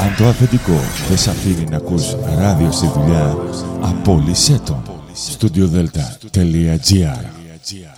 Αν 0.00 0.14
το 0.16 0.26
αφεντικό 0.26 0.80
δεν 1.08 1.18
σ' 1.18 1.28
αφήνει 1.28 1.64
να 1.70 1.76
ακούς 1.76 2.16
ράδιο 2.38 2.72
στη 2.72 2.86
δουλειά, 2.86 3.36
απόλυσέ 3.80 4.60
το. 4.64 4.82
StudioDelta.gr 5.38 7.97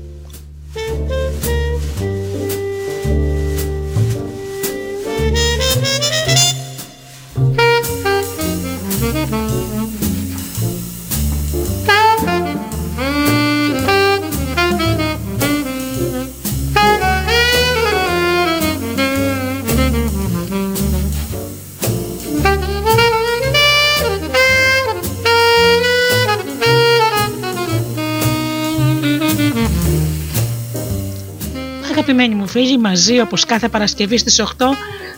Αγαπημένοι 32.55 32.77
μου 32.77 32.83
φίλοι, 32.87 32.89
μαζί 32.89 33.19
όπως 33.19 33.45
κάθε 33.45 33.69
Παρασκευή 33.69 34.17
στις 34.17 34.39
8 34.39 34.45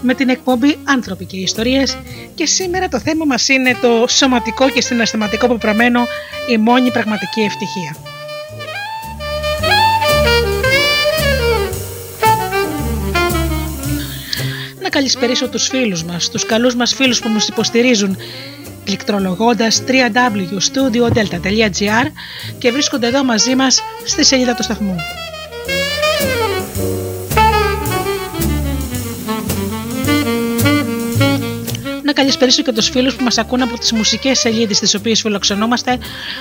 με 0.01 0.13
την 0.13 0.29
εκπομπή 0.29 0.77
«Άνθρωποι 0.83 1.25
και 1.25 1.37
Ιστορίες» 1.37 1.97
και 2.35 2.45
σήμερα 2.45 2.87
το 2.87 2.99
θέμα 2.99 3.25
μας 3.25 3.47
είναι 3.47 3.77
το 3.81 4.05
σωματικό 4.07 4.69
και 4.69 4.81
συναισθηματικό 4.81 5.47
πεπρωμένο 5.47 6.01
η 6.49 6.57
μόνη 6.57 6.91
πραγματική 6.91 7.41
ευτυχία. 7.41 7.95
Να 14.81 14.89
καλησπερίσω 14.89 15.49
τους 15.49 15.67
φίλους 15.67 16.03
μας, 16.03 16.29
τους 16.29 16.45
καλούς 16.45 16.75
μας 16.75 16.93
φίλους 16.93 17.19
που 17.19 17.29
μας 17.29 17.47
υποστηρίζουν 17.47 18.17
πληκτρολογώντας 18.83 19.83
www.studiodelta.gr 19.87 22.05
και 22.57 22.71
βρίσκονται 22.71 23.07
εδώ 23.07 23.23
μαζί 23.23 23.55
μας 23.55 23.81
στη 24.03 24.25
σελίδα 24.25 24.53
του 24.53 24.63
σταθμού. 24.63 24.95
Να 32.23 32.29
καλησπερίσω 32.29 32.61
και 32.61 32.71
τους 32.71 32.89
φίλους 32.89 33.15
που 33.15 33.23
μας 33.23 33.37
ακούν 33.37 33.61
από 33.61 33.77
τις 33.77 33.91
μουσικές 33.91 34.39
σελίδες 34.39 34.79
τις 34.79 34.95
οποίες 34.95 35.21
φιλοξενούμαστε 35.21 35.97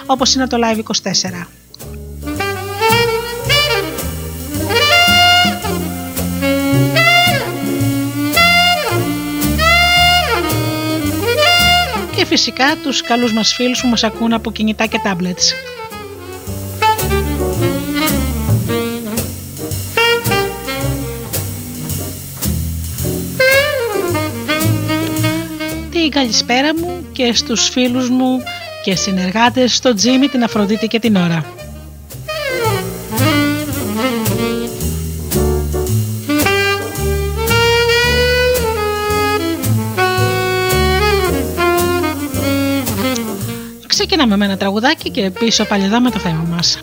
όπως 0.06 0.34
είναι 0.34 0.46
το 0.46 0.56
Live24. 0.60 1.46
Και 12.16 12.24
φυσικά 12.24 12.76
τους 12.82 13.02
καλούς 13.02 13.32
μας 13.32 13.54
φίλους 13.54 13.80
που 13.80 13.88
μας 13.88 14.04
ακούν 14.04 14.32
από 14.32 14.52
κινητά 14.52 14.86
και 14.86 14.98
tablets. 15.04 15.72
Καλησπέρα 26.22 26.74
μου 26.74 27.06
και 27.12 27.32
στους 27.32 27.68
φίλους 27.68 28.08
μου 28.08 28.42
και 28.84 28.94
συνεργάτες 28.94 29.74
στο 29.74 29.94
Τζίμι, 29.94 30.28
την 30.28 30.42
Αφροδίτη 30.42 30.86
και 30.86 30.98
την 30.98 31.16
Ώρα. 31.16 31.44
Ξεκινάμε 43.86 44.36
με 44.36 44.44
ένα 44.44 44.56
τραγουδάκι 44.56 45.10
και 45.10 45.30
πίσω 45.30 45.64
πάλι 45.64 45.84
εδώ 45.84 46.00
με 46.00 46.10
το 46.10 46.18
θέμα 46.18 46.46
μας. 46.50 46.78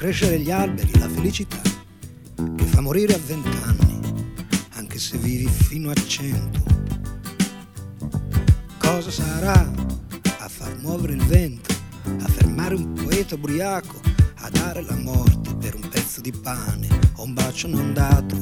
Crescere 0.00 0.40
gli 0.40 0.50
alberi, 0.50 0.98
la 0.98 1.10
felicità 1.10 1.60
che 2.56 2.64
fa 2.64 2.80
morire 2.80 3.14
a 3.14 3.18
vent'anni, 3.18 4.00
anche 4.70 4.98
se 4.98 5.18
vivi 5.18 5.46
fino 5.46 5.90
a 5.90 5.94
cento. 5.94 6.62
Cosa 8.78 9.10
sarà 9.10 9.70
a 10.38 10.48
far 10.48 10.74
muovere 10.80 11.12
il 11.12 11.24
vento, 11.26 11.74
a 12.04 12.28
fermare 12.28 12.76
un 12.76 12.94
poeta 12.94 13.34
ubriaco, 13.34 14.00
a 14.36 14.48
dare 14.48 14.82
la 14.82 14.96
morte 14.96 15.54
per 15.56 15.74
un 15.74 15.86
pezzo 15.86 16.22
di 16.22 16.32
pane 16.32 16.88
o 17.16 17.24
un 17.24 17.34
bacio 17.34 17.68
non 17.68 17.92
dato? 17.92 18.36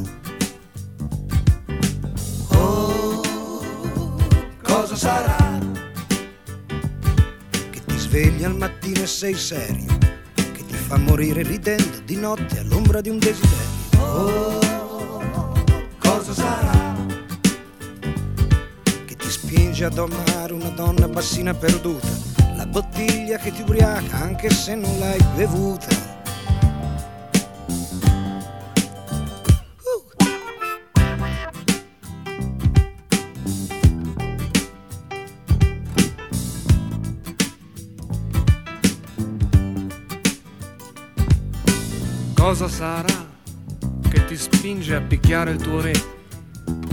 Oh, 2.50 3.20
cosa 4.62 4.94
sarà 4.94 5.36
che 5.36 5.37
svegli 8.08 8.42
al 8.42 8.56
mattino 8.56 9.02
e 9.02 9.06
sei 9.06 9.34
serio? 9.34 9.96
fa 10.88 10.96
morire 10.96 11.42
ridendo 11.42 11.98
di 12.06 12.16
notte 12.16 12.60
all'ombra 12.60 13.02
di 13.02 13.10
un 13.10 13.18
desiderio. 13.18 14.00
Oh, 14.00 15.52
cosa 15.98 16.32
sarà 16.32 16.96
che 19.04 19.14
ti 19.14 19.28
spinge 19.28 19.84
a 19.84 19.90
domare 19.90 20.54
una 20.54 20.70
donna 20.70 21.06
bassina 21.06 21.52
perduta? 21.52 22.08
La 22.56 22.64
bottiglia 22.64 23.36
che 23.36 23.52
ti 23.52 23.60
ubriaca 23.60 24.16
anche 24.16 24.48
se 24.48 24.74
non 24.74 24.98
l'hai 24.98 25.22
bevuta. 25.36 26.17
Cosa 42.58 42.74
sarà 42.74 43.26
che 44.10 44.24
ti 44.24 44.36
spinge 44.36 44.96
a 44.96 45.00
picchiare 45.00 45.52
il 45.52 45.62
tuo 45.62 45.80
re? 45.80 45.92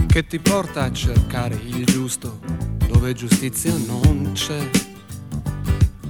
Che 0.06 0.28
ti 0.28 0.38
porta 0.38 0.84
a 0.84 0.92
cercare 0.92 1.56
il 1.56 1.84
giusto 1.86 2.40
dove 2.88 3.14
giustizia 3.14 3.74
non 3.88 4.34
c'è? 4.34 4.60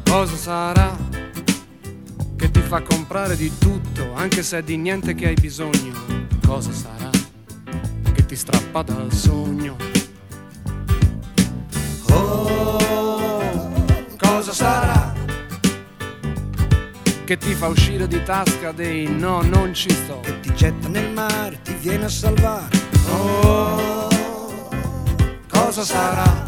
Cosa 0.04 0.36
sarà 0.36 0.98
che 2.36 2.52
ti 2.52 2.60
fa 2.60 2.81
comprare 2.81 3.38
di 3.38 3.50
tutto 3.57 4.13
anche 4.13 4.44
se 4.44 4.57
è 4.57 4.62
di 4.62 4.75
niente 4.75 5.16
che 5.16 5.28
hai 5.28 5.36
bisogno? 5.36 5.94
Cosa 6.46 6.74
sarà 6.74 7.10
che 8.12 8.25
ti 8.25 8.36
strappa 8.36 8.81
dal 8.81 9.13
sogno. 9.13 9.78
Che 17.25 17.38
ti 17.38 17.56
fa 17.56 17.69
uscire 17.69 18.07
di 18.07 18.22
tasca 18.22 18.72
dei 18.72 19.07
no, 19.10 19.42
non 19.42 19.74
ci 19.74 19.89
sto. 19.89 20.22
Ti 20.42 20.54
getta 20.54 20.88
nel 20.88 21.10
mare, 21.12 21.60
ti 21.63 21.74
viene 21.74 22.06
a 22.06 22.10
salvare. 22.10 22.68
Oh, 23.10 24.07
Cosa 25.50 25.81
sarà? 25.81 26.45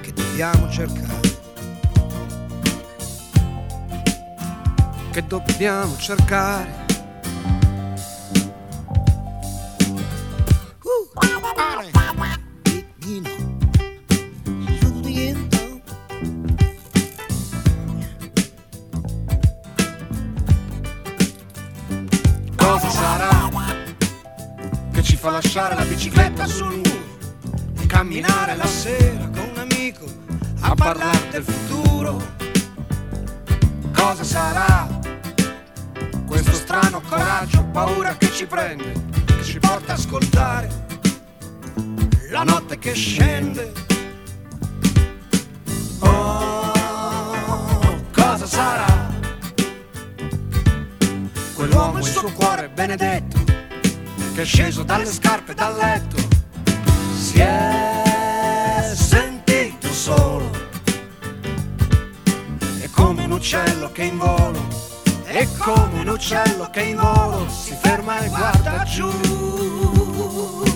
che 0.00 0.12
dobbiamo 0.14 0.70
cercare. 0.70 1.20
Che 5.10 5.26
dobbiamo 5.26 5.94
cercare. 5.98 6.81
Bicicletta 26.42 26.46
sul 26.46 26.76
muro. 26.76 27.10
Camminare 27.86 28.56
la 28.56 28.66
sera 28.66 29.28
con 29.28 29.48
un 29.52 29.58
amico 29.58 30.04
a 30.60 30.74
parlare 30.74 31.28
del 31.30 31.44
futuro. 31.44 32.20
Cosa 33.92 34.24
sarà? 34.24 34.88
Questo 36.26 36.52
strano 36.52 37.00
coraggio, 37.00 37.64
paura 37.64 38.16
che 38.16 38.30
ci 38.30 38.46
prende, 38.46 38.92
che 39.26 39.42
ci 39.42 39.58
porta 39.58 39.70
Porta 39.72 39.92
a 39.92 39.94
ascoltare 39.94 40.68
la 42.30 42.42
notte 42.42 42.78
che 42.78 42.92
scende. 42.94 43.72
Oh, 46.00 46.72
Cosa 48.12 48.46
sarà? 48.46 49.10
Quell'uomo 51.54 51.98
e 51.98 52.00
il 52.00 52.06
suo 52.06 52.30
cuore 52.32 52.68
benedetto, 52.68 53.38
che 54.34 54.42
è 54.42 54.44
sceso 54.44 54.82
dalle 54.82 55.06
scarpe 55.06 55.54
dal 55.54 55.74
letto, 55.76 56.21
che 63.92 64.04
in 64.04 64.16
volo, 64.16 64.58
è 65.24 65.46
come 65.58 66.00
un 66.00 66.08
uccello 66.08 66.68
che 66.70 66.82
in 66.82 66.96
volo 66.96 67.46
si 67.48 67.76
ferma 67.80 68.20
e 68.20 68.28
guarda 68.28 68.84
giù. 68.84 70.71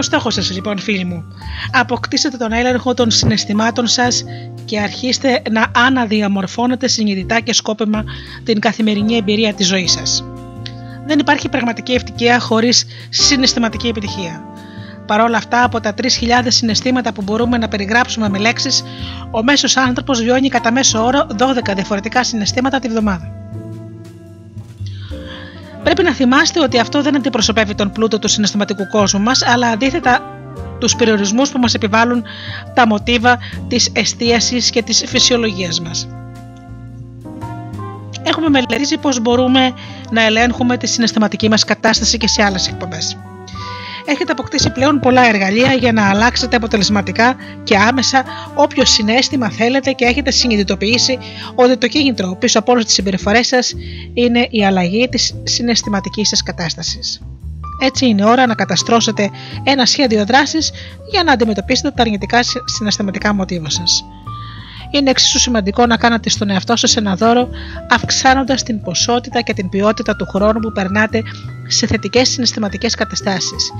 Ο 0.00 0.02
στόχος 0.02 0.34
σας, 0.34 0.50
λοιπόν, 0.50 0.78
φίλοι 0.78 1.04
μου; 1.04 1.24
Αποκτήστε 1.72 2.28
τον 2.28 2.52
έλεγχο 2.52 2.94
των 2.94 3.10
συναισθημάτων 3.10 3.86
σας 3.86 4.24
και 4.64 4.80
αρχίστε 4.80 5.42
να 5.50 5.66
αναδιαμορφώνετε 5.74 6.88
συνειδητά 6.88 7.40
και 7.40 7.52
σκόπιμα 7.52 8.04
την 8.44 8.60
καθημερινή 8.60 9.16
εμπειρία 9.16 9.54
της 9.54 9.66
ζωής 9.66 9.92
σας. 9.92 10.24
Δεν 11.06 11.18
υπάρχει 11.18 11.48
πραγματική 11.48 11.92
ευτυχία 11.92 12.40
χωρίς 12.40 12.86
συναισθηματική 13.08 13.88
επιτυχία. 13.88 14.44
Παρ' 15.06 15.20
όλα 15.20 15.36
αυτά, 15.36 15.64
από 15.64 15.80
τα 15.80 15.94
3.000 15.94 16.06
συναισθήματα 16.46 17.12
που 17.12 17.22
μπορούμε 17.22 17.58
να 17.58 17.68
περιγράψουμε 17.68 18.28
με 18.28 18.38
λέξεις, 18.38 18.82
ο 19.30 19.42
μέσος 19.42 19.76
άνθρωπος 19.76 20.22
βιώνει 20.22 20.48
κατά 20.48 20.72
μέσο 20.72 21.04
όρο 21.04 21.26
12 21.38 21.74
διαφορετικά 21.74 22.24
συναισθήματα 22.24 22.78
τη 22.78 22.88
βδομάδα. 22.88 23.39
Πρέπει 25.82 26.02
να 26.02 26.12
θυμάστε 26.12 26.60
ότι 26.60 26.78
αυτό 26.78 27.02
δεν 27.02 27.16
αντιπροσωπεύει 27.16 27.74
τον 27.74 27.92
πλούτο 27.92 28.18
του 28.18 28.28
συναισθηματικού 28.28 28.86
κόσμου 28.88 29.20
μας, 29.20 29.42
αλλά 29.42 29.68
αντίθετα 29.68 30.20
τους 30.78 30.96
περιορισμούς 30.96 31.50
που 31.50 31.58
μας 31.58 31.74
επιβάλλουν 31.74 32.24
τα 32.74 32.86
μοτίβα 32.86 33.38
της 33.68 33.90
εστίασης 33.92 34.70
και 34.70 34.82
της 34.82 35.04
φυσιολογίας 35.06 35.80
μας. 35.80 36.08
Έχουμε 38.22 38.48
μελετήσει 38.48 38.98
πώς 38.98 39.20
μπορούμε 39.20 39.72
να 40.10 40.22
ελέγχουμε 40.22 40.76
τη 40.76 40.86
συναισθηματική 40.86 41.48
μας 41.48 41.64
κατάσταση 41.64 42.16
και 42.18 42.28
σε 42.28 42.42
άλλες 42.42 42.68
εκπομπές. 42.68 43.16
Έχετε 44.10 44.32
αποκτήσει 44.32 44.70
πλέον 44.70 45.00
πολλά 45.00 45.28
εργαλεία 45.28 45.72
για 45.72 45.92
να 45.92 46.08
αλλάξετε 46.08 46.56
αποτελεσματικά 46.56 47.36
και 47.64 47.76
άμεσα 47.76 48.24
όποιο 48.54 48.84
συνέστημα 48.84 49.50
θέλετε 49.50 49.92
και 49.92 50.04
έχετε 50.04 50.30
συνειδητοποιήσει 50.30 51.18
ότι 51.54 51.76
το 51.76 51.86
κίνητρο 51.86 52.36
πίσω 52.40 52.58
από 52.58 52.72
όλες 52.72 52.84
τις 52.84 52.94
συμπεριφορές 52.94 53.46
σας 53.46 53.74
είναι 54.14 54.46
η 54.50 54.64
αλλαγή 54.64 55.08
της 55.08 55.34
συναισθηματικής 55.42 56.28
σας 56.28 56.42
κατάστασης. 56.42 57.22
Έτσι 57.80 58.06
είναι 58.06 58.24
ώρα 58.24 58.46
να 58.46 58.54
καταστρώσετε 58.54 59.30
ένα 59.62 59.86
σχέδιο 59.86 60.24
δράσης 60.24 60.72
για 61.10 61.22
να 61.22 61.32
αντιμετωπίσετε 61.32 61.90
τα 61.90 62.02
αρνητικά 62.02 62.38
συναισθηματικά 62.64 63.34
μοτίβα 63.34 63.70
σας. 63.70 64.04
Είναι 64.90 65.10
εξίσου 65.10 65.38
σημαντικό 65.38 65.86
να 65.86 65.96
κάνετε 65.96 66.28
στον 66.28 66.50
εαυτό 66.50 66.76
σας 66.76 66.96
ένα 66.96 67.14
δώρο 67.14 67.48
αυξάνοντας 67.90 68.62
την 68.62 68.82
ποσότητα 68.82 69.40
και 69.40 69.52
την 69.52 69.68
ποιότητα 69.68 70.16
του 70.16 70.26
χρόνου 70.26 70.60
που 70.60 70.72
περνάτε 70.72 71.22
σε 71.66 71.86
θετικές 71.86 72.28
συναισθηματικές 72.28 72.94
καταστάσεις. 72.94 73.72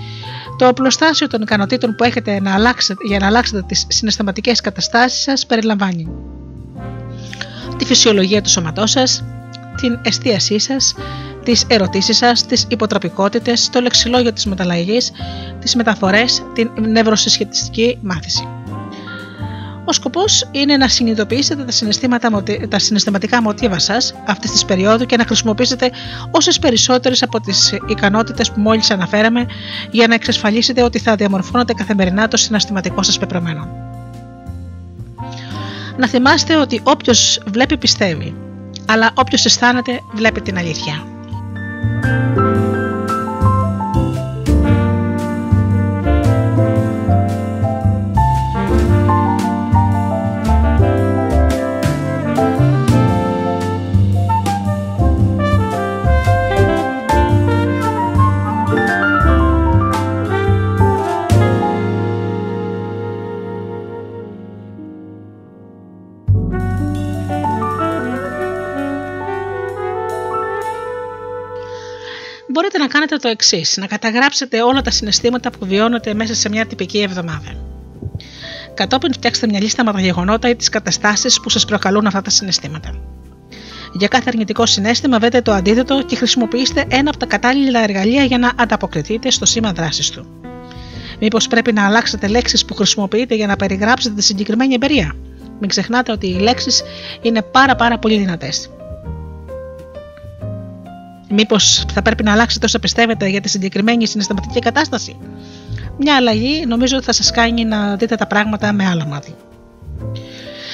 Το 0.59 0.69
οπλοστάσιο 0.69 1.26
των 1.26 1.43
ικανοτήτων 1.43 1.95
που 1.95 2.05
έχετε 2.05 2.40
να 2.40 2.55
αλλάξετε, 2.55 3.07
για 3.07 3.19
να 3.19 3.26
αλλάξετε 3.26 3.62
τις 3.62 3.87
συναισθηματικές 3.88 4.61
καταστάσεις 4.61 5.23
σας 5.23 5.47
περιλαμβάνει 5.47 6.09
τη 7.81 7.85
φυσιολογία 7.87 8.43
του 8.43 8.49
σώματός 8.49 8.90
σας, 8.90 9.25
την 9.76 9.99
εστίασή 10.02 10.59
σας, 10.59 10.95
τις 11.45 11.64
ερωτήσεις 11.69 12.17
σας, 12.17 12.47
τις 12.47 12.67
υποτροπικότητες, 12.69 13.69
το 13.71 13.81
λεξιλόγιο 13.81 14.33
της 14.33 14.47
μεταλλαγής, 14.47 15.12
τις 15.61 15.75
μεταφορές, 15.75 16.43
την 16.55 16.71
νευροσυσχετιστική 16.81 17.99
μάθηση. 18.02 18.60
Ο 19.90 19.92
σκοπός 19.92 20.49
είναι 20.50 20.76
να 20.76 20.88
συνειδητοποιήσετε 20.88 21.64
τα, 21.64 21.70
συναισθήματα, 21.70 22.42
τα 22.68 22.78
συναισθηματικά 22.78 23.42
μοτίβα 23.42 23.78
σας 23.78 24.14
αυτής 24.26 24.50
της 24.50 24.64
περίοδου 24.64 25.06
και 25.06 25.16
να 25.16 25.25
χρησιμοποιήσετε 25.25 25.90
όσες 26.30 26.59
περισσότερες 26.59 27.23
από 27.23 27.40
τις 27.40 27.78
ικανότητες 27.87 28.50
που 28.50 28.61
μόλις 28.61 28.90
αναφέραμε 28.90 29.47
για 29.90 30.06
να 30.06 30.14
εξασφαλίσετε 30.14 30.82
ότι 30.82 30.99
θα 30.99 31.14
διαμορφώνετε 31.14 31.73
καθημερινά 31.73 32.28
το 32.28 32.37
συναισθηματικό 32.37 33.02
σας 33.02 33.18
πεπρωμένο. 33.18 33.68
Να 35.97 36.09
θυμάστε 36.09 36.56
ότι 36.56 36.80
όποιος 36.85 37.40
βλέπει 37.47 37.76
πιστεύει, 37.76 38.35
αλλά 38.87 39.11
όποιος 39.14 39.44
αισθάνεται 39.44 40.00
βλέπει 40.14 40.40
την 40.40 40.59
αλήθεια. 40.59 41.04
Μπορείτε 72.61 72.79
να 72.79 72.87
κάνετε 72.87 73.17
το 73.17 73.29
εξής: 73.29 73.76
να 73.76 73.87
καταγράψετε 73.87 74.62
όλα 74.62 74.83
τα 74.83 74.90
συναισθήματα 74.90 75.50
που 75.50 75.67
βιώνετε 75.67 76.14
μέσα 76.14 76.35
σε 76.35 76.49
μια 76.49 76.67
τυπική 76.67 76.99
εβδομάδα. 76.99 77.55
Κατόπιν 78.75 79.12
φτιάξτε 79.12 79.47
μια 79.47 79.61
λίστα 79.61 79.85
με 79.85 79.93
τα 79.93 80.00
γεγονότα 80.00 80.49
ή 80.49 80.57
τις 80.57 80.69
καταστάσεις 80.69 81.40
που 81.40 81.50
σας 81.50 81.64
προκαλούν 81.64 82.07
αυτά 82.07 82.23
τα 82.23 82.31
συναισθήματα. 82.31 83.00
Για 83.93 84.09
κάθε 84.09 84.25
αρνητικό 84.29 84.67
συνέστημα, 84.67 85.19
βρείτε 85.19 85.40
το 85.40 85.52
αντίθετο 85.52 86.02
και 86.02 86.17
χρησιμοποιήστε 86.17 86.85
ένα 86.88 87.11
από 87.11 87.19
τα 87.19 87.26
κατάλληλα 87.26 87.83
εργαλεία 87.83 88.25
για 88.25 88.38
να 88.38 88.52
ανταποκριθείτε 88.57 89.31
στο 89.31 89.47
σήμα 89.47 89.73
δράσης 89.73 90.11
του. 90.11 90.26
Μήπως 91.21 91.49
πρέπει 91.49 91.73
να 91.73 91.87
αλλάξετε 91.87 92.26
λέξεις 92.26 92.64
που 92.64 92.75
χρησιμοποιείτε 92.75 93.35
για 93.35 93.47
να 93.47 93.57
περιγράψετε 93.57 94.14
τη 94.14 94.23
συγκεκριμένη 94.23 94.75
εμπειρία. 94.75 95.12
Μην 95.61 95.69
ξεχνάτε 95.69 96.12
ότι 96.12 96.26
οι 96.26 96.38
λέξεις 96.38 96.83
είναι 97.23 97.43
πάρα 97.43 97.75
πάρα 97.76 97.99
πολύ 97.99 98.19
δυνατές. 98.19 98.71
Μήπως 101.32 101.84
θα 101.92 102.02
πρέπει 102.02 102.22
να 102.22 102.32
αλλάξετε 102.32 102.66
όσα 102.66 102.78
πιστεύετε 102.78 103.26
για 103.28 103.40
τη 103.40 103.49
συγκεκριμένη 103.49 104.06
συναισθηματική 104.06 104.58
κατάσταση; 104.58 105.16
Μια 105.99 106.16
αλλαγή 106.16 106.66
νομίζω 106.66 106.96
ότι 106.96 107.04
θα 107.04 107.12
σας 107.12 107.30
κάνει 107.30 107.64
να 107.64 107.96
δείτε 107.96 108.16
τα 108.16 108.26
πράγματα 108.26 108.72
με 108.72 108.87
άλλο 108.87 109.04
μάτι. 109.06 109.34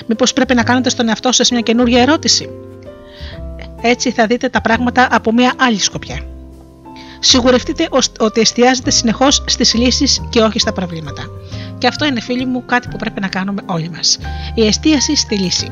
Μήπως 0.06 0.32
πρέπει 0.32 0.54
να 0.54 0.62
κάνετε 0.62 0.88
στον 0.88 1.08
εαυτό 1.08 1.32
σας 1.32 1.50
μια 1.50 1.60
καινούργια 1.60 2.02
ερώτηση; 2.02 2.48
Έτσι 3.82 4.10
θα 4.10 4.26
δείτε 4.26 4.48
τα 4.48 4.60
πράγματα 4.60 5.08
από 5.10 5.32
μια 5.32 5.52
άλλη 5.56 5.78
σκοπιά. 5.78 6.20
Σιγουρευτείτε 7.18 7.88
ότι 8.18 8.40
εστιάζετε 8.40 8.90
συνεχώς 8.90 9.44
στις 9.46 9.74
λύσεις 9.74 10.20
και 10.30 10.40
όχι 10.40 10.58
στα 10.58 10.72
προβλήματα. 10.72 11.22
Και 11.78 11.86
αυτό 11.86 12.04
είναι, 12.04 12.20
φίλοι 12.20 12.46
μου, 12.46 12.64
κάτι 12.64 12.88
που 12.88 12.96
πρέπει 12.96 13.20
να 13.20 13.28
κάνουμε 13.28 13.62
όλοι 13.66 13.90
μας. 13.90 14.18
Η 14.54 14.66
εστίαση 14.66 15.16
στη 15.16 15.38
λύση. 15.38 15.70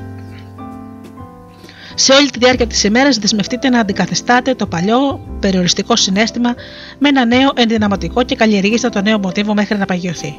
Σε 1.95 2.13
όλη 2.13 2.31
τη 2.31 2.39
διάρκεια 2.39 2.67
της 2.67 2.85
ημέρας 2.85 3.19
δεσμευτείτε 3.19 3.69
να 3.69 3.81
αντικαθιστάτε 3.81 4.55
το 4.55 4.67
παλιό 4.67 5.21
περιοριστικό 5.41 5.97
συνέστημα 5.97 6.55
με 6.99 7.09
ένα 7.09 7.25
νέο 7.25 7.51
ενδυναματικό 7.55 8.23
και 8.23 8.37
καλλιεργήστε 8.37 8.89
το 8.89 9.01
νέο 9.01 9.19
μοτίβο 9.19 9.55
μέχρι 9.55 9.79
να 9.79 9.85
παγιωθεί. 9.85 10.35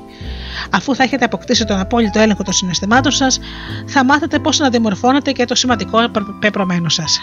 Αφού 0.69 0.95
θα 0.95 1.03
έχετε 1.03 1.25
αποκτήσει 1.25 1.65
τον 1.65 1.79
απόλυτο 1.79 2.19
έλεγχο 2.19 2.43
των 2.43 2.53
συναισθημάτων 2.53 3.11
σας, 3.11 3.39
θα 3.85 4.05
μάθετε 4.05 4.39
πώς 4.39 4.59
να 4.59 4.69
δημορφώνετε 4.69 5.31
και 5.31 5.45
το 5.45 5.55
σημαντικό 5.55 5.99
πεπρωμένο 6.39 6.89
σας. 6.89 7.19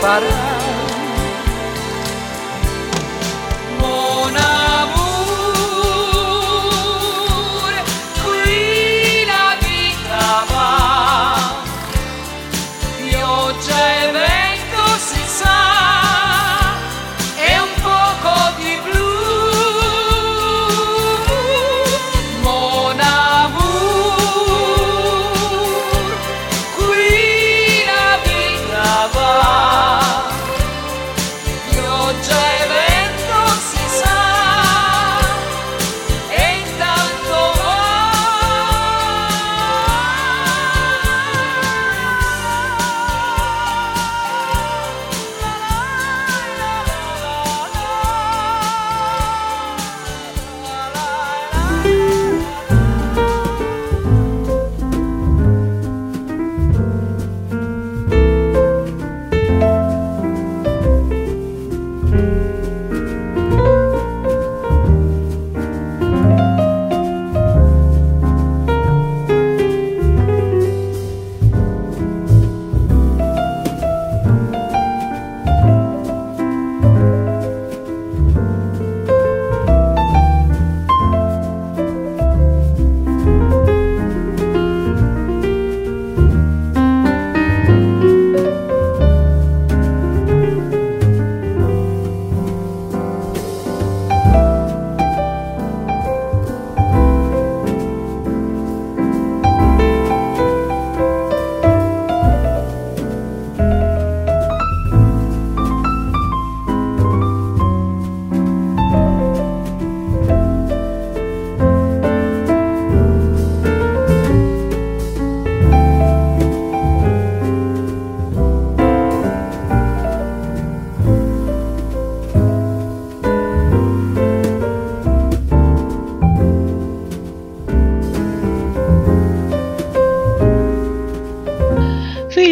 parar. 0.00 0.49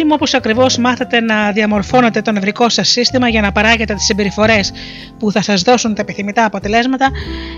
Μου, 0.09 0.15
όπως 0.15 0.33
ακριβώς 0.33 0.77
μάθετε 0.77 1.19
να 1.19 1.51
διαμορφώνετε 1.51 2.21
το 2.21 2.31
νευρικό 2.31 2.69
σας 2.69 2.89
σύστημα 2.89 3.29
για 3.29 3.41
να 3.41 3.51
παράγετε 3.51 3.93
τις 3.93 4.03
συμπεριφορές 4.03 4.71
που 5.19 5.31
θα 5.31 5.41
σας 5.41 5.61
δώσουν 5.61 5.93
τα 5.95 6.01
επιθυμητά 6.01 6.45
αποτελέσματα, 6.45 7.11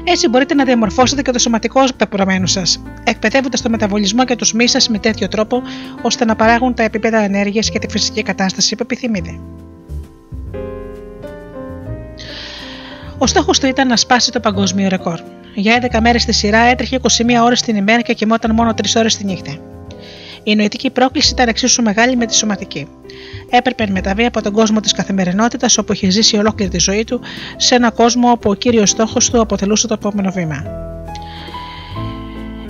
έτσι 0.04 0.30
μπορείτε 0.30 0.54
να 0.54 0.64
διαμορφώσετε 0.64 1.22
και 1.22 1.32
το 1.32 1.40
σωματικό 1.40 1.84
πεπρωμένο 1.98 2.48
σας, 2.48 2.82
εκπαιδεύοντας 3.04 3.62
το 3.62 3.70
μεταβολισμό 3.70 4.26
και 4.26 4.36
τους 4.36 4.54
μη 4.54 4.68
σας 4.68 4.90
με 4.90 4.98
τέτοιο 4.98 5.28
τρόπο 5.28 5.62
ώστε 6.02 6.26
να 6.26 6.36
παράγουν 6.36 6.74
τα 6.74 6.84
επίπεδα 6.84 7.18
ενέργειας 7.18 7.70
και 7.70 7.80
τη 7.80 7.88
φυσική 7.90 8.22
κατάσταση 8.22 8.76
που 8.76 8.84
επιθυμείτε. 8.84 9.40
Ο 13.18 13.28
στόχος 13.28 13.60
του 13.60 13.68
ήταν 13.68 13.88
να 13.88 13.98
σπάσει 13.98 14.32
το 14.32 14.40
παγκόσμιο 14.40 14.90
ρεκόρ. 14.90 15.20
Για 15.56 15.76
11 15.92 16.00
μέρες 16.02 16.22
στη 16.22 16.32
σειρά 16.32 16.60
έτρεχε 16.60 17.00
21 17.02 17.44
ώρες 17.44 17.62
την 17.62 17.76
ημέρα 17.76 18.02
και 18.02 18.14
κοιμόταν 18.14 18.56
μόνο 18.56 18.74
3 18.74 18.96
ώρες 18.96 19.18
τη 19.18 19.26
νύχτα. 19.26 19.51
Η 20.44 20.56
νοητική 20.56 20.90
πρόκληση 20.90 21.32
ήταν 21.34 21.48
εξίσου 21.48 21.82
μεγάλη 21.82 22.16
με 22.16 22.26
τη 22.26 22.36
σωματική. 22.36 22.88
Έπρεπε 23.50 23.86
να 23.86 23.92
μεταβεί 23.92 24.26
από 24.26 24.42
τον 24.42 24.54
κόσμο 24.54 24.80
της 24.80 24.92
καθημερινότητας 24.92 25.78
όπου 25.78 25.94
είχε 25.94 26.10
ζήσει 26.10 26.38
ολόκληρη 26.38 26.72
τη 26.72 26.80
ζωή 26.80 27.04
του 27.04 27.22
σε 27.58 27.76
ένα 27.76 27.92
κόσμο 27.92 28.32
όπου 28.32 28.50
ο 28.50 28.54
κύριος 28.54 28.90
στόχος 28.90 29.30
του 29.30 29.42
αποτελούσε 29.42 29.88
το 29.88 29.94
επόμενο 29.94 30.32
βήμα. 30.32 30.64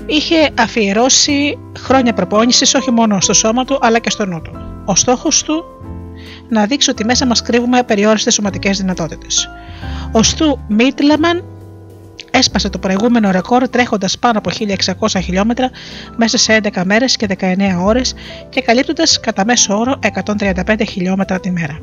Είχε 0.06 0.50
αφιερώσει 0.60 1.58
χρόνια 1.80 2.14
προπόνησης 2.14 2.74
όχι 2.74 2.92
μόνο 2.92 3.22
στο 3.22 3.34
σώμα 3.34 3.66
του 3.66 3.78
αλλά 3.82 4.00
και 4.00 4.10
στο 4.10 4.26
νου 4.26 4.42
του. 4.42 4.52
Ο 4.86 4.96
στόχος 4.96 5.44
του; 5.44 5.64
Να 6.50 6.66
δείξει 6.66 6.90
ότι 6.90 7.06
μέσα 7.06 7.26
μας 7.26 7.42
κρύβουμε 7.42 7.84
περιόριστε 7.84 8.32
σωματικές 8.32 8.78
δυνατότητες. 8.78 9.48
Ο 10.12 10.24
Στου 10.24 10.60
Μίτλεμαν 10.68 11.44
έσπασε 12.32 12.70
το 12.70 12.80
προηγούμενο 12.80 13.32
ρεκόρ 13.32 13.70
τρέχοντας 13.70 14.18
πάνω 14.20 14.38
από 14.38 14.50
1600 15.00 15.22
χιλιόμετρα 15.24 15.70
μέσα 16.16 16.38
σε 16.38 16.60
11 16.64 16.82
μέρες 16.86 17.16
και 17.16 17.28
19 17.40 17.56
ώρες 17.84 18.14
και 18.50 18.62
καλύπτοντας 18.62 19.20
κατά 19.20 19.46
μέσο 19.46 19.78
όρο 19.78 20.00
135 20.66 20.82
χιλιόμετρα 20.88 21.40
τη 21.40 21.52
μέρα. 21.52 21.80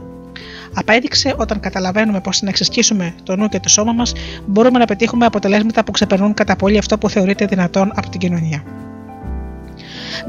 Απέδειξε 0.74 1.34
όταν 1.37 1.61
καταλαβαίνουμε 1.61 2.20
πώ 2.20 2.30
να 2.40 2.48
εξασκήσουμε 2.48 3.14
το 3.22 3.37
νου 3.37 3.48
και 3.48 3.61
το 3.61 3.68
σώμα 3.68 3.92
μας, 3.92 4.12
μπορούμε 4.46 4.78
να 4.78 4.84
πετύχουμε 4.84 5.26
αποτελέσματα 5.26 5.84
που 5.84 5.90
ξεπερνούν 5.90 6.34
κατά 6.34 6.56
πολύ 6.56 6.78
αυτό 6.78 6.98
που 6.98 7.08
θεωρείται 7.08 7.46
δυνατόν 7.46 7.92
από 7.94 8.08
την 8.08 8.20
κοινωνία. 8.20 8.62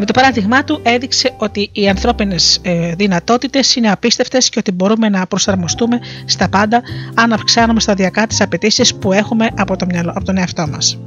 Με 0.02 0.06
το 0.06 0.14
παράδειγμά 0.14 0.64
του 0.64 0.80
έδειξε 0.84 1.34
ότι 1.38 1.70
οι 1.72 1.90
ανθρώπινες 1.90 2.60
ε, 2.62 2.96
δυνατότητες 2.96 3.76
είναι 3.76 3.92
απίστευτες 3.92 4.50
και 4.50 4.60
ότι 4.60 4.72
μπορούμε 4.72 5.10
να 5.10 5.28
προσαρμοστούμε 5.28 6.00
στα 6.26 6.50
πάντα 6.50 6.82
αν 7.14 7.34
αυξάνουμε 7.34 7.80
σταδιακά 7.80 8.28
τις 8.28 8.42
απαιτήσεις 8.42 8.96
που 8.96 9.14
έχουμε 9.14 9.50
από, 9.58 9.76
το 9.76 9.86
μυαλό, 9.86 10.12
από 10.16 10.26
τον 10.26 10.38
εαυτό 10.38 10.68
μας. 10.68 11.00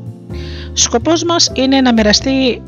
Σκοπός 0.72 1.24
μας 1.24 1.50
είναι 1.54 1.80
να 1.80 1.92
μοιραστεί 1.92 2.62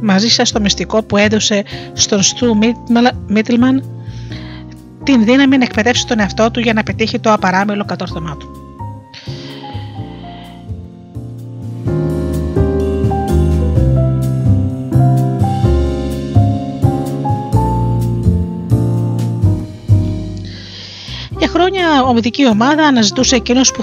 μαζί 0.00 0.28
σας 0.28 0.52
το 0.52 0.60
μυστικό 0.60 1.02
που 1.02 1.16
έδωσε 1.16 1.64
στον 1.92 2.22
Στου 2.22 2.56
Μίτλμαν 3.26 3.90
την 5.02 5.24
δύναμη 5.24 5.58
να 5.58 5.64
εκπαιδεύσει 5.64 6.06
τον 6.06 6.20
εαυτό 6.20 6.50
του 6.50 6.60
για 6.60 6.72
να 6.72 6.82
πετύχει 6.82 7.18
το 7.18 7.32
απαράμιλο 7.32 7.84
κατόρθωμά 7.84 8.36
του. 8.36 8.65
Χρόνια 21.56 22.02
ομιδική 22.02 22.46
ομάδα 22.46 22.86
αναζητούσε 22.86 23.36
εκείνους 23.36 23.70
που 23.72 23.82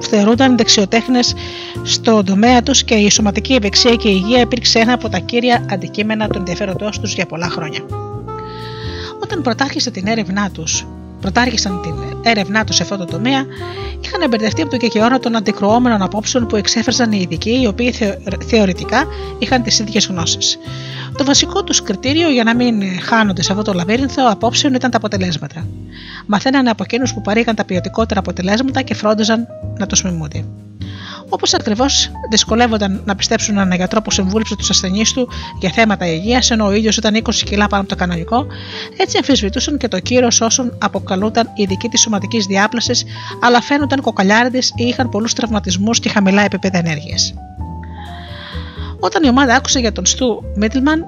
θεωρούνταν 0.00 0.56
δεξιοτέχνες 0.56 1.34
στον 1.82 2.24
τομέα 2.24 2.62
τους 2.62 2.84
και 2.84 2.94
η 2.94 3.10
σωματική 3.10 3.54
ευεξία 3.54 3.94
και 3.94 4.08
η 4.08 4.22
υγεία 4.24 4.40
υπήρξε 4.40 4.78
ένα 4.78 4.92
από 4.92 5.08
τα 5.08 5.18
κύρια 5.18 5.66
αντικείμενα 5.70 6.28
του 6.28 6.38
ενδιαφέροντός 6.38 7.00
τους 7.00 7.14
για 7.14 7.26
πολλά 7.26 7.48
χρόνια. 7.48 7.80
Όταν 9.22 9.42
προτάρχισε 9.42 9.90
την 9.90 10.06
έρευνά 10.06 10.50
τους, 10.50 10.86
προτάρχισαν 11.24 11.80
την 11.80 11.94
έρευνά 12.22 12.64
τους 12.64 12.76
σε 12.76 12.82
αυτό 12.82 12.96
το 12.96 13.04
τομέα, 13.04 13.44
είχαν 14.00 14.20
εμπερδευτεί 14.22 14.62
από 14.62 14.70
το 14.70 14.76
κεκαιώνα 14.76 15.18
των 15.18 15.36
αντικρουόμενων 15.36 16.02
απόψεων 16.02 16.46
που 16.46 16.56
εξέφραζαν 16.56 17.12
οι 17.12 17.18
ειδικοί, 17.20 17.60
οι 17.60 17.66
οποίοι 17.66 17.94
θεωρητικά 18.46 19.04
είχαν 19.38 19.62
τις 19.62 19.78
ίδιες 19.78 20.06
γνώσεις. 20.06 20.58
Το 21.16 21.24
βασικό 21.24 21.64
τους 21.64 21.82
κριτήριο 21.82 22.30
για 22.30 22.44
να 22.44 22.54
μην 22.54 22.82
χάνονται 23.00 23.42
σε 23.42 23.52
αυτό 23.52 23.64
το 23.64 23.72
λαβύρινθο 23.72 24.30
απόψεων 24.30 24.74
ήταν 24.74 24.90
τα 24.90 24.96
αποτελέσματα. 24.96 25.66
Μαθαίνανε 26.26 26.70
από 26.70 26.82
εκείνους 26.82 27.14
που 27.14 27.20
παρήγαν 27.20 27.54
τα 27.54 27.64
ποιοτικότερα 27.64 28.20
αποτελέσματα 28.20 28.82
και 28.82 28.94
φρόντιζαν 28.94 29.46
να 29.78 29.86
τους 29.86 30.02
μιμούνται. 30.02 30.44
Όπως 31.28 31.54
ακριβώς 31.54 32.10
δυσκολεύονταν 32.30 33.02
να 33.04 33.14
πιστέψουν 33.14 33.56
έναν 33.58 33.72
γιατρό 33.72 34.02
που 34.02 34.10
συμβούλεψε 34.10 34.56
τους 34.56 34.70
ασθενείς 34.70 35.12
του 35.12 35.28
για 35.60 35.70
θέματα 35.70 36.06
υγείας, 36.06 36.50
ενώ 36.50 36.66
ο 36.66 36.72
ίδιος 36.72 36.96
ήταν 36.96 37.14
20 37.14 37.34
κιλά 37.44 37.66
πάνω 37.66 37.82
από 37.82 37.90
το 37.90 37.96
κανονικό, 37.96 38.46
έτσι 38.96 39.16
αμφισβητούσαν 39.16 39.78
και 39.78 39.88
το 39.88 40.00
κύριο 40.00 40.28
όσων 40.40 40.76
αποκαλούνταν 40.78 41.50
ειδικοί 41.54 41.88
της 41.88 42.00
σωματικής 42.00 42.46
διάπλασης, 42.46 43.04
αλλά 43.40 43.60
φαίνονταν 43.60 44.00
κοκαλιάριδες 44.00 44.72
ή 44.76 44.84
είχαν 44.84 45.08
πολλούς 45.08 45.32
τραυματισμούς 45.32 46.00
και 46.00 46.08
χαμηλά 46.08 46.42
επίπεδα 46.42 46.78
ενέργειας. 46.78 47.34
Όταν 49.00 49.22
η 49.22 49.28
ομάδα 49.28 49.54
άκουσε 49.54 49.78
για 49.78 49.92
τον 49.92 50.06
Στου 50.06 50.42
Μίτλμαν 50.56 51.04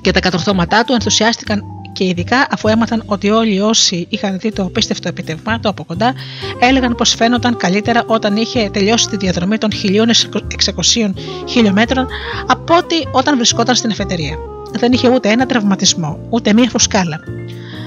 και 0.00 0.10
τα 0.10 0.20
κατορθώματά 0.20 0.84
του, 0.84 0.92
ενθουσιάστηκαν 0.92 1.73
και 1.94 2.04
ειδικά 2.04 2.46
αφού 2.50 2.68
έμαθαν 2.68 3.02
ότι 3.06 3.30
όλοι 3.30 3.60
όσοι 3.60 4.06
είχαν 4.08 4.38
δει 4.38 4.52
το 4.52 4.62
απίστευτο 4.62 5.08
επιτευγμά 5.08 5.60
του 5.60 5.68
από 5.68 5.84
κοντά 5.84 6.14
έλεγαν 6.58 6.94
πως 6.94 7.14
φαίνονταν 7.14 7.56
καλύτερα 7.56 8.04
όταν 8.06 8.36
είχε 8.36 8.70
τελειώσει 8.72 9.08
τη 9.08 9.16
διαδρομή 9.16 9.58
των 9.58 9.70
1600 9.72 11.10
χιλιόμετρων 11.48 12.06
από 12.46 12.76
ότι 12.76 13.08
όταν 13.12 13.36
βρισκόταν 13.36 13.74
στην 13.74 13.90
εφετερία. 13.90 14.36
Δεν 14.78 14.92
είχε 14.92 15.08
ούτε 15.08 15.28
ένα 15.28 15.46
τραυματισμό, 15.46 16.18
ούτε 16.30 16.52
μία 16.52 16.68
φουσκάλα. 16.70 17.20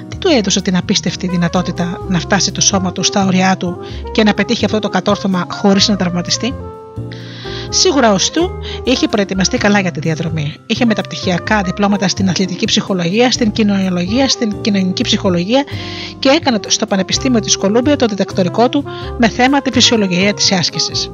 Τι 0.08 0.18
του 0.18 0.28
έδωσε 0.28 0.62
την 0.62 0.78
απίστευτη 0.78 1.28
δυνατότητα 1.28 2.02
να 2.08 2.20
φτάσει 2.20 2.52
το 2.52 2.62
σώμα 2.62 2.92
του 2.92 3.04
στα 3.04 3.26
ωριά 3.26 3.58
του 3.58 3.78
και 4.12 4.24
να 4.24 4.34
πετύχει 4.34 4.66
αυτό 4.66 4.80
το 4.80 4.90
κατόρθωμα 4.90 5.46
χωρίς 5.50 5.88
να 5.88 5.96
τραυματιστεί; 5.96 6.54
Σίγουρα 7.70 8.14
ο 8.14 8.18
Στου 8.18 8.50
είχε 8.84 9.08
προετοιμαστεί 9.08 9.58
καλά 9.58 9.80
για 9.80 9.92
τη 9.92 10.00
διαδρομή. 10.00 10.56
Είχε 10.66 10.86
μεταπτυχιακά 10.86 11.62
διπλώματα 11.62 12.08
στην 12.08 12.30
αθλητική 12.30 12.66
ψυχολογία, 12.66 13.32
στην 13.32 13.52
κοινωνιολογία, 13.52 14.30
στην 14.30 14.62
κοινωνική 14.62 15.04
ψυχολογία 15.04 15.64
και 16.20 16.30
έκανε 16.30 16.60
στο 16.68 16.86
Πανεπιστήμιο 16.86 17.40
της 17.40 17.58
Κολούμπια 17.58 17.96
το 17.96 18.06
διδακτορικό 18.06 18.70
του 18.70 18.84
με 19.18 19.28
θέμα 19.30 19.62
τη 19.62 19.72
φυσιολογία 19.72 20.34
της 20.34 20.52
άσκησης. 20.52 21.12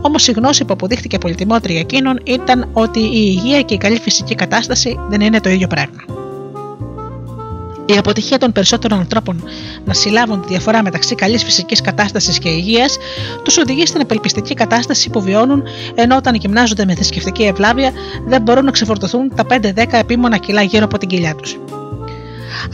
Όμως 0.00 0.28
η 0.28 0.32
γνώση 0.32 0.64
που 0.64 0.72
αποδείχθηκε 0.72 1.18
πολυτιμότερη 1.18 1.72
για 1.72 1.80
εκείνον 1.82 2.20
ήταν 2.24 2.68
ότι 2.72 3.00
η 3.00 3.10
υγεία 3.12 3.62
και 3.62 3.74
η 3.74 3.78
καλή 3.78 4.00
φυσική 4.00 4.34
κατάσταση 4.34 4.98
δεν 5.08 5.20
είναι 5.20 5.40
το 5.40 5.48
ίδιο 5.48 5.66
πράγμα. 5.66 6.29
Η 7.94 7.96
αποτυχία 7.98 8.38
των 8.38 8.52
περισσότερων 8.52 8.98
ανθρώπων 8.98 9.44
να 9.84 9.94
συλλάβουν 9.94 10.40
τη 10.40 10.46
διαφορά 10.48 10.82
μεταξύ 10.82 11.14
καλής 11.14 11.44
φυσικής 11.44 11.80
κατάστασης 11.80 12.38
και 12.38 12.48
υγείας 12.48 12.96
τους 13.44 13.58
οδηγεί 13.58 13.86
στην 13.86 14.00
απελπιστική 14.00 14.54
κατάσταση 14.54 15.10
που 15.10 15.22
βιώνουν, 15.22 15.62
ενώ 15.94 16.16
όταν 16.16 16.34
γυμνάζονται 16.34 16.84
με 16.84 16.94
θρησκευτική 16.94 17.42
ευλάβεια 17.42 17.92
δεν 18.26 18.42
μπορούν 18.42 18.64
να 18.64 18.70
ξεφορτωθούν 18.70 19.32
τα 19.34 19.46
5-10 19.50 19.84
επίμονα 19.90 20.36
κιλά 20.36 20.62
γύρω 20.62 20.84
από 20.84 20.98
την 20.98 21.08
κοιλιά 21.08 21.34
τους. 21.34 21.56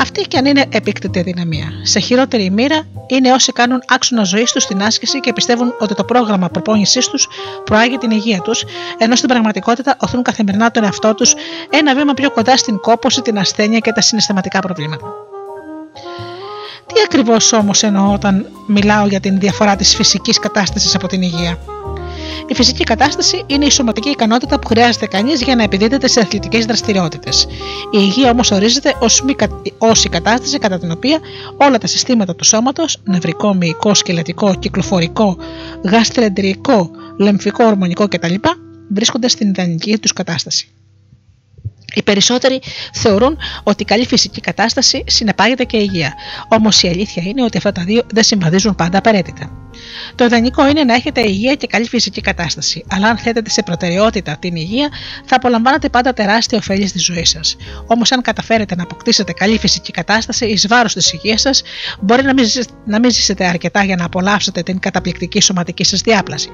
Αυτή 0.00 0.20
και 0.22 0.38
αν 0.38 0.44
είναι 0.46 0.64
επίκτητη 0.68 1.18
αδυναμία. 1.18 1.68
Σε 1.82 1.98
χειρότερη 1.98 2.50
μοίρα 2.50 2.86
είναι 3.06 3.32
όσοι 3.32 3.52
κάνουν 3.52 3.82
άξονα 3.88 4.24
ζωής 4.24 4.52
τους 4.52 4.62
στην 4.62 4.82
άσκηση 4.82 5.20
και 5.20 5.32
πιστεύουν 5.32 5.74
ότι 5.78 5.94
το 5.94 6.04
πρόγραμμα 6.04 6.48
προπόνησής 6.48 7.08
τους 7.08 7.28
προάγει 7.64 7.98
την 7.98 8.10
υγεία 8.10 8.40
τους, 8.40 8.64
ενώ 8.98 9.16
στην 9.16 9.28
πραγματικότητα 9.28 9.96
οθούν 10.00 10.22
καθημερινά 10.22 10.70
τον 10.70 10.84
εαυτό 10.84 11.14
τους 11.14 11.34
ένα 11.70 11.94
βήμα 11.94 12.14
πιο 12.14 12.30
κοντά 12.30 12.56
στην 12.56 12.78
κόπωση, 12.78 13.22
την 13.22 13.38
ασθένεια 13.38 13.78
και 13.78 13.92
τα 13.92 14.00
συναισθηματικά 14.00 14.60
προβλήματα. 14.60 15.06
Τι 16.86 17.00
ακριβώς 17.04 17.52
όμως 17.52 17.82
εννοώ 17.82 18.12
όταν 18.12 18.46
μιλάω 18.66 19.06
για 19.06 19.20
την 19.20 19.38
διαφορά 19.38 19.76
της 19.76 19.94
φυσικής 19.94 20.38
κατάστασης 20.38 20.94
από 20.94 21.06
την 21.06 21.22
υγεία; 21.22 21.58
Η 22.46 22.54
φυσική 22.54 22.84
κατάσταση 22.84 23.44
είναι 23.46 23.64
η 23.64 23.70
σωματική 23.70 24.08
ικανότητα 24.08 24.58
που 24.58 24.66
χρειάζεται 24.66 25.06
κανείς 25.06 25.42
για 25.42 25.56
να 25.56 25.62
επιδίδεται 25.62 26.08
σε 26.08 26.20
αθλητικές 26.20 26.64
δραστηριότητες. 26.64 27.46
Η 27.90 27.98
υγεία 28.00 28.30
όμως 28.30 28.50
ορίζεται 28.50 28.94
ως 29.78 30.04
η 30.04 30.08
κατάσταση 30.08 30.58
κατά 30.58 30.78
την 30.78 30.90
οποία 30.90 31.18
όλα 31.56 31.78
τα 31.78 31.86
συστήματα 31.86 32.34
του 32.34 32.44
σώματος, 32.44 32.98
νευρικό, 33.04 33.54
μυϊκό, 33.54 33.94
σκελετικό, 33.94 34.54
κυκλοφορικό, 34.54 35.36
γαστρεντρικό, 35.84 36.90
λεμφικό, 37.18 37.64
ορμονικό 37.64 38.08
κτλ., 38.08 38.34
βρίσκονται 38.88 39.28
στην 39.28 39.48
ιδανική 39.48 39.98
τους 39.98 40.12
κατάσταση. 40.12 40.75
Οι 41.96 42.02
περισσότεροι 42.02 42.60
θεωρούν 42.92 43.38
ότι 43.62 43.82
η 43.82 43.84
καλή 43.84 44.06
φυσική 44.06 44.40
κατάσταση 44.40 45.04
συνεπάγεται 45.06 45.64
και 45.64 45.76
υγεία. 45.76 46.14
Όμως 46.48 46.82
η 46.82 46.88
αλήθεια 46.88 47.22
είναι 47.26 47.42
ότι 47.42 47.56
αυτά 47.56 47.72
τα 47.72 47.82
δύο 47.82 48.02
δεν 48.12 48.22
συμβαδίζουν 48.22 48.74
πάντα 48.74 48.98
απαραίτητα. 48.98 49.50
Το 50.14 50.24
ιδανικό 50.24 50.68
είναι 50.68 50.84
να 50.84 50.94
έχετε 50.94 51.20
υγεία 51.20 51.54
και 51.54 51.66
καλή 51.66 51.88
φυσική 51.88 52.20
κατάσταση, 52.20 52.84
αλλά 52.88 53.08
αν 53.08 53.16
θέτετε 53.16 53.50
σε 53.50 53.62
προτεραιότητα 53.62 54.36
την 54.38 54.56
υγεία, 54.56 54.88
θα 55.24 55.36
απολαμβάνετε 55.36 55.88
πάντα 55.88 56.12
τεράστια 56.12 56.58
ωφέλη 56.58 56.86
στη 56.86 56.98
ζωή 56.98 57.24
σας. 57.24 57.56
Όμως, 57.86 58.12
αν 58.12 58.22
καταφέρετε 58.22 58.74
να 58.74 58.82
αποκτήσετε 58.82 59.32
καλή 59.32 59.58
φυσική 59.58 59.92
κατάσταση 59.92 60.46
εις 60.46 60.66
βάρος 60.68 60.92
της 60.92 61.12
υγείας 61.12 61.40
σας, 61.40 61.62
μπορεί 62.00 62.22
να 62.22 62.34
μην, 62.34 62.44
να 62.86 62.98
μην 62.98 63.10
ζήσετε 63.10 63.46
αρκετά 63.46 63.84
για 63.84 63.96
να 63.96 64.04
απολαύσετε 64.04 64.62
την 64.62 64.78
καταπληκτική 64.78 65.40
σωματική 65.40 65.84
σας 65.84 66.00
διάπλαση. 66.00 66.50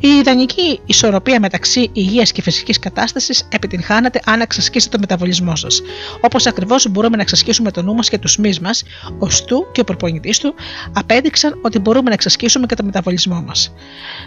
Η 0.00 0.08
ιδανική 0.08 0.80
ισορροπία 0.86 1.40
μεταξύ 1.40 1.90
υγείας 1.92 2.32
και 2.32 2.42
φυσικής 2.42 2.78
κατάστασης 2.78 3.48
επιτυγχάνεται 3.48 4.20
αν 4.24 4.40
εξασκήσετε 4.40 4.96
το 4.96 5.00
μεταβολισμό 5.00 5.56
σας. 5.56 5.82
Όπως 6.20 6.46
ακριβώς 6.46 6.88
μπορούμε 6.90 7.16
να 7.16 7.22
εξασκήσουμε 7.22 7.70
το 7.70 7.82
νου 7.82 7.94
μας 7.94 8.08
και 8.08 8.18
τους 8.18 8.36
μη 8.36 8.52
μας, 8.62 8.82
ο 9.18 9.30
Στου 9.30 9.66
και 9.72 9.80
ο 9.80 9.84
προπονητής 9.84 10.38
του 10.38 10.54
απέδειξαν 10.92 11.58
ότι 11.62 11.78
μπορούμε 11.78 12.08
να 12.08 12.14
εξασκήσουμε 12.14 12.66
και 12.66 12.74
το 12.74 12.84
μεταβολισμό 12.84 13.42
μας. 13.46 13.72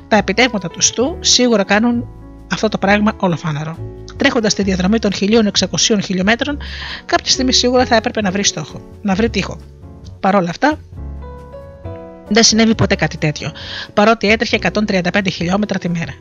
Τα 0.07 0.15
επιτεύγματα 0.15 0.69
του 0.69 0.81
Στου 0.81 1.17
σίγουρα 1.19 1.63
κάνουν 1.63 2.07
αυτό 2.51 2.69
το 2.69 2.77
πράγμα 2.77 3.13
ολοφάνερο. 3.17 3.77
Τρέχοντας 4.17 4.53
τη 4.53 4.63
διαδρομή 4.63 4.99
των 4.99 5.11
1600 5.13 5.99
χιλιόμετρων, 6.03 6.57
κάποια 7.05 7.31
στιγμή 7.31 7.53
σίγουρα 7.53 7.85
θα 7.85 7.95
έπρεπε 7.95 8.21
να 8.21 8.31
βρει 8.31 8.43
στόχο, 8.43 8.81
να 9.01 9.13
βρει 9.13 9.29
τείχο. 9.29 9.59
Παρ' 10.19 10.35
όλα 10.35 10.49
αυτά, 10.49 10.79
δεν 12.33 12.43
συνέβη 12.43 12.75
ποτέ 12.75 12.95
κάτι 12.95 13.17
τέτοιο, 13.17 13.51
παρότι 13.93 14.29
έτρεχε 14.29 14.59
135 14.73 15.27
χιλιόμετρα 15.31 15.79
τη 15.79 15.89
μέρα. 15.89 16.13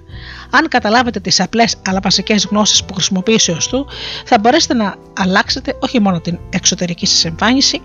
Αν 0.51 0.69
καταλάβετε 0.69 1.21
τις 1.21 1.41
απλές 1.41 1.77
αλλά 1.87 2.01
βασικές 2.03 2.45
γνώσεις 2.45 2.85
που 2.85 2.95
χρησιμοποίησε 2.95 3.53
ο 3.53 3.61
Στου, 3.61 3.87
θα 4.25 4.39
μπορέσετε 4.39 4.75
να 4.75 4.95
αλλάξετε 5.19 5.77
όχι 5.79 6.01
μόνο 6.01 6.21
την 6.21 6.39
εξωτερική 6.51 7.07
σας 7.07 7.25
εμφάνιση, 7.25 7.81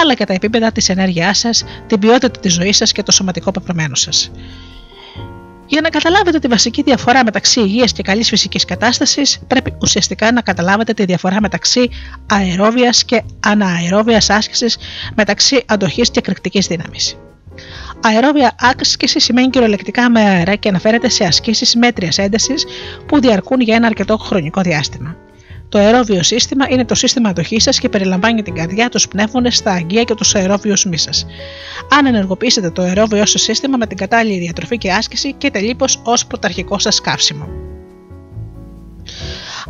αλλά 0.00 0.14
και 0.14 0.24
τα 0.24 0.32
επίπεδα 0.32 0.72
της 0.72 0.88
ενέργειάς 0.88 1.38
σας, 1.38 1.64
την 1.86 1.98
ποιότητα 1.98 2.40
της 2.40 2.52
ζωής 2.52 2.76
σας 2.76 2.92
και 2.92 3.02
το 3.02 3.12
σωματικό 3.12 3.50
πεπρωμένο 3.50 3.94
σας. 3.94 4.30
Για 5.66 5.80
να 5.80 5.88
καταλάβετε 5.88 6.38
τη 6.38 6.48
βασική 6.48 6.82
διαφορά 6.82 7.24
μεταξύ 7.24 7.60
υγείας 7.60 7.92
και 7.92 8.02
καλής 8.02 8.28
φυσικής 8.28 8.64
κατάστασης, 8.64 9.38
πρέπει 9.46 9.76
ουσιαστικά 9.80 10.32
να 10.32 10.40
καταλάβετε 10.40 10.92
τη 10.92 11.04
διαφορά 11.04 11.40
μεταξύ 11.40 11.90
αερόβιας 12.26 13.04
και 13.04 13.22
ανααερόβια 13.40 14.22
άσκησης, 14.28 14.76
μεταξύ 15.14 15.62
αντοχής 15.66 16.10
και 16.10 16.18
εκρηκτικής 16.18 16.66
δύναμης. 16.66 17.16
Αερόβια 18.00 18.54
άσκηση 18.58 19.20
σημαίνει 19.20 19.50
κυριολεκτικά 19.50 20.10
με 20.10 20.20
αέρα 20.20 20.54
και 20.54 20.68
αναφέρεται 20.68 21.08
σε 21.08 21.24
ασκήσεις 21.24 21.76
μέτριας 21.76 22.18
έντασης 22.18 22.64
που 23.06 23.20
διαρκούν 23.20 23.60
για 23.60 23.74
ένα 23.74 23.86
αρκετό 23.86 24.16
χρονικό 24.16 24.60
διάστημα. 24.60 25.16
Το 25.68 25.78
αερόβιο 25.78 26.22
σύστημα 26.22 26.66
είναι 26.68 26.84
το 26.84 26.94
σύστημα 26.94 27.28
αντοχής 27.28 27.62
σας 27.62 27.78
και 27.78 27.88
περιλαμβάνει 27.88 28.42
την 28.42 28.54
καρδιά, 28.54 28.88
τους 28.88 29.08
πνεύμονες, 29.08 29.62
τα 29.62 29.72
αγγεία 29.72 30.02
και 30.02 30.14
τους 30.14 30.34
αερόβιους 30.34 30.84
μη 30.84 30.98
σα. 30.98 31.10
Αν 31.96 32.06
ενεργοποιήσετε 32.06 32.70
το 32.70 32.82
αερόβιο 32.82 33.26
σας 33.26 33.42
σύστημα 33.42 33.76
με 33.76 33.86
την 33.86 33.96
κατάλληλη 33.96 34.38
διατροφή 34.38 34.78
και 34.78 34.92
άσκηση 34.92 35.32
και 35.32 35.50
τελείω 35.50 35.76
ως 36.02 36.26
πρωταρχικό 36.26 36.78
σας 36.78 37.00
καύσιμο. 37.00 37.48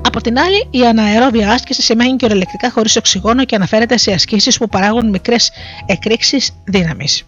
Από 0.00 0.20
την 0.20 0.38
άλλη, 0.38 0.68
η 0.70 0.86
αναερόβια 0.86 1.52
άσκηση 1.52 1.82
σημαίνει 1.82 2.16
κυριολεκτικά 2.16 2.70
χωρίς 2.70 2.96
οξυγόνο 2.96 3.44
και 3.44 3.54
αναφέρεται 3.54 3.96
σε 3.96 4.12
ασκήσεις 4.12 4.58
που 4.58 4.68
παράγουν 4.68 5.08
μικρές 5.08 5.50
εκρήξεις 5.86 6.50
δύναμης. 6.64 7.26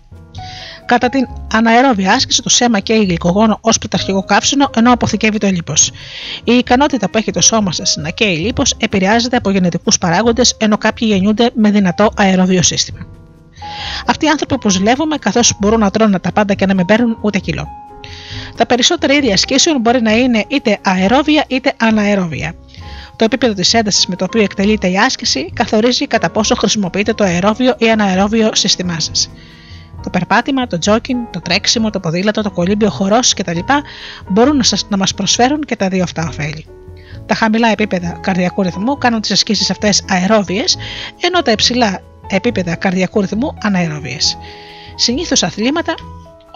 Κατά 0.87 1.09
την 1.09 1.27
αναερόβια 1.53 2.13
άσκηση, 2.13 2.43
το 2.43 2.49
σέμα 2.49 2.81
και 2.81 2.93
η 2.93 3.05
γλυκογόνο 3.05 3.59
ως 3.61 3.79
πρωταρχικό 3.79 4.25
καύσινο, 4.25 4.71
ενώ 4.77 4.93
αποθηκεύει 4.93 5.39
το 5.39 5.47
λίπο. 5.47 5.73
Η 6.45 6.53
ικανότητα 6.53 7.11
που 7.11 7.19
έχει 7.19 7.31
το 7.31 7.41
σώμα 7.41 7.73
σας 7.73 7.97
να 7.97 8.11
καίει 8.11 8.37
λίπος 8.37 8.75
επηρεάζεται 8.79 9.37
από 9.37 9.51
γενετικούς 9.51 9.99
παράγοντες, 9.99 10.55
ενώ 10.59 10.79
κάποιοι 10.79 11.09
γεννιούνται 11.11 11.51
με 11.55 11.71
δυνατό 11.71 12.11
αερόβιο 12.17 12.63
σύστημα. 12.63 13.07
Αυτοί 14.07 14.27
οι 14.27 14.29
άνθρωποι 14.29 14.59
που 14.59 14.71
ζηλεύουμε, 14.71 15.17
καθώς 15.17 15.53
μπορούν 15.59 15.81
να 15.81 15.91
τρώνε 15.91 16.19
τα 16.19 16.33
πάντα 16.33 16.55
και 16.55 16.67
να 16.67 16.75
μην 16.75 16.87
παίρνουν 16.87 17.19
ούτε 17.21 17.39
κιλό. 17.39 17.69
Τα 18.57 18.67
περισσότερα 18.67 19.13
ίδια 19.15 19.33
ασκήσεων 19.33 19.81
μπορεί 19.81 20.03
να 20.03 20.13
είναι 20.13 20.45
είτε 20.49 20.79
αερόβια 20.83 21.45
είτε 21.49 21.73
αναερόβια. 21.77 22.55
Το 23.17 23.25
επίπεδο 23.25 23.53
της 23.53 23.75
έντασης 23.75 24.07
με 24.07 24.17
το 24.17 24.25
οποίο 24.25 24.43
εκτελείται 24.43 24.89
η 24.91 24.99
άσκηση 24.99 25.51
καθορίζει 25.55 26.07
κατά 26.07 26.31
πόσο 26.31 26.55
χρησιμοποιείται 26.55 27.15
το 27.15 27.25
αερόβιο 27.25 27.75
ή 27.79 27.91
αναερόβιο 27.91 28.51
σύστημά 28.55 29.01
σας. 29.01 29.31
Το 30.05 30.11
περπάτημα, 30.11 30.67
το 30.67 30.79
τζόκιν, 30.79 31.17
το 31.31 31.41
τρέξιμο, 31.41 31.91
το 31.91 32.01
ποδήλατο, 32.01 32.43
το 32.43 32.51
κολύμπιο 32.51 32.91
χορός 32.91 33.35
κτλ. 33.35 33.59
μπορούν 34.29 34.57
να, 34.57 34.63
σας, 34.63 34.87
να 34.89 34.97
μας 34.97 35.15
προσφέρουν 35.15 35.61
και 35.61 35.77
τα 35.77 35.89
δύο 35.89 36.03
αυτά 36.03 36.29
ωφέλη. 36.29 36.67
Τα 37.27 37.35
χαμηλά 37.35 37.69
επίπεδα 37.69 38.19
καρδιακού 38.21 38.63
ρυθμού 38.63 38.99
κάνουν 38.99 39.21
τις 39.21 39.31
ασκήσεις 39.31 39.71
αυτές 39.71 40.05
αερόβιες, 40.09 40.77
ενώ 41.21 41.43
τα 41.43 41.51
υψηλά 41.51 42.01
επίπεδα 42.29 42.75
καρδιακού 42.75 43.21
ρυθμού 43.21 43.55
αναερόβιες. 43.63 44.39
Συνήθως 44.95 45.43
αθλήματα 45.43 45.95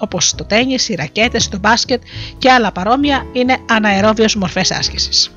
όπως 0.00 0.34
το 0.34 0.44
τέννη, 0.44 0.76
οι 0.88 0.94
ρακέτες, 0.94 1.48
το 1.48 1.58
μπάσκετ 1.58 2.02
και 2.38 2.50
άλλα 2.50 2.72
παρόμοια 2.72 3.26
είναι 3.32 3.56
αναερόβιες 3.68 4.34
μορφές 4.34 4.70
άσκησης. 4.70 5.30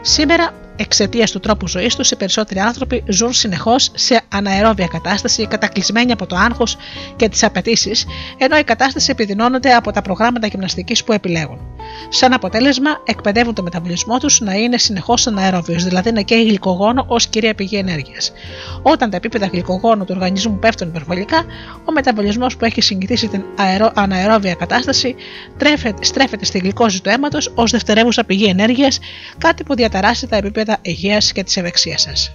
Σήμερα 0.00 0.54
Εξαιτίας 0.76 1.30
του 1.30 1.40
τρόπου 1.40 1.68
ζωής 1.68 1.94
τους, 1.96 2.10
οι 2.10 2.16
περισσότεροι 2.16 2.60
άνθρωποι 2.60 3.04
ζουν 3.08 3.32
συνεχώς 3.32 3.90
σε 3.94 4.20
αναερόβια 4.28 4.86
κατάσταση, 4.86 5.46
κατακλυσμένοι 5.46 6.12
από 6.12 6.26
το 6.26 6.36
άγχος 6.36 6.76
και 7.16 7.28
τις 7.28 7.42
απαιτήσεις, 7.42 8.06
ενώ 8.38 8.58
η 8.58 8.64
κατάσταση 8.64 9.10
επιδεινώνεται 9.10 9.74
από 9.74 9.92
τα 9.92 10.02
προγράμματα 10.02 10.46
γυμναστικής 10.46 11.04
που 11.04 11.12
επιλέγουν. 11.12 11.58
Σαν 12.08 12.32
αποτέλεσμα, 12.32 12.90
εκπαιδεύουν 13.04 13.54
το 13.54 13.62
μεταβολισμό 13.62 14.18
τους 14.18 14.40
να 14.40 14.54
είναι 14.54 14.78
συνεχώς 14.78 15.26
αναερόβιος, 15.26 15.84
δηλαδή 15.84 16.12
να 16.12 16.20
καίει 16.20 16.44
γλυκογόνο 16.44 17.04
ως 17.08 17.26
κυρία 17.26 17.54
πηγή 17.54 17.76
ενέργειας. 17.76 18.32
Όταν 18.82 19.10
τα 19.10 19.16
επίπεδα 19.16 19.46
γλυκογόνου 19.46 20.04
του 20.04 20.12
οργανισμού 20.14 20.58
πέφτουν 20.58 20.88
υπερβολικά, 20.88 21.44
ο 21.84 21.92
μεταβολισμό 21.92 22.46
που 22.58 22.64
έχει 22.64 22.80
συγκητήσει 22.80 23.28
την 23.28 23.42
αερο... 23.56 23.92
αναερόβια 23.94 24.54
κατάσταση 24.54 25.14
στρέφεται 26.00 26.44
στη 26.44 26.58
γλυκόζη 26.58 27.00
του 27.00 27.08
αίματος 27.08 27.52
ως 27.54 27.70
δευτερεύουσα 27.70 28.24
πηγή 28.24 28.44
ενέργειας, 28.44 28.98
κάτι 29.38 29.64
που 29.64 29.74
διαταράσσει 29.74 30.26
τα 30.26 30.36
επίπεδα 30.36 30.69
επίπεδα 30.72 30.78
υγείας 30.82 31.32
και 31.32 31.44
της 31.44 31.56
ευεξίας 31.56 32.00
σας. 32.00 32.34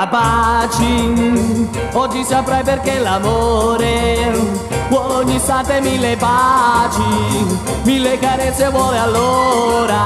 4.000 0.00 0.08
baci, 0.08 1.68
oggi 1.92 2.24
saprai 2.24 2.62
perché 2.62 2.98
l'amore 3.00 4.32
ogni 4.90 5.34
istante 5.34 5.80
mille 5.80 6.16
baci, 6.16 7.02
mille 7.84 8.18
carezze 8.18 8.70
vuole 8.70 8.98
allora, 8.98 10.04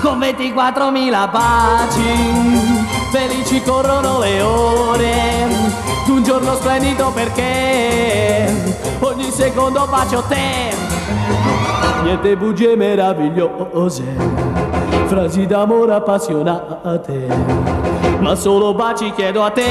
con 0.00 0.18
24.000 0.18 1.30
baci, 1.30 2.80
felici 3.10 3.62
corrono 3.62 4.20
le 4.20 4.40
ore, 4.40 5.48
un 6.06 6.22
giorno 6.22 6.54
splendido 6.54 7.10
perché 7.10 8.74
ogni 9.00 9.30
secondo 9.30 9.86
bacio 9.90 10.22
te, 10.28 10.74
niente 12.02 12.36
bugie 12.36 12.74
meravigliose, 12.74 14.04
frasi 15.10 15.44
d'amore 15.44 15.92
appassionate 15.92 17.80
ma 18.20 18.36
solo 18.36 18.74
baci 18.74 19.12
chiedo 19.12 19.42
a 19.42 19.50
te. 19.50 19.62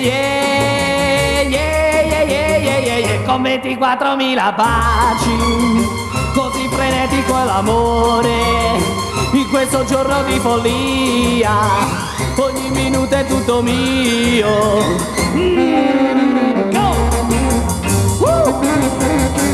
Yeah, 0.00 1.42
yeah, 1.42 2.00
yeah, 2.00 2.56
yeah, 2.56 2.78
yeah, 2.78 2.98
yeah. 2.98 3.24
Con 3.26 3.42
24.000 3.42 4.54
baci, 4.54 5.36
così 6.32 6.68
frenetico 6.68 7.36
è 7.36 7.44
l'amore, 7.44 8.30
in 9.32 9.48
questo 9.50 9.84
giorno 9.84 10.22
di 10.22 10.38
follia, 10.38 11.58
ogni 12.36 12.70
minuto 12.70 13.14
è 13.14 13.26
tutto 13.26 13.60
mio. 13.60 14.78
Mm, 15.34 16.70
go! 16.70 16.94
Con 18.18 19.49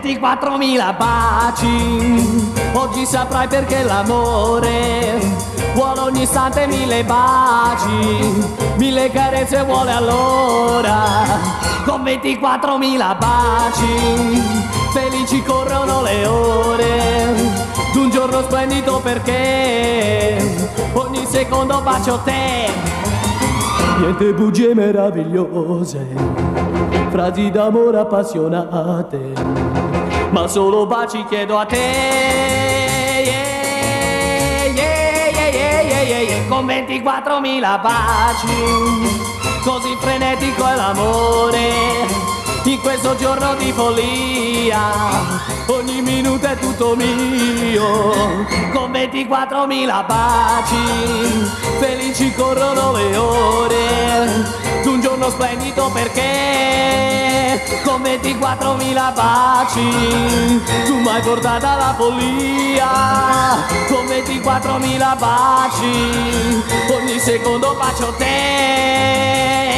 24.000 0.00 0.96
baci, 0.96 2.50
oggi 2.72 3.04
saprai 3.04 3.46
perché 3.48 3.82
l'amore 3.82 5.20
vuole 5.74 6.00
ogni 6.00 6.22
istante 6.22 6.66
mille 6.66 7.04
baci, 7.04 8.46
mille 8.76 9.10
carezze 9.10 9.62
vuole 9.62 9.92
allora. 9.92 10.98
Con 11.84 12.02
24.000 12.02 13.18
baci, 13.18 14.42
felici 14.92 15.42
corrono 15.42 16.02
le 16.02 16.26
ore 16.26 17.34
d'un 17.92 18.10
giorno 18.10 18.42
splendido 18.42 19.00
perché 19.00 20.38
ogni 20.94 21.26
secondo 21.26 21.80
bacio 21.82 22.20
te. 22.24 23.09
Niente 24.00 24.32
bugie 24.32 24.74
meravigliose, 24.74 26.06
frasi 27.10 27.50
d'amore 27.50 27.98
appassionate, 27.98 29.34
ma 30.30 30.48
solo 30.48 30.86
baci 30.86 31.22
chiedo 31.28 31.58
a 31.58 31.66
te. 31.66 32.38
Con 36.48 36.66
24.000 36.66 37.80
baci, 37.80 38.48
così 39.62 39.96
frenetico 40.00 40.66
è 40.66 40.74
l'amore 40.74 41.68
in 42.64 42.80
questo 42.80 43.14
giorno 43.16 43.54
di 43.54 43.70
follia 43.70 45.49
ogni 45.70 46.02
minuto 46.02 46.46
è 46.46 46.56
tutto 46.58 46.96
mio. 46.96 48.46
Con 48.72 48.90
24.000 48.92 50.06
baci 50.06 51.50
felici 51.78 52.32
corrono 52.34 52.92
le 52.92 53.16
ore 53.16 54.58
d'un 54.82 55.00
giorno 55.00 55.30
splendido 55.30 55.90
perché 55.90 57.62
con 57.84 58.02
24.000 58.02 59.14
baci 59.14 60.62
tu 60.86 60.98
mi 60.98 61.08
hai 61.08 61.22
portato 61.22 61.66
alla 61.66 61.94
follia. 61.96 62.88
Con 63.88 64.06
24.000 64.06 65.18
baci 65.18 66.62
ogni 66.92 67.18
secondo 67.18 67.76
bacio 67.78 68.14
te 68.16 69.69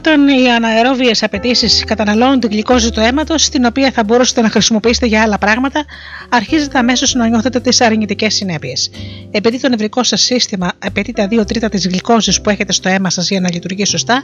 outra 0.00 0.09
όταν 0.20 0.38
οι 0.38 0.50
αναερόβιες 0.50 1.22
απαιτήσεις 1.22 1.84
καταναλώνουν 1.84 2.40
την 2.40 2.50
γλυκόζη 2.50 2.90
του 2.90 3.00
αίματος, 3.00 3.48
την 3.48 3.64
οποία 3.64 3.90
θα 3.90 4.04
μπορούσατε 4.04 4.40
να 4.40 4.50
χρησιμοποιήσετε 4.50 5.06
για 5.06 5.22
άλλα 5.22 5.38
πράγματα, 5.38 5.84
αρχίζετε 6.28 6.78
αμέσως 6.78 7.14
να 7.14 7.28
νιώθετε 7.28 7.60
τις 7.60 7.80
αρνητικές 7.80 8.34
συνέπειες. 8.34 8.90
Επειδή 9.30 9.60
το 9.60 9.68
νευρικό 9.68 10.02
σας 10.02 10.20
σύστημα 10.20 10.72
απαιτεί 10.78 11.12
τα 11.12 11.28
2 11.30 11.44
τρίτα 11.46 11.68
της 11.68 11.86
γλυκόζης 11.86 12.40
που 12.40 12.50
έχετε 12.50 12.72
στο 12.72 12.88
αίμα 12.88 13.10
σας 13.10 13.30
για 13.30 13.40
να 13.40 13.48
λειτουργεί 13.52 13.84
σωστά, 13.84 14.22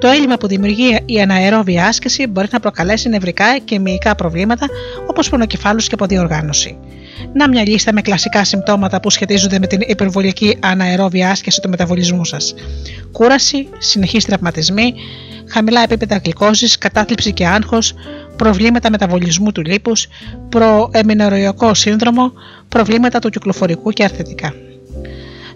το 0.00 0.08
έλλειμμα 0.08 0.36
που 0.36 0.46
δημιουργεί 0.46 0.98
η 1.06 1.20
αναερόβια 1.20 1.86
άσκηση 1.86 2.26
μπορεί 2.26 2.48
να 2.50 2.60
προκαλέσει 2.60 3.08
νευρικά 3.08 3.58
και 3.64 3.78
μυϊκά 3.78 4.14
προβλήματα 4.14 4.66
όπως 5.06 5.28
πονοκεφάλους 5.28 5.86
και 5.86 5.94
αποδιοργάνωση. 5.94 6.78
Να 7.34 7.48
μια 7.48 7.68
λίστα 7.68 7.92
με 7.92 8.00
κλασικά 8.00 8.44
συμπτώματα 8.44 9.00
που 9.00 9.10
σχετίζονται 9.10 9.58
με 9.58 9.66
την 9.66 9.80
υπερβολική 9.86 10.56
αναερόβια 10.60 11.30
άσκηση 11.30 11.60
του 11.60 11.68
μεταβολισμού 11.68 12.24
σας. 12.24 12.54
Κούραση, 13.12 13.68
συνεχείς 13.78 14.24
τραυματισμοί, 14.24 14.94
χαμηλά 15.50 15.82
επίπεδα 15.82 16.20
γλυκόζης, 16.24 16.78
κατάθλιψη 16.78 17.32
και 17.32 17.46
άγχος, 17.46 17.94
προβλήματα 18.36 18.90
μεταβολισμού 18.90 19.52
του 19.52 19.62
λίπους, 19.62 20.06
προεμινεροϊκό 20.48 21.74
σύνδρομο, 21.74 22.32
προβλήματα 22.68 23.18
του 23.18 23.30
κυκλοφορικού 23.30 23.90
και 23.90 24.04
αρθετικά. 24.04 24.54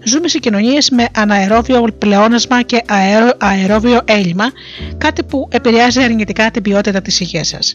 Ζούμε 0.03 0.27
σε 0.27 0.39
κοινωνίες 0.39 0.89
με 0.89 1.07
αναερόβιο 1.15 1.87
πλεόνασμα 1.97 2.61
και 2.61 2.81
αερόβιο 3.37 4.01
έλλειμμα, 4.05 4.45
κάτι 4.97 5.23
που 5.23 5.47
επηρεάζει 5.51 6.03
αρνητικά 6.03 6.51
την 6.51 6.61
ποιότητα 6.61 7.01
της 7.01 7.19
υγείας 7.19 7.47
σας. 7.47 7.73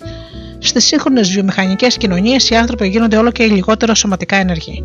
Στις 0.58 0.84
σύγχρονες 0.84 1.30
βιομηχανικές 1.30 1.96
κοινωνίες 1.96 2.50
οι 2.50 2.54
άνθρωποι 2.54 2.88
γίνονται 2.88 3.16
όλο 3.16 3.30
και 3.30 3.44
λιγότερο 3.44 3.94
σωματικά 3.94 4.36
ενεργοί. 4.36 4.84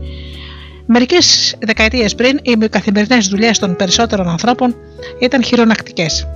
Μερικές 0.85 1.55
δεκαετίες 1.59 2.15
πριν, 2.15 2.39
οι 2.41 2.67
καθημερινές 2.69 3.27
δουλειές 3.27 3.59
των 3.59 3.75
περισσότερων 3.75 4.27
ανθρώπων 4.27 4.75
ήταν 5.19 5.43
χειρονακτικές. 5.43 6.27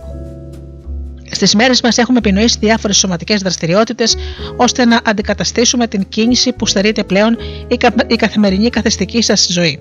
Στις 1.31 1.55
μέρες 1.55 1.81
μας 1.81 1.97
έχουμε 1.97 2.17
επινοήσει 2.17 2.57
διάφορες 2.59 2.97
σωματικές 2.97 3.41
δραστηριότητες 3.41 4.15
ώστε 4.55 4.85
να 4.85 5.01
αντικαταστήσουμε 5.03 5.87
την 5.87 6.07
κίνηση 6.09 6.53
που 6.53 6.65
στερείται 6.65 7.03
πλέον 7.03 7.37
η 8.07 8.15
καθημερινή 8.15 8.69
καθεστική 8.69 9.21
σας 9.21 9.47
ζωή. 9.49 9.79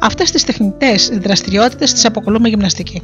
Αυτές 0.00 0.30
τις 0.30 0.44
τεχνητές 0.44 1.10
δραστηριότητες 1.22 1.92
τις 1.92 2.04
αποκολούμε 2.04 2.48
γυμναστική. 2.48 3.02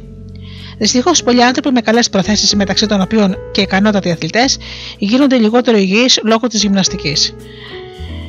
Δυστυχώς, 0.77 1.23
πολλοί 1.23 1.43
άνθρωποι 1.43 1.71
με 1.71 1.81
καλές 1.81 2.09
προθέσεις, 2.09 2.55
μεταξύ 2.55 2.85
των 2.87 3.01
οποίων 3.01 3.35
και 3.51 3.61
ικανότατοι 3.61 4.11
αθλητές, 4.11 4.57
γίνονται 4.97 5.37
λιγότερο 5.37 5.77
υγιείς 5.77 6.19
λόγω 6.23 6.47
της 6.47 6.61
γυμναστικής. 6.61 7.33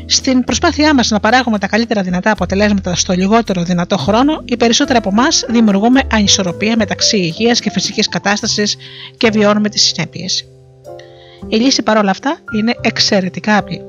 Στην 0.07 0.45
προσπάθειά 0.45 0.95
μας 0.95 1.11
να 1.11 1.21
παράγουμε 1.21 1.59
τα 1.59 1.67
καλύτερα 1.67 2.03
δυνατά 2.03 2.31
αποτελέσματα 2.31 2.95
στο 2.95 3.13
λιγότερο 3.13 3.63
δυνατό 3.63 3.97
χρόνο, 3.97 4.43
οι 4.45 4.57
περισσότεροι 4.57 4.99
από 4.99 5.09
εμάς 5.13 5.45
δημιουργούμε 5.49 6.01
ανισορροπία 6.13 6.77
μεταξύ 6.77 7.17
υγείας 7.17 7.61
και 7.61 7.71
φυσικής 7.71 8.09
κατάστασης 8.09 8.77
και 9.17 9.31
βιώνουμε 9.31 9.69
τις 9.69 9.83
συνέπειες. 9.83 10.45
Η 11.49 11.57
λύση 11.57 11.83
παρόλα 11.83 12.11
αυτά 12.11 12.37
είναι 12.57 12.75
εξαιρετικά 12.81 13.57
απλή. 13.57 13.83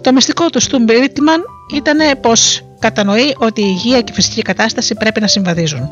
Το 0.00 0.12
μυστικό 0.12 0.50
του 0.50 0.60
Στου 0.60 0.78
Μπρίτμαν 0.78 1.42
ήταν 1.74 2.20
πως 2.20 2.62
κατανοεί 2.78 3.34
ότι 3.38 3.60
η 3.60 3.66
υγεία 3.68 4.00
και 4.00 4.12
η 4.12 4.14
φυσική 4.14 4.42
κατάσταση 4.42 4.94
πρέπει 4.94 5.20
να 5.20 5.26
συμβαδίζουν. 5.26 5.88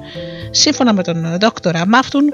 Σύμφωνα 0.51 0.93
με 0.93 1.03
τον 1.03 1.39
δόκτωρα 1.41 1.87
Μάφτουν, 1.87 2.33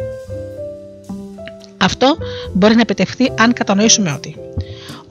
αυτό 1.76 2.16
μπορεί 2.52 2.74
να 2.74 2.80
επιτευχθεί 2.80 3.32
αν 3.38 3.52
κατανοήσουμε 3.52 4.12
ότι 4.12 4.36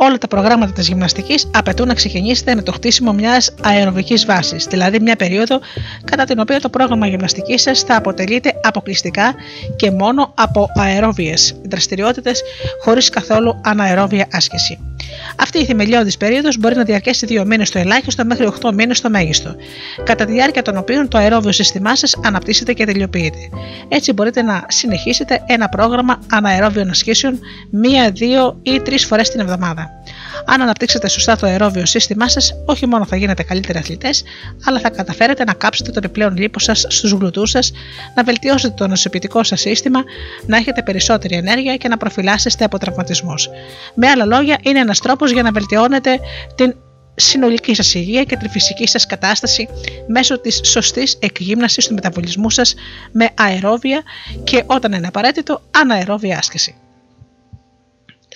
όλα 0.04 0.18
τα 0.18 0.28
προγράμματα 0.28 0.72
της 0.72 0.88
γυμναστικής 0.88 1.50
απαιτούν 1.54 1.88
να 1.88 1.94
ξεκινήσετε 1.94 2.56
με 2.56 2.62
το 2.62 2.72
χτίσιμο 2.72 3.14
μιας 3.14 3.54
αεροβικής 3.62 4.26
βάσης, 4.26 4.66
δηλαδή 4.66 5.00
μια 5.00 5.16
περίοδο 5.16 5.60
κατά 6.06 6.24
την 6.24 6.40
οποία 6.40 6.60
το 6.60 6.70
πρόγραμμα 6.70 7.08
γυμναστικής 7.08 7.62
σας 7.62 7.82
θα 7.82 7.96
αποτελείται 7.96 8.54
αποκλειστικά 8.64 9.36
και 9.76 9.92
μόνο 9.92 10.34
από 10.36 10.68
αερόβιε 10.76 11.34
δραστηριότητες 11.70 12.42
χωρίς 12.84 13.10
καθόλου 13.10 13.62
αναερόβια 13.64 14.28
άσκηση. 14.32 14.91
Αυτή 15.36 15.60
η 15.60 15.66
θεμελιώδης 15.66 16.18
περίοδος 16.18 16.58
μπορεί 16.58 16.76
να 16.76 16.84
διαρκέσει 16.84 17.26
2 17.30 17.44
μήνες 17.46 17.70
το 17.70 17.80
ελάχιστο 17.80 18.26
μέχρι 18.26 18.52
8 18.62 18.74
μήνες 18.74 19.02
το 19.02 19.10
μέγιστο, 19.10 19.56
κατά 20.04 20.26
τη 20.26 20.32
διάρκεια 20.32 20.62
των 20.62 20.78
οποίων 20.78 21.08
το 21.08 21.18
αερόβιο 21.18 21.52
σύστημά 21.52 21.96
σας 21.96 22.20
αναπτύσσεται 22.24 22.74
και 22.74 22.86
τελειοποιείται. 22.86 23.50
Έτσι 23.88 24.14
μπορείτε 24.14 24.42
να 24.42 24.66
συνεχίσετε 24.68 25.44
ένα 25.46 25.70
πρόγραμμα 25.70 26.20
αναερόβιων 26.32 26.90
ασκήσεων 26.90 27.40
μία, 27.72 28.12
δύο 28.12 28.60
ή 28.64 28.82
τρεις 28.82 29.06
φορές 29.06 29.30
την 29.30 29.40
εβδομάδα. 29.40 30.01
Αν 30.46 30.62
αναπτύξετε 30.62 31.08
σωστά 31.08 31.36
το 31.36 31.46
αερόβιο 31.48 31.86
σύστημά 31.86 32.30
σας, 32.30 32.54
όχι 32.66 32.86
μόνο 32.86 33.06
θα 33.06 33.16
γίνετε 33.16 33.44
καλύτεροι 33.44 33.78
αθλητές, 33.78 34.24
αλλά 34.66 34.80
θα 34.80 34.90
καταφέρετε 34.90 35.44
να 35.44 35.54
κάψετε 35.54 35.92
το 35.92 36.00
επιπλέον 36.04 36.38
λίπο 36.38 36.60
σας 36.60 36.86
στους 36.90 37.12
γλουτούς 37.12 37.50
σας, 37.50 37.72
να 38.16 38.24
βελτιώσετε 38.24 38.74
το 38.78 38.88
νοσοποιητικό 38.88 39.44
σας 39.44 39.60
σύστημα, 39.60 40.04
να 40.46 40.58
έχετε 40.58 40.84
περισσότερη 40.84 41.36
ενέργεια 41.36 41.76
και 41.76 41.88
να 41.88 41.98
προφυλάσσεστε 41.98 42.66
από 42.66 42.78
τραυματισμούς. 42.78 43.50
Με 43.94 44.08
άλλα 44.08 44.26
λόγια, 44.26 44.58
είναι 44.62 44.80
ένας 44.80 45.00
τρόπος 45.00 45.32
για 45.32 45.44
να 45.44 45.52
βελτιώνετε 45.52 46.20
την 46.56 46.76
συνολική 47.16 47.76
σας 47.76 47.94
υγεία 47.94 48.24
και 48.24 48.38
τη 48.38 48.50
φυσική 48.50 48.88
σας 48.88 49.06
κατάσταση 49.06 49.68
μέσω 50.08 50.40
της 50.40 50.62
σωστής 50.64 51.18
εκγύμνασης 51.20 51.88
του 51.88 51.94
μεταβολισμού 51.94 52.50
σας 52.50 52.76
με 53.12 53.30
αερόβια 53.38 54.02
και 54.44 54.64
όταν 54.66 54.92
είναι 54.92 55.08
απαραίτητο 55.08 55.62
αναερόβια 55.72 56.38
άσκηση. 56.38 56.76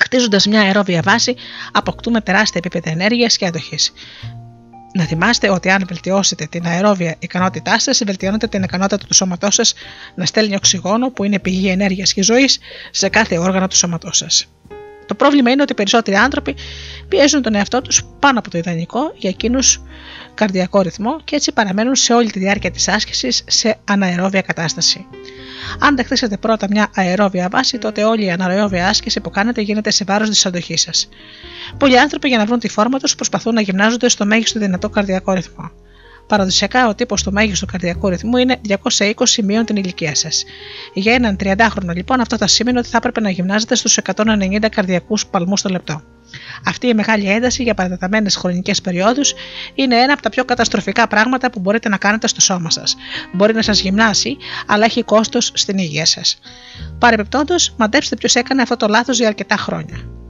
Χτίζοντας 0.04 0.46
μια 0.46 0.62
αερόβια 0.62 1.02
βάση, 1.06 1.36
αποκτούμε 1.72 2.22
τεράστια 2.22 2.62
επίπεδα 2.64 2.90
ενέργειας 2.90 3.38
και 3.38 3.46
αντοχή. 3.46 3.78
Να 4.94 5.04
θυμάστε 5.04 5.50
ότι 5.50 5.70
αν 5.70 5.84
βελτιώσετε 5.88 6.46
την 6.46 6.66
αερόβια 6.66 7.16
ικανότητάς 7.20 7.84
σας, 7.84 8.02
βελτιώνετε 8.06 8.48
την 8.48 8.64
ικανότητα 8.64 9.06
του 9.08 9.14
σώματός 9.14 9.56
σας 9.56 9.74
να 10.16 10.26
στέλνει 10.26 10.56
οξυγόνο 10.56 11.10
που 11.10 11.24
είναι 11.24 11.40
πηγή 11.40 11.68
ενέργειας 11.68 12.14
και 12.14 12.24
ζωής 12.24 12.60
σε 12.92 13.10
κάθε 13.10 13.38
όργανο 13.38 13.68
του 13.68 13.76
σώματός 13.76 14.18
σας. 14.18 14.48
Το 15.06 15.16
πρόβλημα 15.16 15.52
είναι 15.52 15.62
ότι 15.62 15.72
οι 15.72 15.76
περισσότεροι 15.76 16.18
άνθρωποι 16.18 16.56
πιέζουν 17.08 17.42
τον 17.42 17.56
εαυτό 17.56 17.82
τους 17.82 18.04
πάνω 18.20 18.40
από 18.40 18.50
το 18.50 18.58
ιδανικό 18.58 19.14
για 19.16 19.30
εκείνους 19.30 19.82
καρδιακό 20.34 20.82
ρυθμό 20.82 21.22
και 21.24 21.36
έτσι 21.36 21.52
παραμένουν 21.52 21.96
σε 21.96 22.14
όλη 22.14 22.32
τη 22.32 22.40
διάρκεια 22.40 22.72
της 22.72 22.88
άσκησης 22.88 23.44
σε 23.48 23.78
αναερόβια 23.86 24.42
κατάσταση. 24.42 25.06
Αν 25.80 25.96
δεν 25.96 26.06
χτίσετε 26.06 26.38
πρώτα 26.38 26.68
μια 26.70 26.90
αερόβια 26.96 27.48
βάση, 27.52 27.78
τότε 27.78 28.04
όλη 28.04 28.26
η 28.26 28.32
αναερόβια 28.32 28.88
άσκηση 28.88 29.20
που 29.20 29.30
κάνετε 29.30 29.62
γίνεται 29.62 29.92
σε 29.92 30.04
βάρος 30.08 30.30
της 30.30 30.46
αντοχής 30.46 30.82
σας. 30.82 31.10
Πολλοί 31.78 32.00
άνθρωποι 32.00 32.28
για 32.28 32.38
να 32.38 32.46
βρουν 32.46 32.60
τη 32.60 32.68
φόρμα 32.68 33.00
τους 33.00 33.16
προσπαθούν 33.16 33.54
να 33.54 33.62
γυμνάζονται 33.62 34.10
στο 34.10 34.26
μέγιστο 34.26 34.60
δυνατό 34.60 34.90
καρδιακό 34.90 35.34
ρυθμό. 35.34 35.72
Παραδοσιακά, 36.28 36.88
ο 36.88 36.96
τύπος 36.96 37.24
του 37.24 37.32
μέγιστου 37.32 37.66
καρδιακού 37.66 38.10
ρυθμού 38.10 38.38
είναι 38.38 38.62
220 38.68 39.44
μείον 39.44 39.66
την 39.66 39.76
ηλικία 39.76 40.16
σας. 40.16 40.44
Για 40.94 41.14
έναν 41.14 41.36
30χρονο, 41.40 41.94
λοιπόν, 41.96 42.20
αυτό 42.20 42.38
θα 42.38 42.48
σημαίνει 42.48 42.78
ότι 42.78 42.88
θα 42.88 42.98
έπρεπε 42.98 43.20
να 43.22 43.30
γυμνάζετε 43.30 43.76
στους 43.76 43.98
190 43.98 44.70
καρδιακούς 44.70 45.26
παλμούς 45.26 45.62
το 45.62 45.70
λεπτό. 45.70 46.02
Αυτή 46.66 46.88
η 46.88 46.94
μεγάλη 46.94 47.30
ένταση 47.30 47.64
για 47.64 47.74
παρατεταμένες 47.74 48.36
χρονικές 48.36 48.82
περιόδους 48.82 49.34
είναι 49.74 49.96
ένα 49.96 50.14
από 50.14 50.22
τα 50.22 50.30
πιο 50.30 50.46
καταστροφικά 50.46 51.08
πράγματα 51.08 51.52
που 51.52 51.60
μπορείτε 51.60 51.90
να 51.90 51.98
κάνετε 51.98 52.28
στο 52.28 52.42
σώμα 52.42 52.70
σας. 52.70 52.96
Μπορεί 53.34 53.54
να 53.54 53.62
σας 53.62 53.80
γυμνάσει, 53.80 54.38
αλλά 54.68 54.86
έχει 54.86 55.04
κόστος 55.04 55.52
στην 55.54 55.78
υγεία 55.78 56.06
σας. 56.06 56.40
Παρεμπιπτόντως, 57.00 57.76
μαντέψτε 57.78 58.16
ποιος 58.16 58.36
έκανε 58.36 58.62
αυτό 58.62 58.76
το 58.76 58.88
λάθος 58.88 59.18
για 59.18 59.28
αρκετά 59.28 59.56
χρόνια. 59.56 60.25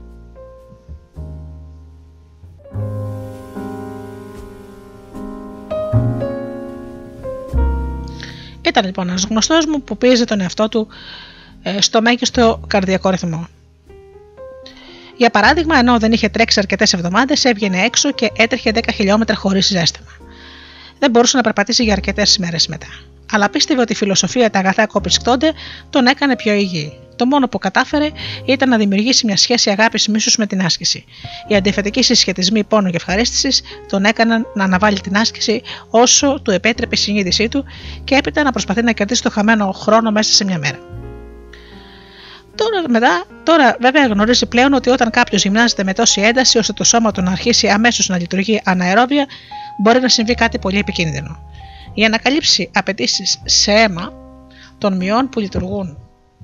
Ήταν 8.66 8.84
λοιπόν 8.84 9.08
ένας 9.08 9.24
γνωστός 9.30 9.66
μου 9.66 9.82
που 9.82 9.96
πίεζε 9.96 10.24
τον 10.24 10.40
εαυτό 10.40 10.68
του 10.68 10.88
ε, 11.62 11.80
στο 11.80 12.02
μέγιστο 12.02 12.60
καρδιακό 12.66 13.10
ρυθμό. 13.10 13.48
Για 15.16 15.30
παράδειγμα, 15.30 15.78
ενώ 15.78 15.98
δεν 15.98 16.12
είχε 16.12 16.28
τρέξει 16.28 16.58
αρκετές 16.58 16.92
εβδομάδες, 16.92 17.44
έβγαινε 17.44 17.82
έξω 17.82 18.12
και 18.12 18.30
έτρεχε 18.36 18.72
10 18.74 18.80
χιλιόμετρα 18.94 19.36
χωρίς 19.36 19.66
ζέστημα. 19.66 20.10
Δεν 20.98 21.10
μπορούσε 21.10 21.36
να 21.36 21.42
περπατήσει 21.42 21.82
για 21.82 21.92
αρκετές 21.92 22.38
μέρε 22.38 22.56
μετά. 22.68 22.86
Αλλά 23.32 23.50
πίστευε 23.50 23.80
ότι 23.80 23.92
η 23.92 23.96
φιλοσοφία 23.96 24.50
τα 24.50 24.58
αγαθά 24.58 24.86
κόπησκτώνται 24.86 25.52
τον 25.90 26.06
έκανε 26.06 26.36
πιο 26.36 26.52
υγιή. 26.52 26.92
Το 27.16 27.26
μόνο 27.26 27.48
που 27.48 27.58
κατάφερε 27.58 28.10
ήταν 28.44 28.68
να 28.68 28.76
δημιουργήσει 28.76 29.26
μια 29.26 29.36
σχέση 29.36 29.70
αγάπης 29.70 30.08
μίσους 30.08 30.36
με 30.36 30.46
την 30.46 30.62
άσκηση. 30.62 31.04
Οι 31.48 31.56
αντιφατικοί 31.56 32.02
συσχετισμοί 32.02 32.64
πόνο 32.64 32.90
και 32.90 32.96
ευχαρίστησης 32.96 33.62
τον 33.88 34.04
έκαναν 34.04 34.46
να 34.54 34.64
αναβάλει 34.64 35.00
την 35.00 35.16
άσκηση 35.16 35.62
όσο 35.90 36.40
του 36.42 36.50
επέτρεπε 36.50 36.94
η 36.94 36.98
συνείδησή 36.98 37.48
του 37.48 37.64
και 38.04 38.14
έπειτα 38.14 38.42
να 38.42 38.50
προσπαθεί 38.50 38.82
να 38.82 38.92
κερδίσει 38.92 39.22
το 39.22 39.30
χαμένο 39.30 39.72
χρόνο 39.72 40.10
μέσα 40.10 40.32
σε 40.32 40.44
μια 40.44 40.58
μέρα. 40.58 40.78
Τώρα, 42.54 42.88
μετά, 42.88 43.24
τώρα 43.42 43.76
βέβαια 43.80 44.06
γνωρίζει 44.06 44.46
πλέον 44.46 44.72
ότι 44.72 44.90
όταν 44.90 45.10
κάποιος 45.10 45.42
γυμνάζεται 45.42 45.84
με 45.84 45.92
τόση 45.92 46.20
ένταση 46.20 46.58
ώστε 46.58 46.72
το 46.72 46.84
σώμα 46.84 47.12
του 47.12 47.22
να 47.22 47.30
αρχίσει 47.30 47.68
αμέσως 47.68 48.08
να 48.08 48.18
λειτουργεί 48.18 48.60
αναερόβια, 48.64 49.26
μπορεί 49.82 50.00
να 50.00 50.08
συμβεί 50.08 50.34
κάτι 50.34 50.58
πολύ 50.58 50.78
επικίνδυνο. 50.78 51.38
Για 51.96 52.08
να 52.08 52.18
καλύψει 52.18 52.70
απαιτήσεις 52.74 53.40
σε 53.44 53.72
αίμα 53.72 54.12
των 54.78 54.96
μειών 54.96 55.28
που 55.28 55.40
λειτουργούν 55.40 55.98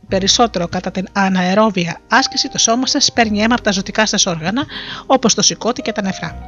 περισσότερο 0.08 0.68
κατά 0.68 0.90
την 0.90 1.06
αναερόβια 1.12 2.00
άσκηση, 2.08 2.48
το 2.48 2.58
σώμα 2.58 2.86
σας 2.86 3.12
παίρνει 3.12 3.42
αίμα 3.42 3.54
από 3.54 3.62
τα 3.62 3.70
ζωτικά 3.70 4.06
σας 4.06 4.26
όργανα, 4.26 4.64
όπως 5.06 5.34
το 5.34 5.42
σηκώτη 5.42 5.82
και 5.82 5.92
τα 5.92 6.02
νεφρά. 6.02 6.38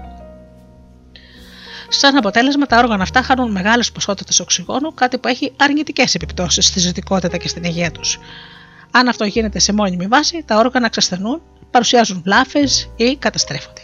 Σαν 1.88 2.16
αποτέλεσμα, 2.16 2.66
τα 2.66 2.78
όργανα 2.78 3.02
αυτά 3.02 3.22
χάνουν 3.22 3.50
μεγάλες 3.50 3.92
ποσότητες 3.92 4.40
οξυγόνου, 4.40 4.94
κάτι 4.94 5.18
που 5.18 5.28
έχει 5.28 5.52
αρνητικές 5.56 6.14
επιπτώσεις 6.14 6.66
στη 6.66 6.80
ζωτικότητα 6.80 7.36
και 7.36 7.48
στην 7.48 7.64
υγεία 7.64 7.90
τους. 7.90 8.18
Αν 8.90 9.08
αυτό 9.08 9.24
γίνεται 9.24 9.58
σε 9.58 9.72
μόνιμη 9.72 10.06
βάση, 10.06 10.42
τα 10.46 10.56
όργανα 10.56 10.88
ξασθενούν, 10.88 11.42
παρουσιάζουν 11.70 12.20
βλάφες 12.24 12.90
ή 12.96 13.16
καταστρέφονται. 13.16 13.83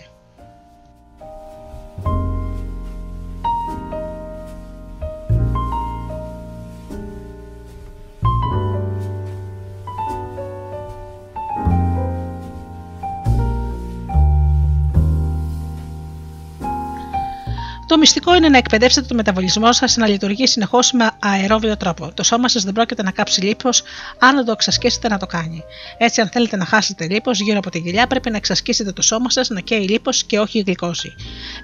Το 17.91 17.99
μυστικό 17.99 18.35
είναι 18.35 18.49
να 18.49 18.57
εκπαιδεύσετε 18.57 19.07
το 19.07 19.15
μεταβολισμό 19.15 19.73
σας 19.73 19.97
να 19.97 20.07
λειτουργεί 20.09 20.47
συνεχώς 20.47 20.93
με 20.93 21.11
αερόβιο 21.19 21.77
τρόπο. 21.77 22.13
Το 22.15 22.23
σώμα 22.23 22.49
σας 22.49 22.65
δεν 22.65 22.73
πρόκειται 22.73 23.03
να 23.03 23.11
κάψει 23.11 23.41
λίπος 23.41 23.83
αν 24.19 24.45
το 24.45 24.53
εξασκήσετε 24.53 25.09
να 25.09 25.19
το 25.19 25.27
κάνει. 25.27 25.63
Έτσι, 25.99 26.21
αν 26.21 26.29
θέλετε 26.29 26.57
να 26.57 26.65
χάσετε 26.65 27.07
λίπος 27.09 27.41
γύρω 27.41 27.59
από 27.59 27.71
την 27.71 27.83
κοιλιά, 27.85 28.07
πρέπει 28.07 28.31
να 28.31 28.37
εξασκήσετε 28.37 28.93
το 28.93 29.03
σώμα 29.03 29.31
σας 29.31 29.49
να 29.49 29.61
καίει 29.61 29.89
λίπος 29.89 30.25
και 30.25 30.39
όχι 30.39 30.63
γλυκόζη. 30.67 31.15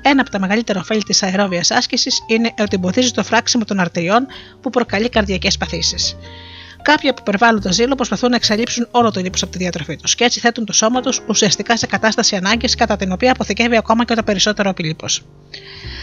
Ένα 0.03 0.21
από 0.21 0.31
τα 0.31 0.39
μεγαλύτερα 0.39 0.81
ωφέλη 0.81 1.03
της 1.03 1.23
αερόβιας 1.23 1.71
άσκησης 1.71 2.19
είναι 2.27 2.55
ότι 2.59 2.75
εμποδίζει 2.75 3.11
το 3.11 3.23
φράξιμο 3.23 3.65
των 3.65 3.81
αρτηριών 3.81 4.27
που 4.61 4.71
προκαλεί 4.71 5.09
καρδιακές 5.09 5.57
παθήσεις. 5.57 6.17
Κάποιοι 6.87 7.13
που 7.13 7.19
υπερβάλλουν 7.21 7.61
το 7.61 7.73
ζήλο 7.73 7.95
προσπαθούν 7.95 8.31
να 8.31 8.37
εξαλείψουν 8.37 8.89
όλο 8.91 9.11
το 9.11 9.21
λίπο 9.21 9.39
από 9.43 9.51
τη 9.53 9.59
διατροφή 9.59 9.97
τους 9.97 10.15
και 10.15 10.25
έτσι 10.25 10.41
θέτουν 10.41 10.65
το 10.65 10.73
σώμα 10.73 11.01
τους 11.01 11.21
ουσιαστικά 11.29 11.77
σε 11.77 11.87
κατάσταση 11.87 12.37
ανάγκης 12.37 12.75
κατά 12.75 12.97
την 12.97 13.13
οποία 13.13 13.33
αποθηκεύει 13.33 13.77
ακόμα 13.77 14.05
και 14.05 14.15
το 14.15 14.23
περισσότερο 14.23 14.69
επιλήπο 14.69 15.07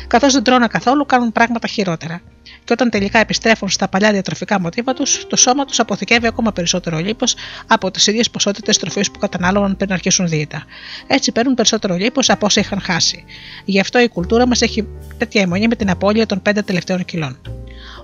καθώς 0.08 0.34
δεν 0.34 0.44
τρώνε 0.44 0.68
καθόλου, 0.68 1.06
κάνουν 1.06 1.32
πράγματα 1.32 1.68
χειρότερα. 1.68 2.22
Και 2.64 2.74
όταν 2.74 2.90
τελικά 2.90 3.20
επιστρέφουν 3.20 3.70
στα 3.70 3.88
παλιά 3.88 4.12
διατροφικά 4.12 4.60
μοτίβα 4.60 4.94
τους, 4.94 5.28
το 5.28 5.36
σώμα 5.36 5.66
τους 5.66 5.80
αποθηκεύει 5.80 6.28
ακόμα 6.28 6.52
περισσότερο 6.52 6.98
λίπος 6.98 7.36
από 7.68 7.92
τις 7.92 8.08
ίδιες 8.08 8.30
ποσότητες 8.30 8.78
τροφής 8.78 9.12
που 9.12 9.20
κατανάλωναν 9.20 9.78
πριν 9.78 9.94
αρχίσουν 9.94 10.28
δίαιτα. 10.28 10.64
Έτσι 11.08 11.32
παίρνουν 11.32 11.54
περισσότερο 11.54 11.96
λίπος 11.96 12.30
από 12.30 12.46
όσα 12.46 12.60
είχαν 12.60 12.82
χάσει. 12.82 13.24
Γι' 13.66 13.80
αυτό 13.80 14.00
η 14.00 14.08
κουλτούρα 14.10 14.48
μας 14.48 14.62
έχει 14.62 14.88
τέτοια 15.18 15.42
αιμονή 15.42 15.68
με 15.68 15.76
την 15.76 15.90
απώλεια 15.90 16.26
των 16.26 16.42
5 16.50 16.64
τελευταίων 16.66 17.06
κιλών. 17.06 17.63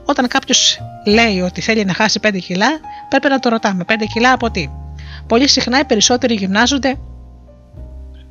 Όταν 0.09 0.27
κάποιος 0.27 0.81
λέει 1.05 1.41
ότι 1.41 1.61
θέλει 1.61 1.85
να 1.85 1.93
χάσει 1.93 2.19
5 2.23 2.39
κιλά, 2.39 2.67
πρέπει 3.09 3.27
να 3.29 3.39
το 3.39 3.49
ρωτάμε: 3.49 3.85
5 3.87 3.93
κιλά 4.13 4.31
από 4.31 4.51
τι. 4.51 4.67
Πολύ 5.27 5.47
συχνά 5.47 5.79
οι 5.79 5.85
περισσότεροι 5.85 6.33
γυμνάζονται 6.33 6.97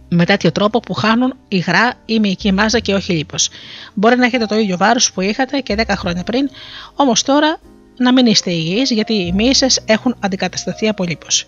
με 0.08 0.24
τέτοιο 0.24 0.52
τρόπο 0.52 0.80
που 0.80 0.94
χάνουν 0.94 1.34
υγρά 1.48 1.94
ή 2.04 2.20
μυϊκή 2.20 2.52
μάζα 2.52 2.78
και 2.78 2.94
όχι 2.94 3.12
λίπος. 3.12 3.48
Μπορεί 3.94 4.16
να 4.16 4.24
έχετε 4.24 4.46
το 4.46 4.58
ίδιο 4.58 4.76
βάρος 4.76 5.12
που 5.12 5.20
είχατε 5.20 5.60
και 5.60 5.74
10 5.78 5.84
χρόνια 5.96 6.22
πριν, 6.24 6.50
όμως 6.94 7.22
τώρα 7.22 7.58
να 7.96 8.12
μην 8.12 8.26
είστε 8.26 8.50
υγιείς 8.50 8.90
γιατί 8.90 9.14
οι 9.14 9.32
μύες 9.32 9.56
σας 9.56 9.78
έχουν 9.84 10.16
αντικατασταθεί 10.20 10.88
από 10.88 11.04
λίπος. 11.04 11.46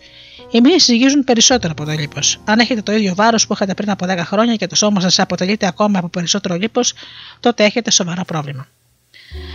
Οι 0.50 0.60
μύες 0.60 0.84
ζυγίζουν 0.84 1.24
περισσότερο 1.24 1.72
από 1.72 1.84
το 1.84 1.92
λίπος. 1.92 2.40
Αν 2.44 2.58
έχετε 2.58 2.82
το 2.82 2.92
ίδιο 2.92 3.14
βάρος 3.14 3.46
που 3.46 3.52
είχατε 3.52 3.74
πριν 3.74 3.90
από 3.90 4.06
10 4.06 4.16
χρόνια 4.18 4.54
και 4.56 4.66
το 4.66 4.76
σώμα 4.76 5.00
σας 5.00 5.18
αποτελείται 5.18 5.66
ακόμα 5.66 5.98
από 5.98 6.08
περισσότερο 6.08 6.54
λίπος, 6.54 6.92
τότε 7.40 7.64
έχετε 7.64 7.90
σοβαρό 7.90 8.24
πρόβλημα. 8.24 8.66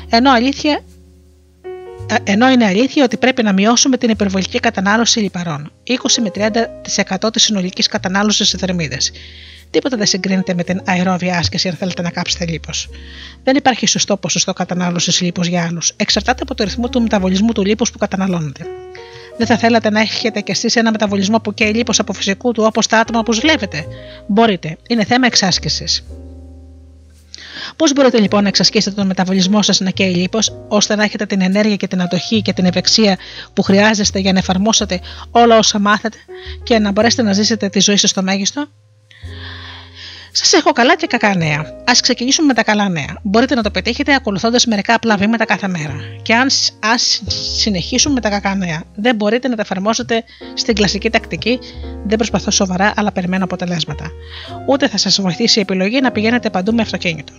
Ενώ 0.09 0.31
αλήθεια 0.31 0.83
ενώ 2.23 2.49
είναι 2.49 2.65
αλήθεια 2.65 3.03
ότι 3.03 3.17
πρέπει 3.17 3.43
να 3.43 3.53
μειώσουμε 3.53 3.97
την 3.97 4.09
υπερβολική 4.09 4.59
κατανάλωση 4.59 5.19
λιπαρών, 5.19 5.71
20 5.83 5.93
με 6.21 6.31
30% 7.25 7.31
της 7.31 7.43
συνολικής 7.43 7.87
κατανάλωσης 7.87 8.49
σε 8.49 8.57
θερμίδες. 8.57 9.11
Τίποτα 9.69 9.97
δεν 9.97 10.05
συγκρίνεται 10.05 10.53
με 10.53 10.63
την 10.63 10.81
αερόβια 10.85 11.37
άσκηση 11.37 11.67
αν 11.67 11.75
θέλετε 11.75 12.01
να 12.01 12.09
κάψετε 12.09 12.45
λίπος. 12.45 12.89
Δεν 13.43 13.55
υπάρχει 13.55 13.87
σωστό 13.87 14.17
ποσοστό 14.17 14.53
κατανάλωσης 14.53 15.21
λίπος 15.21 15.47
για 15.47 15.63
άλλους. 15.63 15.93
Εξαρτάται 15.95 16.41
από 16.41 16.55
το 16.55 16.63
ρυθμό 16.63 16.89
του 16.89 17.01
μεταβολισμού 17.01 17.51
του 17.51 17.65
λίπους 17.65 17.91
που 17.91 17.97
καταναλώνετε. 17.97 18.65
Δεν 19.37 19.47
θα 19.47 19.57
θέλατε 19.57 19.89
να 19.89 19.99
έχετε 19.99 20.41
κι 20.41 20.51
εσείς 20.51 20.75
ένα 20.75 20.91
μεταβολισμό 20.91 21.39
που 21.39 21.53
καίει 21.53 21.73
λίπος 21.73 21.99
από 21.99 22.13
φυσικού 22.13 22.51
του 22.51 22.63
όπως 22.63 22.87
τα 22.87 22.99
άτομα 22.99 23.23
που 23.23 23.33
ζηλεύετε. 23.33 23.85
Μπορείτε. 24.27 24.77
Είναι 24.87 25.05
θέμα 25.05 25.25
εξάσκησης. 25.25 26.03
Πώς 27.75 27.93
μπορείτε 27.93 28.19
λοιπόν 28.19 28.41
να 28.41 28.47
εξασκήσετε 28.47 28.95
τον 28.95 29.07
μεταβολισμό 29.07 29.61
σας 29.61 29.79
να 29.79 29.89
καίει 29.89 30.13
λίπος, 30.15 30.65
ώστε 30.67 30.95
να 30.95 31.03
έχετε 31.03 31.25
την 31.25 31.41
ενέργεια 31.41 31.75
και 31.75 31.87
την 31.87 32.01
αντοχή 32.01 32.41
και 32.41 32.53
την 32.53 32.65
ευεξία 32.65 33.17
που 33.53 33.61
χρειάζεστε 33.61 34.19
για 34.19 34.33
να 34.33 34.39
εφαρμόσετε 34.39 34.99
όλα 35.31 35.57
όσα 35.57 35.79
μάθετε 35.79 36.17
και 36.63 36.79
να 36.79 36.91
μπορέσετε 36.91 37.21
να 37.21 37.33
ζήσετε 37.33 37.69
τη 37.69 37.79
ζωή 37.79 37.97
σας 37.97 38.09
στο 38.09 38.21
μέγιστο; 38.23 38.67
Σας 40.37 40.53
έχω 40.53 40.71
καλά 40.71 40.95
και 40.95 41.07
κακά 41.07 41.35
νέα. 41.35 41.59
Α 41.59 41.91
ξεκινήσουμε 42.01 42.47
με 42.47 42.53
τα 42.53 42.63
καλά 42.63 42.89
νέα. 42.89 43.17
Μπορείτε 43.23 43.55
να 43.55 43.63
το 43.63 43.71
πετύχετε 43.71 44.13
ακολουθώντας 44.13 44.65
μερικά 44.65 44.93
απλά 44.93 45.17
βήματα 45.17 45.45
κάθε 45.45 45.67
μέρα. 45.67 45.93
Και 46.21 46.35
αν 46.35 46.47
ας 46.79 47.21
συνεχίσουμε 47.57 48.13
με 48.13 48.21
τα 48.21 48.29
κακά 48.29 48.55
νέα, 48.55 48.83
δεν 48.95 49.15
μπορείτε 49.15 49.47
να 49.47 49.55
τα 49.55 49.61
εφαρμόσετε 49.61 50.23
στην 50.53 50.75
κλασική 50.75 51.09
τακτική. 51.09 51.59
Δεν 52.05 52.17
προσπαθώ 52.17 52.51
σοβαρά, 52.51 52.93
αλλά 52.95 53.11
περιμένω 53.11 53.43
αποτελέσματα. 53.43 54.11
Ούτε 54.67 54.87
θα 54.87 54.97
σας 54.97 55.21
βοηθήσει 55.21 55.59
η 55.59 55.61
επιλογή 55.61 56.01
να 56.01 56.11
πηγαίνετε 56.11 56.49
παντού 56.49 56.73
με 56.73 56.81
αυτοκίνητο. 56.81 57.33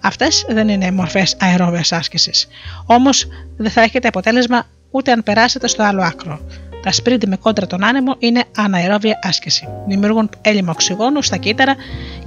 Αυτές 0.00 0.44
δεν 0.48 0.68
είναι 0.68 0.90
μορφές 0.90 1.36
αερόβιας 1.40 1.92
άσκησης. 1.92 2.48
Όμως 2.86 3.26
δεν 3.56 3.70
θα 3.70 3.80
έχετε 3.80 4.08
αποτέλεσμα 4.08 4.66
ούτε 4.90 5.12
αν 5.12 5.22
περάσετε 5.22 5.68
στο 5.68 5.82
άλλο 5.82 6.02
άκρο. 6.02 6.40
Τα 6.82 6.92
σπρίντι 6.92 7.26
με 7.26 7.36
κόντρα 7.36 7.66
τον 7.66 7.84
άνεμο 7.84 8.16
είναι 8.18 8.44
αναερόβια 8.56 9.18
άσκηση. 9.22 9.68
Δημιουργούν 9.86 10.30
έλλειμμα 10.40 10.72
οξυγόνου 10.72 11.22
στα 11.22 11.36
κύτταρα 11.36 11.76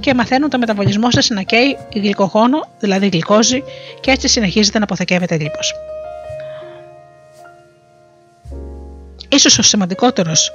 και 0.00 0.14
μαθαίνουν 0.14 0.50
το 0.50 0.58
μεταβολισμό 0.58 1.10
σας 1.10 1.28
να 1.28 1.42
καίει 1.42 1.76
γλυκογόνο, 1.94 2.68
δηλαδή 2.78 3.08
γλυκόζη, 3.08 3.62
και 4.00 4.10
έτσι 4.10 4.28
συνεχίζετε 4.28 4.78
να 4.78 4.84
αποθηκεύετε 4.84 5.38
λίπος. 5.38 5.74
Ίσως 9.28 9.58
ο 9.58 9.62
σημαντικότερος 9.62 10.52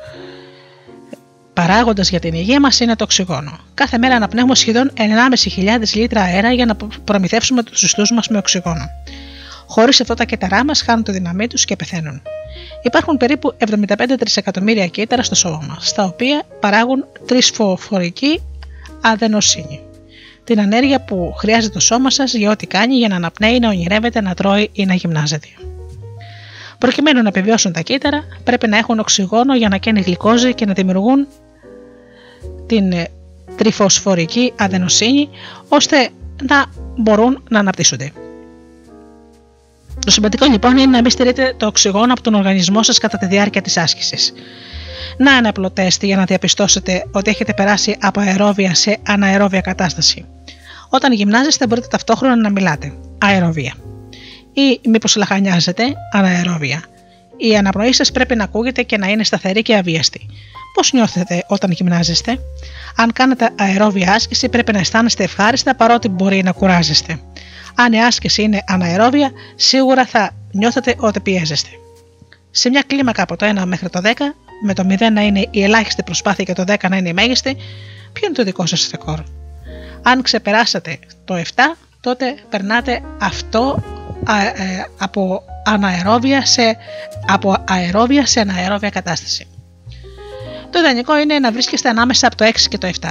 παράγοντας 1.53 2.09
για 2.09 2.19
την 2.19 2.33
υγεία 2.33 2.59
μας 2.59 2.79
είναι 2.79 2.95
το 2.95 3.03
οξυγόνο. 3.03 3.59
Κάθε 3.73 3.97
μέρα 3.97 4.15
αναπνέουμε 4.15 4.55
σχεδόν 4.55 4.91
1.500 4.97 5.93
λίτρα 5.93 6.21
αέρα 6.21 6.51
για 6.51 6.65
να 6.65 6.75
προμηθεύσουμε 7.03 7.63
τους 7.63 7.83
ιστού 7.83 8.13
μας 8.13 8.27
με 8.27 8.37
οξυγόνο. 8.37 8.89
Χωρίς 9.67 10.01
αυτό 10.01 10.13
τα 10.13 10.23
κύτταρά 10.23 10.65
μας 10.65 10.81
χάνουν 10.81 11.03
τη 11.03 11.11
δύναμή 11.11 11.47
τους 11.47 11.65
και 11.65 11.75
πεθαίνουν. 11.75 12.21
Υπάρχουν 12.81 13.17
περίπου 13.17 13.55
75 13.57 14.17
τρισεκατομμύρια 14.19 14.87
κύτταρα 14.87 15.23
στο 15.23 15.35
σώμα 15.35 15.65
μας, 15.67 15.93
τα 15.93 16.03
οποία 16.03 16.43
παράγουν 16.59 17.05
τρισφοφορική 17.25 18.41
αδενοσύνη. 19.01 19.81
Την 20.43 20.59
ανέργεια 20.59 21.01
που 21.01 21.33
χρειάζεται 21.37 21.73
το 21.73 21.79
σώμα 21.79 22.09
σας 22.11 22.33
για 22.33 22.51
ό,τι 22.51 22.67
κάνει 22.67 22.95
για 22.95 23.07
να 23.07 23.15
αναπνέει, 23.15 23.59
να 23.59 23.69
ονειρεύεται, 23.69 24.21
να 24.21 24.33
τρώει 24.33 24.69
ή 24.73 24.85
να 24.85 24.93
γυμνάζεται. 24.93 25.47
Προκειμένου 26.77 27.21
να 27.21 27.27
επιβιώσουν 27.27 27.71
τα 27.71 27.81
κύτταρα, 27.81 28.23
πρέπει 28.43 28.67
να 28.67 28.77
έχουν 28.77 28.99
οξυγόνο 28.99 29.55
για 29.55 29.69
να 29.69 29.77
καίνει 29.77 30.01
γλυκόζη 30.01 30.53
και 30.53 30.65
να 30.65 30.73
δημιουργούν 30.73 31.27
την 32.65 32.93
τριφοσφορική 33.55 34.53
αδενοσύνη, 34.57 35.29
ώστε 35.67 36.09
να 36.49 36.65
μπορούν 36.95 37.43
να 37.49 37.59
αναπτύσσονται. 37.59 38.11
Το 40.05 40.11
σημαντικό 40.11 40.45
λοιπόν 40.45 40.77
είναι 40.77 40.91
να 40.91 41.01
μην 41.01 41.11
στηρείτε 41.11 41.53
το 41.57 41.65
οξυγόνο 41.65 42.13
από 42.13 42.21
τον 42.21 42.33
οργανισμό 42.33 42.83
σας 42.83 42.97
κατά 42.97 43.17
τη 43.17 43.25
διάρκεια 43.25 43.61
της 43.61 43.77
άσκησης. 43.77 44.33
Να 45.17 45.37
ένα 45.37 45.49
απλό 45.49 45.71
τεστ 45.71 46.03
για 46.03 46.15
να 46.15 46.23
διαπιστώσετε 46.23 47.03
ότι 47.11 47.29
έχετε 47.29 47.53
περάσει 47.53 47.97
από 47.99 48.19
αερόβια 48.19 48.75
σε 48.75 48.97
αναερόβια 49.07 49.61
κατάσταση. 49.61 50.25
Όταν 50.89 51.13
γυμνάζεστε 51.13 51.67
μπορείτε 51.67 51.87
ταυτόχρονα 51.87 52.35
να 52.35 52.49
μιλάτε. 52.49 52.93
Αερόβια. 53.17 53.73
Ή 54.53 54.79
μήπως 54.89 55.15
λαχανιάζετε. 55.15 55.83
Αναερόβια. 56.11 56.83
Η 57.37 57.57
αναπνοή 57.57 57.93
σας 57.93 58.11
πρέπει 58.11 58.35
να 58.35 58.43
ακούγεται 58.43 58.83
και 58.83 58.97
να 58.97 59.07
είναι 59.07 59.23
σταθερή 59.23 59.61
και 59.61 59.75
αβίαστη. 59.75 60.25
Πώς 60.73 60.91
νιώθετε 60.93 61.43
όταν 61.47 61.71
γυμνάζεστε; 61.71 62.39
Αν 62.95 63.13
κάνετε 63.13 63.49
αερόβια 63.55 64.13
άσκηση 64.13 64.49
πρέπει 64.49 64.71
να 64.71 64.79
αισθάνεστε 64.79 65.23
ευχάριστα 65.23 65.75
παρότι 65.75 66.07
μπορεί 66.07 66.43
να 66.43 66.51
κουράζεστε. 66.51 67.19
Αν 67.79 67.93
η 67.93 68.03
άσκηση 68.03 68.41
είναι 68.41 68.63
αναερόβια, 68.67 69.31
σίγουρα 69.55 70.05
θα 70.05 70.31
νιώθετε 70.51 70.95
ότι 70.97 71.19
πιέζεστε. 71.19 71.69
Σε 72.51 72.69
μια 72.69 72.83
κλίμακα 72.87 73.21
από 73.21 73.35
το 73.35 73.45
1 73.61 73.63
μέχρι 73.65 73.89
το 73.89 74.01
10, 74.03 74.11
με 74.65 74.73
το 74.73 74.83
0 74.89 75.11
να 75.11 75.21
είναι 75.21 75.47
η 75.51 75.63
ελάχιστη 75.63 76.03
προσπάθεια 76.03 76.43
και 76.43 76.53
το 76.53 76.63
10 76.67 76.89
να 76.89 76.97
είναι 76.97 77.09
η 77.09 77.13
μέγιστη, 77.13 77.55
ποιο 78.13 78.25
είναι 78.27 78.35
το 78.35 78.43
δικό 78.43 78.65
σας 78.65 78.89
ρεκόρ; 78.91 79.19
Αν 80.01 80.21
ξεπεράσατε 80.21 80.99
το 81.25 81.35
7, 81.35 81.41
τότε 82.01 82.35
περνάτε 82.49 83.01
αυτό 83.19 83.83
ε, 84.27 84.83
από, 84.97 85.43
αναερόβια 85.65 86.45
σε, 86.45 86.77
από 87.27 87.55
αερόβια 87.67 88.25
σε 88.25 88.39
αναερόβια 88.39 88.89
κατάσταση. 88.89 89.47
Το 90.69 90.79
ιδανικό 90.79 91.17
είναι 91.17 91.39
να 91.39 91.51
βρίσκεστε 91.51 91.89
ανάμεσα 91.89 92.27
από 92.27 92.35
το 92.35 92.45
6 92.45 92.51
και 92.69 92.77
το 92.77 92.89
7. 93.01 93.09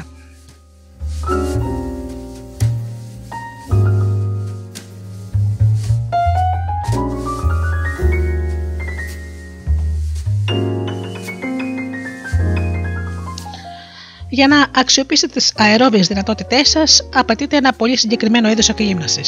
Για 14.36 14.48
να 14.48 14.66
αξιοποιήσετε 14.74 15.32
τις 15.32 15.52
αερόβιες 15.56 16.06
δυνατότητές 16.06 16.68
σας, 16.68 17.08
απαιτείται 17.14 17.56
ένα 17.56 17.72
πολύ 17.72 17.96
συγκεκριμένο 17.96 18.48
είδος 18.50 18.68
εκγύμναση. 18.68 19.20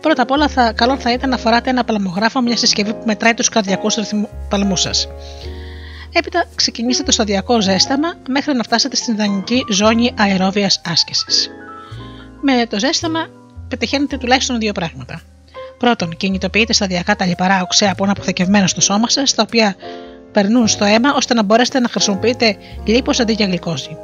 Πρώτα 0.00 0.22
απ' 0.22 0.30
όλα, 0.30 0.48
θα, 0.48 0.72
καλό 0.72 0.96
θα 0.96 1.12
ήταν 1.12 1.30
να 1.30 1.36
φοράτε 1.36 1.70
ένα 1.70 1.84
παλμογράφο, 1.84 2.40
μια 2.40 2.56
συσκευή 2.56 2.92
που 2.92 3.02
μετράει 3.06 3.34
τους 3.34 3.48
καρδιακούς 3.48 3.98
παλμούς 4.48 4.80
σας. 4.80 5.08
Έπειτα, 6.12 6.44
ξεκινήστε 6.54 7.02
το 7.02 7.12
σταδιακό 7.12 7.60
ζέσταμα 7.60 8.14
μέχρι 8.28 8.54
να 8.54 8.62
φτάσετε 8.62 8.96
στην 8.96 9.14
ιδανική 9.14 9.64
ζώνη 9.68 10.14
αερόβιας 10.18 10.80
άσκησης. 10.84 11.50
Με 12.40 12.66
το 12.66 12.78
ζέσταμα 12.78 13.26
πετυχαίνετε 13.68 14.16
τουλάχιστον 14.16 14.58
δύο 14.58 14.72
πράγματα. 14.72 15.20
Πρώτον, 15.78 16.16
κινητοποιείτε 16.16 16.72
σταδιακά 16.72 17.16
τα 17.16 17.26
λιπαρά 17.26 17.62
οξέα 17.62 17.94
που 17.94 18.02
είναι 18.02 18.12
αποθηκευμένα 18.12 18.66
στο 18.66 18.80
σώμα 18.80 19.08
σας, 19.08 19.34
τα 19.34 19.42
οποία 19.46 19.76
περνούν 20.32 20.68
στο 20.68 20.84
αίμα 20.84 21.14
ώστε 21.14 21.34
να 21.34 21.42
μπορέσετε 21.42 21.80
να 21.80 21.88
χρησιμοποιείτε 21.88 22.56
λίπος 22.84 23.20
αντί 23.20 23.32
για 23.32 23.46
γλυκόζη. 23.46 23.96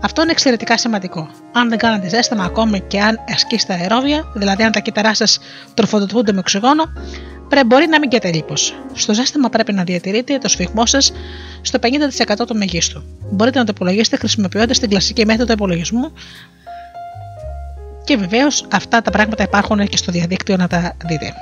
Αυτό 0.00 0.22
είναι 0.22 0.30
εξαιρετικά 0.30 0.78
σημαντικό. 0.78 1.28
Αν 1.52 1.68
δεν 1.68 1.78
κάνετε 1.78 2.08
ζέσταμα 2.08 2.44
ακόμη 2.44 2.80
και 2.80 3.00
αν 3.00 3.18
ασκήσετε 3.28 3.72
αερόβια, 3.72 4.32
δηλαδή 4.34 4.62
αν 4.62 4.72
τα 4.72 4.80
κύτταρά 4.80 5.14
σα 5.14 5.24
τροφοδοτούνται 5.74 6.32
με 6.32 6.38
οξυγόνο, 6.38 6.84
πρέπει 7.48 7.66
μπορεί 7.66 7.86
να 7.86 7.98
μην 7.98 8.08
καίτε 8.08 8.32
λίπος. 8.32 8.74
Στο 8.92 9.14
ζέσταμα 9.14 9.48
πρέπει 9.48 9.72
να 9.72 9.84
διατηρείτε 9.84 10.38
το 10.38 10.48
σφιγμό 10.48 10.86
σας 10.86 11.12
στο 11.60 11.78
50% 12.42 12.46
του 12.46 12.56
μεγίστου. 12.56 13.02
Μπορείτε 13.30 13.58
να 13.58 13.64
το 13.64 13.72
υπολογίσετε 13.74 14.16
χρησιμοποιώντας 14.16 14.78
την 14.78 14.88
κλασική 14.88 15.26
μέθοδο 15.26 15.52
υπολογισμού 15.52 16.12
και 18.04 18.16
βεβαίως 18.16 18.66
αυτά 18.70 19.02
τα 19.02 19.10
πράγματα 19.10 19.42
υπάρχουν 19.42 19.86
και 19.86 19.96
στο 19.96 20.12
διαδίκτυο 20.12 20.56
να 20.56 20.66
τα 20.66 20.96
δείτε. 21.06 21.32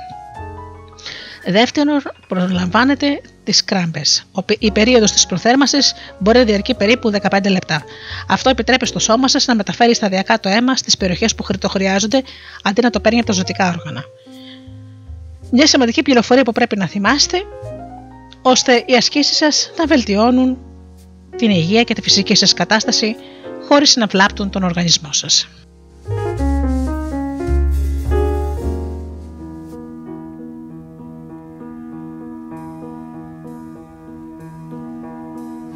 Δεύτερον, 1.47 2.01
προλαμβάνετε 2.27 3.21
τις 3.43 3.63
κράμπες. 3.63 4.23
Η 4.59 4.71
περίοδος 4.71 5.11
της 5.11 5.25
προθέρμανσης 5.25 5.93
μπορεί 6.19 6.37
να 6.37 6.43
διαρκεί 6.43 6.75
περίπου 6.75 7.11
15 7.11 7.49
λεπτά. 7.49 7.83
Αυτό 8.27 8.49
επιτρέπει 8.49 8.85
στο 8.85 8.99
σώμα 8.99 9.27
σας 9.27 9.45
να 9.45 9.55
μεταφέρει 9.55 9.95
σταδιακά 9.95 10.39
το 10.39 10.49
αίμα 10.49 10.75
στις 10.75 10.97
περιοχές 10.97 11.35
που 11.35 11.45
το 11.59 11.69
χρειάζονται 11.69 12.23
αντί 12.63 12.81
να 12.81 12.89
το 12.89 12.99
παίρνει 12.99 13.17
από 13.17 13.27
τα 13.27 13.33
ζωτικά 13.33 13.67
όργανα. 13.67 14.03
Μια 15.51 15.67
σημαντική 15.67 16.01
πληροφορία 16.01 16.43
που 16.43 16.51
πρέπει 16.51 16.77
να 16.77 16.87
θυμάστε 16.87 17.37
ώστε 18.41 18.83
οι 18.87 18.95
ασκήσεις 18.95 19.37
σας 19.37 19.71
να 19.77 19.85
βελτιώνουν 19.85 20.57
την 21.35 21.49
υγεία 21.49 21.83
και 21.83 21.93
τη 21.93 22.01
φυσική 22.01 22.35
σας 22.35 22.53
κατάσταση 22.53 23.15
χωρίς 23.67 23.95
να 23.95 24.05
βλάπτουν 24.05 24.49
τον 24.49 24.63
οργανισμό 24.63 25.13
σας. 25.13 25.47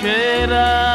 cheira. 0.00 0.89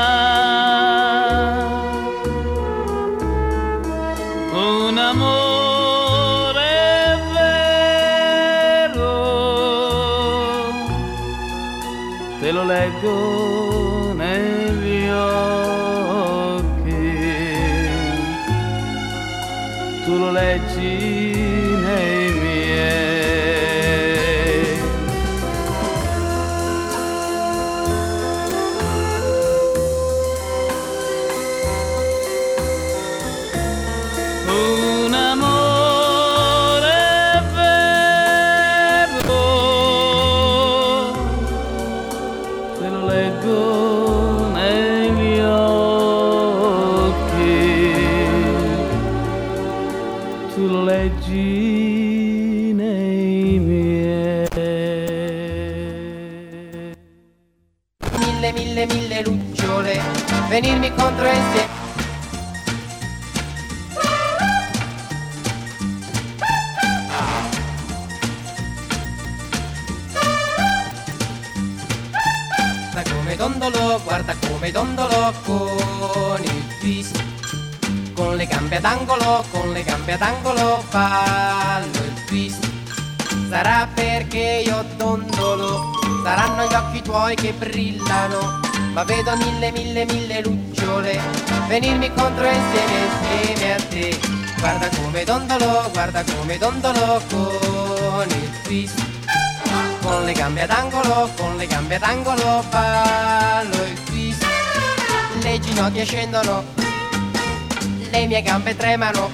Ad 78.86 79.00
angolo, 79.00 79.44
con 79.50 79.72
le 79.72 79.84
gambe 79.84 80.14
ad 80.14 80.22
angolo 80.22 80.84
fallo 80.90 82.04
il 82.06 82.24
twist. 82.28 82.70
Sarà 83.50 83.88
perché 83.92 84.64
io 84.64 84.86
dondolo, 84.96 85.92
saranno 86.24 86.68
gli 86.68 86.74
occhi 86.74 87.02
tuoi 87.02 87.36
che 87.36 87.52
brillano 87.54 88.60
ma 88.94 89.04
vedo 89.04 89.36
mille, 89.36 89.72
mille, 89.72 90.06
mille 90.06 90.42
lucciole 90.42 91.20
venirmi 91.68 92.14
contro 92.14 92.46
insieme, 92.46 92.94
insieme 93.06 93.74
a 93.74 93.82
te. 93.90 94.20
Guarda 94.60 94.88
come 94.96 95.24
dondolo, 95.24 95.90
guarda 95.92 96.24
come 96.24 96.58
dondolo 96.58 97.22
con 97.30 98.28
il 98.30 98.62
twist. 98.64 99.04
Con 100.02 100.24
le 100.26 100.34
gambe 100.34 100.62
ad 100.62 100.70
angolo, 100.70 101.30
con 101.36 101.58
le 101.58 101.66
gambe 101.66 101.96
ad 101.96 102.04
angolo 102.04 102.64
ballo 102.70 103.84
il 103.84 104.04
twist. 104.04 104.46
Le 105.42 105.60
ginocchia 105.60 106.06
scendono, 106.06 106.75
le 108.20 108.28
mie 108.28 108.42
gambe 108.42 108.76
tremano. 108.76 109.30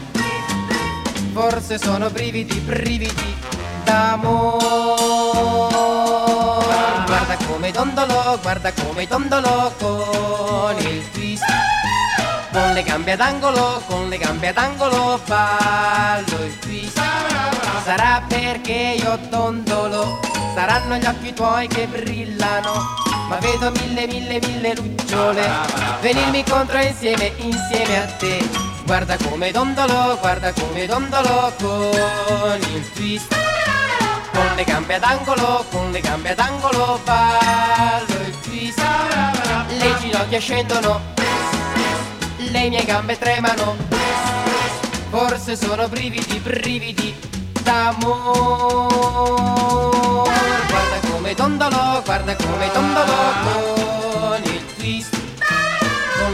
Forse 1.34 1.78
sono 1.78 2.10
brividi, 2.10 2.56
brividi 2.60 3.36
d'amore 3.84 5.00
come 7.48 7.72
dondolo, 7.72 8.40
guarda 8.42 8.72
come 8.74 9.06
dondolo 9.06 9.74
con 9.78 10.76
il 10.80 11.10
twist. 11.12 11.46
con 12.52 12.74
le 12.74 12.84
gambe 12.84 13.14
ad 13.14 13.22
angolo, 13.22 13.82
con 13.88 14.10
le 14.10 14.18
gambe 14.18 14.50
ad 14.50 14.58
angolo 14.58 15.22
ballo 15.26 16.44
il 16.44 16.60
twist. 16.60 17.00
Sarà 17.84 18.24
perché 18.28 18.98
io 19.00 19.18
tondolo, 19.30 20.20
saranno 20.56 20.98
gli 20.98 21.06
occhi 21.06 21.34
tuoi 21.34 21.68
che 21.68 21.88
brillano, 21.88 22.74
ma 23.30 23.38
vedo 23.38 23.72
mille, 23.72 24.06
mille, 24.08 24.40
mille 24.40 24.76
lucciole 24.76 25.82
venirmi 26.02 26.44
contro 26.44 26.80
insieme, 26.80 27.32
insieme 27.38 28.02
a 28.02 28.06
te. 28.18 28.71
Guarda 28.92 29.16
come 29.16 29.52
dondolo, 29.52 30.18
guarda 30.20 30.52
come 30.52 30.86
dondolo 30.86 31.54
con 31.62 32.60
il 32.74 32.92
twist. 32.92 33.34
Con 34.34 34.52
le 34.58 34.66
gambe 34.66 34.96
ad 34.96 35.04
angolo, 35.04 35.66
con 35.72 35.92
le 35.92 36.02
gambe 36.02 36.32
ad 36.32 36.40
angolo 36.40 37.00
ballo 37.06 38.20
il 38.28 38.38
twist. 38.42 38.84
Le 39.70 39.96
ginocchia 40.02 40.40
scendono, 40.42 41.00
le 42.36 42.68
mie 42.68 42.84
gambe 42.84 43.18
tremano. 43.18 43.78
Forse 45.10 45.56
sono 45.56 45.88
brividi, 45.88 46.40
brividi 46.40 47.16
d'amore. 47.64 48.94
Guarda 50.68 51.08
come 51.10 51.34
dondolo, 51.34 52.02
guarda 52.04 52.36
come 52.36 52.70
dondolo 52.74 53.14
con 53.44 53.81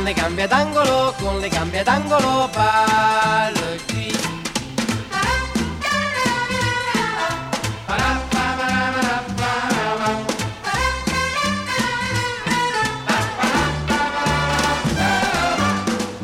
le 0.07 0.13
gambe 0.13 0.43
ad 0.43 0.53
angolo, 0.53 1.13
con 1.19 1.37
le 1.39 1.49
gambe 1.49 1.79
ad 1.79 1.87
angolo 1.89 2.49
ballo 2.53 3.75
twist. 3.87 4.29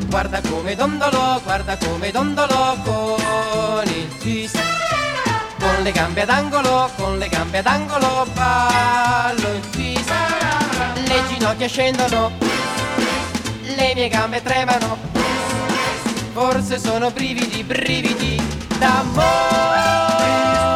Guarda 0.06 0.40
come 0.48 0.74
dondolo, 0.74 1.40
guarda 1.44 1.76
come 1.76 2.10
dondolo 2.10 2.78
con 2.84 3.84
il 3.84 4.16
twist. 4.16 4.58
Con 5.58 5.82
le 5.82 5.92
gambe 5.92 6.22
ad 6.22 6.30
angolo, 6.30 6.90
con 6.96 7.18
le 7.18 7.28
gambe 7.28 7.58
ad 7.58 7.66
angolo 7.66 8.26
ballo 8.32 9.52
il 9.52 9.70
twist. 9.70 10.10
Le 11.06 11.22
ginocchia 11.28 11.68
scendono, 11.68 12.43
mie 13.94 14.08
gambe 14.08 14.42
tremano. 14.42 14.98
Forse 16.32 16.78
sono 16.78 17.10
brividi, 17.10 17.62
brividi 17.62 18.42
d'amore. 18.78 20.73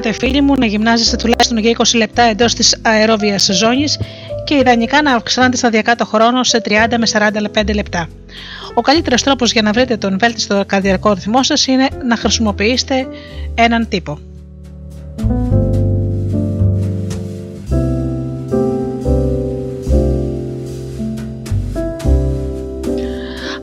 Μην 0.00 0.10
ξεχνάτε, 0.10 0.26
φίλοι 0.26 0.40
μου, 0.42 0.54
να 0.58 0.66
γυμνάζεστε 0.66 1.16
τουλάχιστον 1.16 1.58
για 1.58 1.76
20 1.78 1.82
λεπτά 1.94 2.22
εντός 2.22 2.54
της 2.54 2.78
αερόβιας 2.82 3.48
ζώνης 3.52 3.98
και 4.44 4.54
ιδανικά 4.54 5.02
να 5.02 5.14
αυξάνετε 5.14 5.56
σταδιακά 5.56 5.94
το 5.94 6.04
χρόνο 6.06 6.44
σε 6.44 6.60
30 6.64 6.72
με 6.98 7.06
45 7.62 7.74
λεπτά. 7.74 8.08
Ο 8.74 8.80
καλύτερος 8.80 9.22
τρόπος 9.22 9.52
για 9.52 9.62
να 9.62 9.72
βρείτε 9.72 9.96
τον 9.96 10.18
βέλτιστο 10.18 10.64
καρδιακό 10.66 11.12
ρυθμό 11.12 11.42
σας 11.42 11.66
είναι 11.66 11.88
να 12.08 12.16
χρησιμοποιήσετε 12.16 13.06
έναν 13.54 13.88
τύπο. 13.88 14.27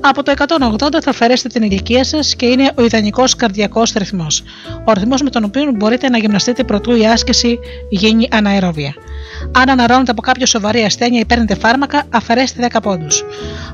Από 0.08 0.24
το 0.24 0.34
180 0.38 1.02
θα 1.02 1.10
αφαιρέσετε 1.10 1.60
την 1.60 1.70
ηλικία 1.70 2.04
σας 2.04 2.36
και 2.36 2.46
είναι 2.46 2.72
ο 2.78 2.84
ιδανικός 2.84 3.36
καρδιακός 3.36 3.92
ρυθμός. 3.92 4.44
Ο 4.86 4.92
ρυθμός 4.94 5.22
με 5.22 5.30
τον 5.30 5.44
οποίο 5.44 5.72
μπορείτε 5.72 6.10
να 6.10 6.18
γυμναστείτε 6.18 6.64
προτού 6.64 6.96
η 6.96 7.08
άσκηση 7.08 7.60
γίνει 7.90 8.28
αναερόβια. 8.32 8.94
Αν 9.52 9.70
αναρώνετε 9.70 10.12
από 10.12 10.22
κάποια 10.22 10.46
σοβαρή 10.46 10.82
ασθένεια 10.84 11.20
ή 11.20 11.26
παίρνετε 11.26 11.56
φάρμακα, 11.56 12.04
αφαιρέστε 12.10 12.70
10 12.74 12.82
πόντους. 12.82 13.24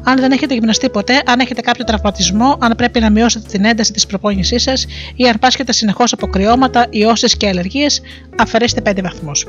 Αν 0.03 0.19
δεν 0.19 0.31
έχετε 0.31 0.53
γυμναστεί 0.53 0.89
ποτέ, 0.89 1.21
αν 1.25 1.39
έχετε 1.39 1.61
κάποιο 1.61 1.83
τραυματισμό, 1.83 2.57
αν 2.59 2.73
πρέπει 2.77 2.99
να 2.99 3.09
μειώσετε 3.09 3.47
την 3.51 3.65
ένταση 3.65 3.91
της 3.91 4.05
προπόνησής 4.05 4.61
σας 4.61 4.85
ή 5.15 5.27
αν 5.27 5.39
πάσχετε 5.39 5.73
συνεχώς 5.73 6.13
από 6.13 6.27
κρυώματα, 6.27 6.85
ιώσεις 6.89 7.37
και 7.37 7.47
αλλεργίες, 7.47 8.01
αφαιρέστε 8.37 8.81
5 8.81 9.01
βαθμούς. 9.01 9.47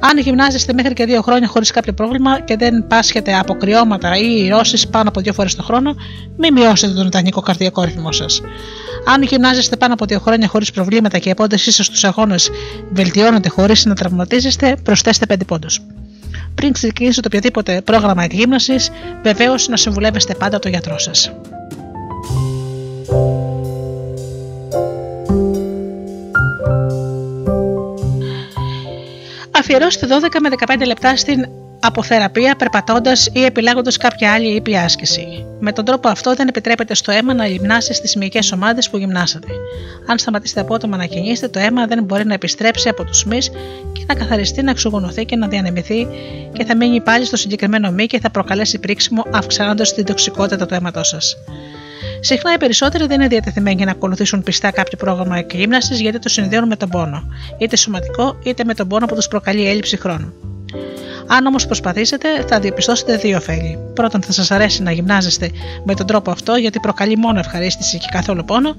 Αν 0.00 0.18
γυμνάζεστε 0.18 0.72
μέχρι 0.72 0.92
και 0.92 1.04
2 1.04 1.22
χρόνια 1.22 1.48
χωρίς 1.48 1.70
κάποιο 1.70 1.92
πρόβλημα 1.92 2.40
και 2.40 2.56
δεν 2.56 2.86
πάσχετε 2.86 3.38
από 3.38 3.54
κρυώματα 3.54 4.16
ή 4.16 4.44
ιώσεις 4.46 4.88
πάνω 4.88 5.08
από 5.08 5.20
2 5.20 5.32
φορές 5.32 5.54
το 5.54 5.62
χρόνο, 5.62 5.94
μην 6.36 6.52
μειώσετε 6.52 6.92
τον 6.92 7.06
ιδανικό 7.06 7.40
καρδιακό 7.40 7.82
ρυθμό 7.82 8.12
σας. 8.12 8.40
Αν 9.06 9.22
γυμνάζεστε 9.22 9.76
πάνω 9.76 9.92
από 9.92 10.04
2 10.04 10.20
χρόνια 10.20 10.48
χωρίς 10.48 10.70
προβλήματα 10.70 11.18
και 11.18 11.28
η 11.28 11.32
απόδοσή 11.32 11.70
σας 11.70 11.86
στους 11.86 12.04
αγώνες 12.04 12.50
βελτιώνεται 12.92 13.48
χωρίς 13.48 13.84
να 13.84 13.94
τραυματίζεστε, 13.94 14.76
προσθέστε 14.82 15.21
5 15.28 15.36
πόντους. 15.46 15.80
Πριν 16.54 16.72
ξεκινήσετε 16.72 17.26
οποιοδήποτε 17.26 17.80
πρόγραμμα 17.80 18.22
εκγύμναση, 18.22 18.76
βεβαίως 19.22 19.68
να 19.68 19.76
συμβουλεύεστε 19.76 20.34
πάντα 20.34 20.58
τον 20.58 20.70
γιατρό 20.70 20.98
σας. 20.98 21.32
Αφιερώστε 29.50 30.06
12 30.06 30.40
με 30.40 30.48
15 30.48 30.86
λεπτά 30.86 31.16
στην 31.16 31.48
αποθεραπεία 31.82 32.56
περπατώντας 32.56 33.28
ή 33.32 33.44
επιλέγοντας 33.44 33.96
κάποια 33.96 34.32
άλλη 34.32 34.54
ήπια 34.54 34.82
άσκηση. 34.82 35.46
Με 35.60 35.72
τον 35.72 35.84
τρόπο 35.84 36.08
αυτό 36.08 36.34
δεν 36.34 36.48
επιτρέπεται 36.48 36.94
στο 36.94 37.12
αίμα 37.12 37.34
να 37.34 37.46
γυμνάσει 37.46 37.94
στις 37.94 38.16
μυϊκές 38.16 38.52
ομάδες 38.52 38.90
που 38.90 38.96
γυμνάσατε. 38.98 39.46
Αν 40.06 40.18
σταματήσετε 40.18 40.60
απότομα 40.60 40.96
να 40.96 41.04
κινήσετε, 41.04 41.48
το 41.48 41.58
αίμα 41.58 41.86
δεν 41.86 42.04
μπορεί 42.04 42.26
να 42.26 42.34
επιστρέψει 42.34 42.88
από 42.88 43.04
τους 43.04 43.24
μυς 43.24 43.50
και 43.92 44.04
να 44.06 44.14
καθαριστεί, 44.14 44.62
να 44.62 44.70
εξουγονωθεί 44.70 45.24
και 45.24 45.36
να 45.36 45.48
διανεμηθεί 45.48 46.06
και 46.52 46.64
θα 46.64 46.76
μείνει 46.76 47.00
πάλι 47.00 47.24
στο 47.24 47.36
συγκεκριμένο 47.36 47.90
μυ 47.90 48.06
και 48.06 48.20
θα 48.20 48.30
προκαλέσει 48.30 48.78
πρίξιμο, 48.78 49.24
αυξάνοντας 49.30 49.94
την 49.94 50.04
τοξικότητα 50.04 50.66
του 50.66 50.74
αίματός 50.74 51.08
σας. 51.08 51.36
Συχνά 52.20 52.52
οι 52.52 52.56
περισσότεροι 52.56 53.06
δεν 53.06 53.20
είναι 53.20 53.28
διατεθειμένοι 53.28 53.84
να 53.84 53.90
ακολουθήσουν 53.90 54.42
πιστά 54.42 54.70
κάποιο 54.70 54.98
πρόγραμμα 54.98 55.36
εκγύμνασης 55.38 56.00
γιατί 56.00 56.18
το 56.18 56.28
συνδέουν 56.28 56.66
με 56.66 56.76
τον 56.76 56.88
πόνο, 56.88 57.22
είτε 57.58 57.76
σωματικό 57.76 58.38
είτε 58.44 58.64
με 58.64 58.74
τον 58.74 58.88
πόνο 58.88 59.06
που 59.06 59.14
τους 59.14 59.28
προκαλεί 59.28 59.68
έλλειψη 59.68 59.96
χρόνου. 59.96 60.32
Αν 61.26 61.46
όμως 61.46 61.66
προσπαθήσετε, 61.66 62.28
θα 62.48 62.60
διαπιστώσετε 62.60 63.16
δύο 63.16 63.36
ωφέλη. 63.36 63.78
Πρώτον, 63.94 64.22
θα 64.22 64.32
σας 64.32 64.50
αρέσει 64.50 64.82
να 64.82 64.92
γυμνάζεστε 64.92 65.50
με 65.84 65.94
τον 65.94 66.06
τρόπο 66.06 66.30
αυτό, 66.30 66.54
γιατί 66.54 66.80
προκαλεί 66.80 67.16
μόνο 67.16 67.38
ευχαρίστηση 67.38 67.98
και 67.98 68.06
καθόλου 68.10 68.44
πόνο. 68.44 68.76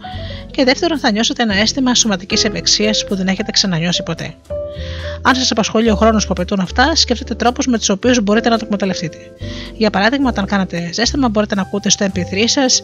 Και 0.51 0.63
δεύτερον, 0.63 0.99
θα 0.99 1.11
νιώσετε 1.11 1.43
ένα 1.43 1.55
αίσθημα 1.55 1.95
σωματικής 1.95 2.43
ευεξίας 2.43 3.05
που 3.07 3.15
δεν 3.15 3.27
έχετε 3.27 3.51
ξανανιώσει 3.51 4.03
ποτέ. 4.03 4.33
Αν 5.21 5.35
σας 5.35 5.51
απασχολεί 5.51 5.89
ο 5.89 5.95
χρόνος 5.95 6.25
που 6.25 6.31
απαιτούν 6.31 6.59
αυτά, 6.59 6.95
σκέφτεται 6.95 7.35
τρόπους 7.35 7.67
με 7.67 7.77
τους 7.77 7.89
οποίους 7.89 8.21
μπορείτε 8.21 8.49
να 8.49 8.57
το 8.57 8.61
εκμεταλλευτείτε. 8.65 9.17
Για 9.77 9.89
παράδειγμα, 9.89 10.29
όταν 10.29 10.45
κάνετε 10.45 10.89
ζέσταμα, 10.93 11.29
μπορείτε 11.29 11.55
να 11.55 11.61
ακούτε 11.61 11.89
στο 11.89 12.05
MP3 12.05 12.43
σας 12.45 12.81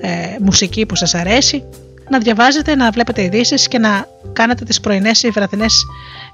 ε, 0.00 0.08
μουσική 0.40 0.86
που 0.86 0.96
σας 0.96 1.14
αρέσει, 1.14 1.64
να 2.10 2.18
διαβάζετε, 2.18 2.74
να 2.74 2.90
βλέπετε 2.90 3.22
ειδήσεις 3.22 3.68
και 3.68 3.78
να 3.78 4.06
κάνετε 4.32 4.64
τις 4.64 4.80
πρωινές 4.80 5.22
ή 5.22 5.30
βραδινές 5.30 5.84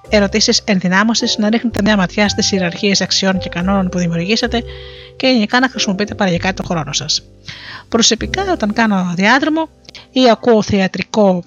ερωτήσεις 0.08 0.62
ενδυνάμωσης, 0.64 1.38
να 1.38 1.48
ρίχνετε 1.48 1.82
μια 1.82 1.96
ματιά 1.96 2.28
στις 2.28 2.52
ιεραρχίες 2.52 3.00
αξιών 3.00 3.38
και 3.38 3.48
κανόνων 3.48 3.88
που 3.88 3.98
δημιουργήσατε 3.98 4.62
και 5.16 5.26
γενικά 5.26 5.60
να 5.60 5.68
χρησιμοποιείτε 5.68 6.14
παραγωγικά 6.14 6.54
το 6.54 6.62
χρόνο 6.62 6.92
σας. 6.92 7.22
Προσωπικά, 7.88 8.52
όταν 8.52 8.72
κάνω 8.72 9.12
διάδρομο 9.14 9.68
ή 10.12 10.30
ακούω 10.30 10.62
θεατρικό, 10.62 11.44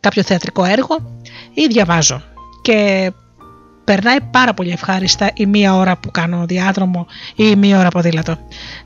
κάποιο 0.00 0.22
θεατρικό 0.22 0.64
έργο 0.64 1.20
ή 1.54 1.66
διαβάζω. 1.66 2.22
Και 2.62 3.12
περνάει 3.84 4.20
πάρα 4.20 4.54
πολύ 4.54 4.70
ευχάριστα 4.70 5.30
η 5.34 5.46
μία 5.46 5.74
ώρα 5.74 5.96
που 5.96 6.10
κάνω 6.10 6.44
διάδρομο 6.46 7.06
ή 7.36 7.44
η 7.50 7.56
μία 7.56 7.78
ώρα 7.78 7.88
ποδήλατο. 7.88 8.38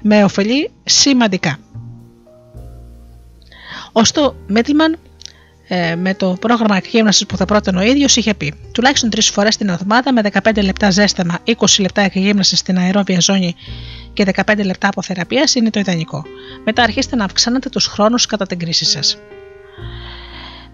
Με 0.03 0.25
ωφελεί 0.25 0.71
σημαντικά. 0.85 1.59
Ο 3.99 4.05
Στο 4.05 4.37
Μίτλμαν 4.47 4.97
ε, 5.69 5.95
με 5.97 6.15
το 6.15 6.37
πρόγραμμα 6.41 6.77
εκγύμνασης 6.77 7.27
που 7.27 7.37
θα 7.37 7.45
πρότεινε 7.45 7.79
ο 7.79 7.83
ίδιος 7.83 8.17
είχε 8.17 8.35
πει: 8.35 8.55
Τουλάχιστον 8.73 9.11
τρεις 9.11 9.31
φορές 9.31 9.57
την 9.57 9.69
εβδομάδα 9.69 10.13
με 10.13 10.23
15 10.43 10.63
λεπτά 10.63 10.91
ζέσταμα, 10.91 11.39
20 11.45 11.53
λεπτά 11.81 12.01
εκγύμνασης 12.01 12.59
στην 12.59 12.79
αερόβια 12.79 13.21
ζώνη 13.21 13.55
και 14.13 14.25
15 14.47 14.65
λεπτά 14.65 14.89
από 14.89 15.03
θεραπεία 15.03 15.51
είναι 15.55 15.71
το 15.71 15.81
ιδανικό. 15.81 16.25
Μετά 16.65 16.83
αρχίστε 16.83 17.17
να 17.17 17.25
αυξάνετε 17.25 17.69
τους 17.69 17.87
χρόνους 17.87 18.27
κατά 18.27 18.47
την 18.47 18.59
κρίση 18.59 18.85
σας. 18.85 19.19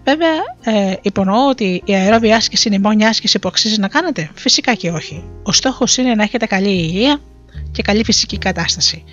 Βέβαια, 0.03 0.35
ε, 0.63 0.93
υπονοώ 1.01 1.47
ότι 1.49 1.81
η 1.85 1.93
αερόβια 1.93 2.35
άσκηση 2.35 2.67
είναι 2.67 2.77
η 2.77 2.79
μόνη 2.79 3.05
άσκηση 3.05 3.39
που 3.39 3.47
αξίζει 3.47 3.79
να 3.79 3.87
κάνετε. 3.87 4.29
Φυσικά 4.33 4.73
και 4.73 4.89
όχι. 4.89 5.23
Ο 5.43 5.51
στόχος 5.51 5.97
είναι 5.97 6.15
να 6.15 6.23
έχετε 6.23 6.45
καλή 6.45 6.69
υγεία 6.69 7.19
και 7.71 7.81
καλή 7.81 8.03
φυσική 8.03 8.37
κατάσταση. 8.37 9.03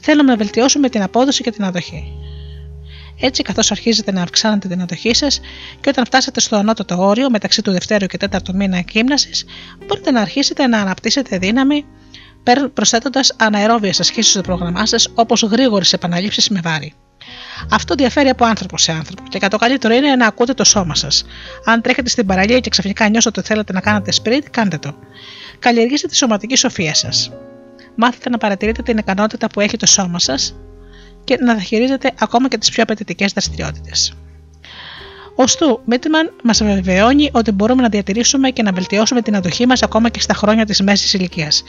Θέλουμε 0.00 0.30
να 0.30 0.36
βελτιώσουμε 0.36 0.88
την 0.88 1.02
απόδοση 1.02 1.42
και 1.42 1.50
την 1.50 1.64
αδοχή. 1.64 2.12
Έτσι, 3.20 3.42
καθώς 3.42 3.70
αρχίζετε 3.70 4.12
να 4.12 4.22
αυξάνετε 4.22 4.68
την 4.68 4.82
αντοχή 4.82 5.14
σας 5.14 5.40
και 5.80 5.88
όταν 5.88 6.04
φτάσετε 6.04 6.40
στο 6.40 6.56
ανώτατο 6.56 7.06
όριο 7.06 7.30
μεταξύ 7.30 7.62
του 7.62 7.72
δευτέρου 7.72 8.06
και 8.06 8.16
τέταρτου 8.16 8.56
μήνα 8.56 8.76
εκγύμναση, 8.76 9.30
μπορείτε 9.86 10.10
να 10.10 10.20
αρχίσετε 10.20 10.66
να 10.66 10.80
αναπτύσσετε 10.80 11.38
δύναμη 11.38 11.84
προσθέτοντας 12.74 13.34
αναερόβιε 13.36 13.90
ασκήσει 13.98 14.30
στο 14.30 14.40
πρόγραμμά 14.40 14.86
σας 14.86 15.08
όπως 15.14 15.42
γρήγορες 15.42 15.92
επαναλήψεις 15.92 16.48
με 16.48 16.60
βάρη. 16.62 16.94
Αυτό 17.70 17.94
διαφέρει 17.94 18.28
από 18.28 18.44
άνθρωπο 18.44 18.78
σε 18.78 18.92
άνθρωπο 18.92 19.22
και 19.28 19.48
το 19.48 19.56
καλύτερο 19.56 19.94
είναι 19.94 20.16
να 20.16 20.26
ακούτε 20.26 20.54
το 20.54 20.64
σώμα 20.64 20.94
σας. 20.94 21.24
Αν 21.64 21.82
τρέχετε 21.82 22.08
στην 22.08 22.26
παραλία 22.26 22.60
και 22.60 22.70
ξαφνικά 22.70 23.08
νιώσετε 23.08 23.40
ότι 23.40 23.48
θέλετε 23.48 23.72
να 23.72 23.80
κάνετε 23.80 24.12
σπριτ, 24.12 24.46
κάντε 24.50 24.78
το. 24.78 24.94
Καλλιεργήστε 25.58 26.08
τη 26.08 26.16
σωματική 26.16 26.56
σοφία 26.56 26.94
σας. 26.94 27.32
Μάθετε 27.94 28.30
να 28.30 28.38
παρατηρείτε 28.38 28.82
την 28.82 28.98
ικανότητα 28.98 29.46
που 29.46 29.60
έχει 29.60 29.76
το 29.76 29.86
σώμα 29.86 30.18
σας 30.18 30.54
και 31.28 31.38
να 31.40 31.54
διαχειρίζεται 31.54 32.12
ακόμα 32.18 32.48
και 32.48 32.58
τις 32.58 32.70
πιο 32.70 32.82
απαιτητικές 32.82 33.32
δραστηριότητες. 33.32 34.12
Ο 35.34 35.46
Στου 35.46 35.80
Μίτμαν 35.84 36.32
μας 36.42 36.62
βεβαιώνει 36.62 37.30
ότι 37.32 37.50
μπορούμε 37.52 37.82
να 37.82 37.88
διατηρήσουμε 37.88 38.50
και 38.50 38.62
να 38.62 38.72
βελτιώσουμε 38.72 39.22
την 39.22 39.36
αντοχή 39.36 39.66
μας 39.66 39.82
ακόμα 39.82 40.08
και 40.08 40.20
στα 40.20 40.34
χρόνια 40.34 40.64
της 40.64 40.82
μέσης 40.82 41.12
ηλικίας. 41.12 41.62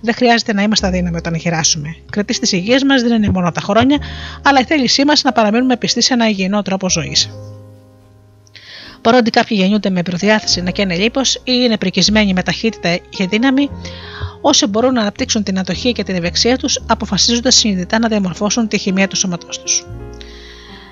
Δεν 0.00 0.14
χρειάζεται 0.14 0.52
να 0.52 0.62
είμαστε 0.62 0.86
αδύναμοι 0.86 1.16
όταν 1.16 1.34
γυράσουμε. 1.34 1.96
Κρατή 2.10 2.38
της 2.38 2.52
υγείας 2.52 2.82
μας 2.84 3.02
δεν 3.02 3.12
είναι 3.22 3.32
μόνο 3.32 3.52
τα 3.52 3.60
χρόνια, 3.60 3.98
αλλά 4.42 4.60
η 4.60 4.64
θέλησή 4.64 5.04
μας 5.04 5.22
να 5.22 5.32
παραμείνουμε 5.32 5.76
πιστοί 5.76 6.00
σε 6.02 6.14
ένα 6.14 6.28
υγιεινό 6.28 6.62
τρόπο 6.62 6.90
ζωής. 6.90 7.30
Παρότι 9.04 9.30
κάποιοι 9.30 9.56
γεννιούνται 9.60 9.90
με 9.90 10.02
προδιάθεση 10.02 10.62
να 10.62 10.70
καίνε 10.70 10.96
λίπος 10.96 11.34
ή 11.34 11.40
είναι 11.44 11.78
πρικισμένοι 11.78 12.32
με 12.32 12.42
ταχύτητα 12.42 12.96
και 13.08 13.26
δύναμη, 13.26 13.70
όσοι 14.40 14.66
μπορούν 14.66 14.92
να 14.92 15.00
αναπτύξουν 15.00 15.42
την 15.42 15.58
ατοχή 15.58 15.92
και 15.92 16.02
την 16.02 16.14
ευεξία 16.14 16.56
τους, 16.56 16.82
αποφασίζονται 16.86 17.50
συνειδητά 17.50 17.98
να 17.98 18.08
διαμορφώσουν 18.08 18.68
τη 18.68 18.78
χημεία 18.78 19.08
του 19.08 19.16
σώματός 19.16 19.60
τους. 19.60 19.86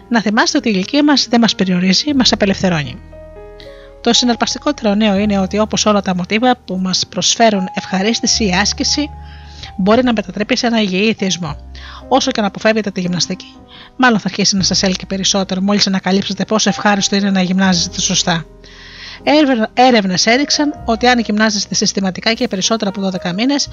Να 0.08 0.20
θυμάστε 0.20 0.58
ότι 0.58 0.68
η 0.68 0.72
ηλικία 0.74 1.04
μας 1.04 1.26
δεν 1.30 1.40
μας 1.40 1.54
περιορίζει, 1.54 2.14
μας 2.14 2.32
απελευθερώνει. 2.32 3.00
Το 4.00 4.12
συναρπαστικότερο 4.12 4.94
νέο 4.94 5.16
είναι 5.16 5.38
ότι 5.38 5.58
όπως 5.58 5.86
όλα 5.86 6.02
τα 6.02 6.14
μοτίβα 6.14 6.56
που 6.56 6.76
μας 6.76 7.06
προσφέρουν 7.06 7.68
ευχαρίστηση 7.74 8.44
ή 8.44 8.52
άσκηση, 8.52 9.10
μπορεί 9.76 10.02
να 10.02 10.12
μετατρέπει 10.12 10.56
σε 10.56 10.66
ένα 10.66 10.80
υγιή 10.80 11.14
θεσμό. 11.14 11.56
Όσο 12.08 12.30
και 12.30 12.40
να 12.40 12.46
αποφεύγετε 12.46 12.90
τη 12.90 13.00
γυμναστική, 13.00 13.56
μάλλον 13.96 14.18
θα 14.18 14.28
αρχίσει 14.28 14.56
να 14.56 14.62
σας 14.62 14.82
έλκει 14.82 15.06
περισσότερο 15.06 15.60
μόλις 15.60 15.86
ανακαλύψετε 15.86 16.44
πόσο 16.44 16.68
ευχάριστο 16.68 17.16
είναι 17.16 17.30
να 17.30 17.42
γυμνάζεστε 17.42 18.00
σωστά. 18.00 18.44
Έρευνες 19.74 20.26
έδειξαν 20.26 20.82
ότι 20.84 21.06
αν 21.06 21.18
γυμνάζεστε 21.18 21.74
συστηματικά 21.74 22.32
και 22.32 22.48
περισσότερα 22.48 22.90
από 22.90 23.10
12 23.30 23.34
μήνες, 23.34 23.68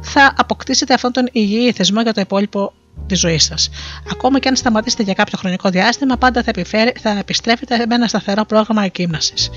θα 0.00 0.34
αποκτήσετε 0.36 0.94
αυτόν 0.94 1.12
τον 1.12 1.28
υγιή 1.32 1.72
θεσμό 1.72 2.00
για 2.00 2.12
το 2.12 2.20
υπόλοιπο 2.20 2.72
της 3.06 3.18
ζωής 3.20 3.44
σας. 3.44 3.70
Ακόμα 4.10 4.38
και 4.38 4.48
αν 4.48 4.56
σταματήσετε 4.56 5.02
για 5.02 5.14
κάποιο 5.14 5.38
χρονικό 5.38 5.68
διάστημα, 5.68 6.16
πάντα 6.16 6.42
θα, 6.42 6.50
επιφέρει, 6.50 6.92
θα 7.00 7.10
επιστρέφετε 7.10 7.86
με 7.88 7.94
ένα 7.94 8.06
σταθερό 8.06 8.44
πρόγραμμα 8.44 8.84
εκείμνασης. 8.84 9.50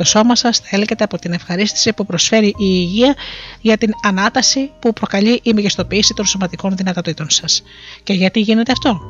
Το 0.00 0.06
σώμα 0.06 0.36
σας 0.36 0.58
θα 0.58 0.68
έλκεται 0.70 1.04
από 1.04 1.18
την 1.18 1.32
ευχαρίστηση 1.32 1.92
που 1.92 2.06
προσφέρει 2.06 2.46
η 2.46 2.54
υγεία 2.58 3.14
για 3.60 3.76
την 3.76 3.92
ανάταση 4.02 4.70
που 4.78 4.92
προκαλεί 4.92 5.40
η 5.42 5.52
μεγιστοποίηση 5.52 6.14
των 6.14 6.24
σωματικών 6.24 6.76
δυνατοτήτων 6.76 7.30
σας. 7.30 7.62
Και 8.02 8.12
γιατί 8.12 8.40
γίνεται 8.40 8.72
αυτό; 8.72 9.00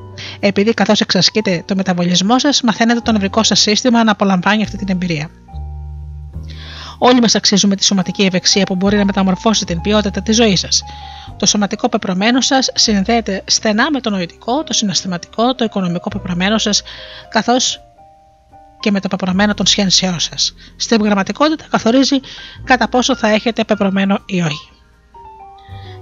Επειδή 0.41 0.75
καθώς 0.75 1.01
εξασκείτε 1.01 1.63
το 1.67 1.75
μεταβολισμό 1.77 2.39
σας, 2.39 2.63
μαθαίνετε 2.63 3.01
το 3.01 3.13
νευρικό 3.13 3.43
σας 3.43 3.61
σύστημα 3.61 4.05
να 4.05 4.11
απολαμβάνει 4.11 4.63
αυτή 4.63 4.77
την 4.77 4.89
εμπειρία. 4.89 5.31
Όλοι 6.99 7.21
μας 7.21 7.35
αξίζουμε 7.35 7.77
τη 7.77 7.85
σωματική 7.85 8.23
ευεξία 8.23 8.65
που 8.65 8.75
μπορεί 8.75 8.97
να 8.97 9.05
μεταμορφώσει 9.05 9.65
την 9.65 9.81
ποιότητα 9.81 10.23
της 10.23 10.37
ζωής 10.37 10.61
σας. 10.61 10.83
Το 11.37 11.47
σωματικό 11.47 11.89
πεπρωμένο 11.89 12.41
σας 12.41 12.71
συνδέεται 12.75 13.43
στενά 13.47 13.91
με 13.91 14.01
το 14.01 14.11
νοητικό, 14.11 14.65
το 14.65 14.73
συναισθηματικό, 14.73 15.55
το 15.55 15.65
οικονομικό 15.65 16.09
πεπρωμένο 16.09 16.59
σας, 16.59 16.83
καθώς 17.29 17.81
και 18.81 18.91
με 18.91 19.01
το 19.01 19.09
πεπρωμένο 19.09 19.55
των 19.55 19.67
σχέσεών 19.67 20.21
σας. 20.21 20.55
Στην 20.77 20.99
πραγματικότητα 20.99 21.65
καθορίζει 21.71 22.21
κατά 22.65 22.89
πόσο 22.89 23.17
θα 23.17 23.29
έχετε 23.29 23.65
πεπρωμένο 23.65 24.19
ή 24.27 24.41
όχι. 24.41 24.69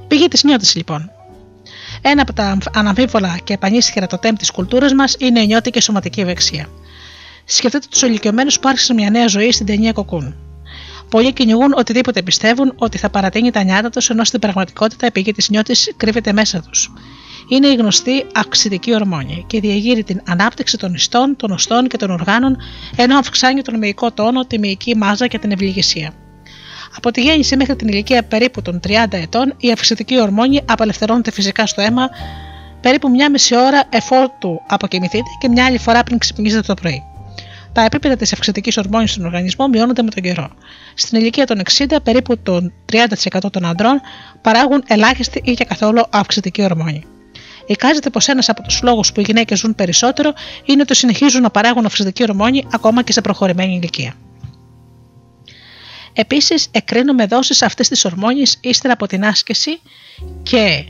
Πηγή 0.08 0.28
της 0.28 0.44
νιώτης 0.44 0.74
λοιπόν. 0.74 1.10
Ένα 2.02 2.22
από 2.22 2.32
τα 2.32 2.58
αναμφίβολα 2.74 3.38
και 3.44 3.52
επανίσχυρα 3.52 4.06
το 4.06 4.18
τέμ 4.18 4.34
της 4.34 4.50
κουλτούρας 4.50 4.92
μας 4.92 5.16
είναι 5.18 5.40
η 5.40 5.46
νιώτη 5.46 5.70
και 5.70 5.80
σωματική 5.80 6.20
ευεξία. 6.20 6.68
Σκεφτείτε 7.44 7.86
τους 7.90 8.02
ηλικιωμένους 8.02 8.58
που 8.58 8.68
άρχισαν 8.68 8.96
μια 8.96 9.10
νέα 9.10 9.26
ζωή 9.26 9.52
στην 9.52 9.66
ταινία 9.66 9.92
Κοκκούν. 9.92 10.36
Πολλοί 11.08 11.32
κυνηγούν 11.32 11.72
οτιδήποτε 11.76 12.22
πιστεύουν 12.22 12.72
ότι 12.76 12.98
θα 12.98 13.10
παρατείνει 13.10 13.50
τα 13.50 13.62
νιάτα 13.62 13.90
τους, 13.90 14.10
ενώ 14.10 14.24
στην 14.24 14.40
πραγματικότητα 14.40 15.06
η 15.06 15.10
πηγή 15.10 15.32
της 15.32 15.48
νιώτης 15.48 15.92
κρύβεται 15.96 16.32
μέσα 16.32 16.60
τους. 16.60 16.92
Είναι 17.48 17.66
η 17.66 17.74
γνωστή 17.74 18.26
αυξητική 18.34 18.94
ορμόνη 18.94 19.44
και 19.46 19.60
διαγείρει 19.60 20.04
την 20.04 20.20
ανάπτυξη 20.26 20.76
των 20.76 20.94
ιστών, 20.94 21.36
των 21.36 21.50
οστών 21.50 21.88
και 21.88 21.96
των 21.96 22.10
οργάνων, 22.10 22.56
ενώ 22.96 23.18
αυξάνει 23.18 23.62
τον 23.62 23.78
μυϊκό 23.78 24.12
τόνο, 24.12 24.46
τη 24.46 24.58
μυϊκή 24.58 24.96
μάζα 24.96 25.26
και 25.26 25.38
την 25.38 25.50
ευληγησία. 25.50 26.12
Από 26.96 27.10
τη 27.10 27.20
γέννηση 27.22 27.56
μέχρι 27.56 27.76
την 27.76 27.88
ηλικία 27.88 28.22
περίπου 28.22 28.62
των 28.62 28.80
30 28.86 28.90
ετών, 29.10 29.54
η 29.56 29.72
αυξητική 29.72 30.20
ορμόνη 30.20 30.60
απελευθερώνεται 30.64 31.30
φυσικά 31.30 31.66
στο 31.66 31.80
αίμα 31.80 32.08
περίπου 32.80 33.10
μια 33.10 33.30
μισή 33.30 33.56
ώρα 33.56 33.82
εφόρτου 33.90 34.60
αποκοιμηθείτε 34.66 35.28
και 35.40 35.48
μια 35.48 35.64
άλλη 35.64 35.78
φορά 35.78 36.02
πριν 36.02 36.18
ξυπνήσετε 36.18 36.62
το 36.62 36.74
πρωί 36.74 37.02
τα 37.78 37.84
επίπεδα 37.84 38.16
της 38.16 38.32
αυξητικής 38.32 38.76
ορμόνης 38.76 39.10
στον 39.10 39.24
οργανισμό 39.24 39.68
μειώνονται 39.68 40.02
με 40.02 40.10
τον 40.10 40.22
καιρό. 40.22 40.50
Στην 40.94 41.18
ηλικία 41.18 41.46
των 41.46 41.60
60, 41.78 41.96
περίπου 42.02 42.38
το 42.38 42.70
30% 42.92 43.50
των 43.50 43.64
ανδρών 43.64 44.00
παράγουν 44.40 44.82
ελάχιστη 44.86 45.40
ή 45.44 45.54
και 45.54 45.64
καθόλου 45.64 46.02
αυξητική 46.10 46.62
ορμόνη. 46.62 47.04
Εικάζεται 47.68 48.10
πως 48.10 48.28
ένας 48.28 48.48
από 48.48 48.62
τους 48.62 48.82
λόγους 48.82 49.12
που 49.12 49.20
οι 49.20 49.24
γυναίκες 49.26 49.58
ζουν 49.58 49.74
περισσότερο 49.74 50.32
είναι 50.64 50.82
ότι 50.82 50.94
συνεχίζουν 50.94 51.42
να 51.42 51.50
παράγουν 51.50 51.86
αυξητική 51.86 52.22
ορμόνη 52.22 52.66
ακόμα 52.72 53.02
και 53.02 53.12
σε 53.12 53.20
προχωρημένη 53.20 53.74
ηλικία. 53.74 54.14
Επίσης, 56.12 56.68
εκρίνουμε 56.70 57.26
δόσεις 57.26 57.62
αυτής 57.62 57.88
της 57.88 58.04
ορμόνης 58.04 58.58
ύστερα 58.60 58.92
από 58.92 59.06
την 59.06 59.24
άσκηση 59.24 59.80
και 60.42 60.84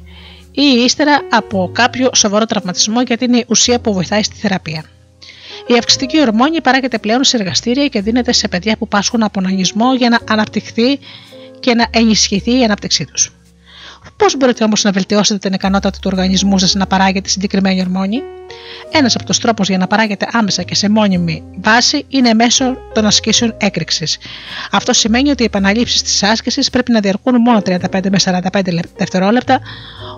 ή 0.50 0.82
ύστερα 0.84 1.20
από 1.30 1.70
κάποιο 1.72 2.10
σοβαρό 2.14 2.44
τραυματισμό 2.44 3.02
γιατί 3.02 3.24
είναι 3.24 3.38
η 3.38 3.44
ουσία 3.48 3.80
που 3.80 3.92
βοηθάει 3.92 4.22
στη 4.22 4.36
θεραπεία. 4.36 4.84
Η 5.66 5.76
αυξητική 5.78 6.20
ορμόνη 6.20 6.60
παράγεται 6.60 6.98
πλέον 6.98 7.24
σε 7.24 7.36
εργαστήρια 7.36 7.88
και 7.88 8.00
δίνεται 8.00 8.32
σε 8.32 8.48
παιδιά 8.48 8.76
που 8.76 8.88
πάσχουν 8.88 9.22
από 9.22 9.40
ναγισμό 9.40 9.94
για 9.94 10.08
να 10.08 10.18
αναπτυχθεί 10.28 10.98
και 11.60 11.74
να 11.74 11.86
ενισχυθεί 11.90 12.58
η 12.58 12.64
ανάπτυξή 12.64 13.04
τους. 13.04 13.37
Πώς 14.16 14.36
μπορείτε 14.36 14.64
όμως 14.64 14.84
να 14.84 14.90
βελτιώσετε 14.90 15.38
την 15.38 15.52
ικανότητα 15.52 15.90
του 15.90 16.10
οργανισμού 16.12 16.58
σας 16.58 16.74
να 16.74 16.86
παράγετε 16.86 17.20
τη 17.20 17.30
συγκεκριμένη 17.30 17.80
ορμόνη, 17.80 18.22
ένας 18.90 19.14
από 19.14 19.24
τους 19.24 19.38
τρόπους 19.38 19.68
για 19.68 19.78
να 19.78 19.86
παράγετε 19.86 20.28
άμεσα 20.32 20.62
και 20.62 20.74
σε 20.74 20.88
μόνιμη 20.88 21.42
βάση 21.56 22.04
είναι 22.08 22.34
μέσω 22.34 22.76
των 22.94 23.06
ασκήσεων 23.06 23.54
έκρηξης. 23.58 24.18
Αυτό 24.70 24.92
σημαίνει 24.92 25.30
ότι 25.30 25.42
οι 25.42 25.46
επαναλήψεις 25.46 26.02
της 26.02 26.22
άσκησης 26.22 26.70
πρέπει 26.70 26.92
να 26.92 27.00
διαρκούν 27.00 27.40
μόνο 27.40 27.62
35 27.64 28.10
με 28.10 28.18
45 28.52 28.60
δευτερόλεπτα, 28.96 29.60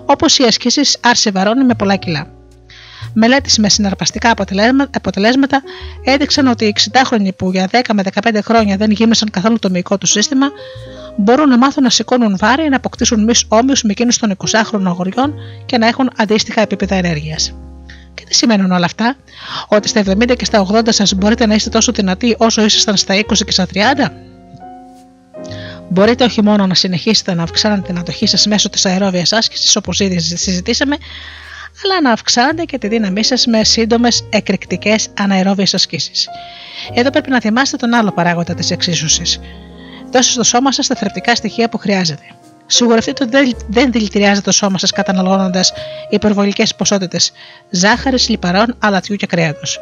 όπως 0.05 0.37
οι 0.37 0.43
ασκήσεις 0.43 0.97
άρση 1.01 1.29
βαρών 1.29 1.65
με 1.65 1.75
πολλά 1.75 1.95
κιλά. 1.95 2.27
Μελέτες 3.13 3.57
με 3.57 3.69
συναρπαστικά 3.69 4.33
αποτελέσματα 4.91 5.61
έδειξαν 6.03 6.47
ότι 6.47 6.65
οι 6.65 6.75
60χρονοι 6.79 7.29
που 7.35 7.51
για 7.51 7.69
10 7.71 7.79
με 7.93 8.03
15 8.21 8.39
χρόνια 8.43 8.77
δεν 8.77 8.91
γύμνασαν 8.91 9.29
καθόλου 9.29 9.59
το 9.59 9.69
μυϊκό 9.69 9.97
του 9.97 10.05
σύστημα 10.05 10.47
μπορούν 11.15 11.49
να 11.49 11.57
μάθουν 11.57 11.83
να 11.83 11.89
σηκώνουν 11.89 12.37
βάρη, 12.37 12.69
να 12.69 12.75
αποκτήσουν 12.75 13.23
μη 13.23 13.33
όμοιους 13.47 13.83
με 13.83 13.91
εκείνους 13.91 14.17
των 14.17 14.35
20χρονων 14.37 14.85
αγοριών 14.85 15.33
και 15.65 15.77
να 15.77 15.87
έχουν 15.87 16.09
αντίστοιχα 16.15 16.61
επίπεδα 16.61 16.95
ενέργειας. 16.95 17.53
Και 18.13 18.23
τι 18.25 18.35
σημαίνουν 18.35 18.71
όλα 18.71 18.85
αυτά, 18.85 19.15
ότι 19.67 19.87
στα 19.87 19.99
70 19.99 20.35
και 20.35 20.45
στα 20.45 20.65
80 20.71 20.81
σας 20.89 21.13
μπορείτε 21.13 21.45
να 21.45 21.53
είστε 21.53 21.69
τόσο 21.69 21.91
δυνατοί 21.91 22.35
όσο 22.37 22.63
ήσασταν 22.63 22.97
στα 22.97 23.15
20 23.15 23.43
και 23.45 23.51
στα 23.51 23.65
30. 23.65 24.11
Μπορείτε 25.89 26.23
όχι 26.23 26.43
μόνο 26.43 26.67
να 26.67 26.73
συνεχίσετε 26.73 27.33
να 27.33 27.43
αυξάνετε 27.43 27.81
την 27.81 27.97
αντοχή 27.97 28.27
σας 28.27 28.45
μέσω 28.45 28.69
της 28.69 28.85
αερόβιας 28.85 29.33
άσκησης, 29.33 29.75
όπως 29.75 29.99
ήδη 29.99 30.19
συζητήσαμε, 30.19 30.97
αλλά 31.83 32.01
να 32.01 32.11
αυξάνετε 32.11 32.63
και 32.63 32.77
τη 32.77 32.87
δύναμή 32.87 33.23
σας 33.23 33.45
με 33.45 33.63
σύντομες 33.63 34.27
εκρηκτικές 34.29 35.07
αναερόβιες 35.19 35.73
ασκήσεις. 35.73 36.27
Εδώ 36.93 37.09
πρέπει 37.09 37.29
να 37.29 37.39
θυμάστε 37.39 37.77
τον 37.77 37.93
άλλο 37.93 38.11
παράγοντα 38.11 38.53
της 38.53 38.71
εξίσωσης. 38.71 39.39
Δώστε 40.11 40.31
στο 40.31 40.43
σώμα 40.43 40.71
σας 40.71 40.87
τα 40.87 40.95
θρεπτικά 40.95 41.35
στοιχεία 41.35 41.69
που 41.69 41.77
χρειάζεται. 41.77 42.23
Σιγουρευτείτε 42.65 43.23
ότι 43.23 43.55
δεν 43.67 43.91
δηλητηριάζετε 43.91 44.41
το 44.41 44.51
σώμα 44.51 44.77
σας 44.77 44.91
καταναλώνοντας 44.91 45.73
υπερβολικές 46.09 46.75
ποσότητες 46.75 47.31
ζάχαρης, 47.69 48.29
λιπαρών, 48.29 48.75
αλατιού 48.79 49.15
και 49.15 49.25
κρέατος. 49.25 49.79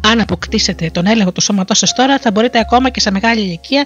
Αν 0.00 0.20
αποκτήσετε 0.20 0.90
τον 0.90 1.06
έλεγχο 1.06 1.32
του 1.32 1.40
σώματός 1.40 1.78
σας 1.78 1.92
τώρα, 1.92 2.18
θα 2.18 2.30
μπορείτε 2.30 2.58
ακόμα 2.58 2.90
και 2.90 3.00
σε 3.00 3.10
μεγάλη 3.10 3.40
ηλικία 3.40 3.84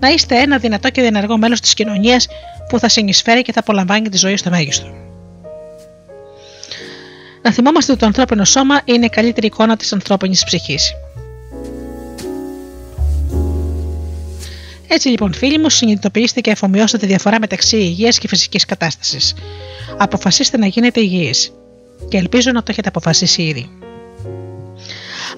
να 0.00 0.08
είστε 0.08 0.36
ένα 0.36 0.58
δυνατό 0.58 0.90
και 0.90 1.00
διενεργό 1.00 1.38
μέλος 1.38 1.60
της 1.60 1.74
κοινωνίας 1.74 2.26
που 2.68 2.78
θα 2.78 2.88
συνεισφέρει 2.88 3.42
και 3.42 3.52
θα 3.52 3.60
απολαμβάνει 3.60 4.08
τη 4.08 4.16
ζωή 4.16 4.36
στο 4.36 4.50
μέγιστο. 4.50 5.15
Να 7.46 7.52
θυμόμαστε 7.52 7.92
ότι 7.92 8.00
το 8.00 8.06
ανθρώπινο 8.06 8.44
σώμα 8.44 8.80
είναι 8.84 9.04
η 9.04 9.08
καλύτερη 9.08 9.46
εικόνα 9.46 9.76
της 9.76 9.92
ανθρώπινης 9.92 10.44
ψυχής. 10.44 10.92
Έτσι 14.88 15.08
λοιπόν, 15.08 15.34
φίλοι 15.34 15.58
μου, 15.58 15.70
συνειδητοποιήστε 15.70 16.40
και 16.40 16.50
αφομοιώστε 16.50 16.98
τη 16.98 17.06
διαφορά 17.06 17.38
μεταξύ 17.40 17.76
υγείας 17.76 18.18
και 18.18 18.28
φυσικής 18.28 18.64
κατάστασης. 18.64 19.34
Αποφασίστε 19.98 20.58
να 20.58 20.66
γίνετε 20.66 21.00
υγιείς. 21.00 21.52
Και 22.08 22.16
ελπίζω 22.16 22.50
να 22.52 22.62
το 22.62 22.66
έχετε 22.68 22.88
αποφασίσει 22.88 23.42
ήδη. 23.42 23.70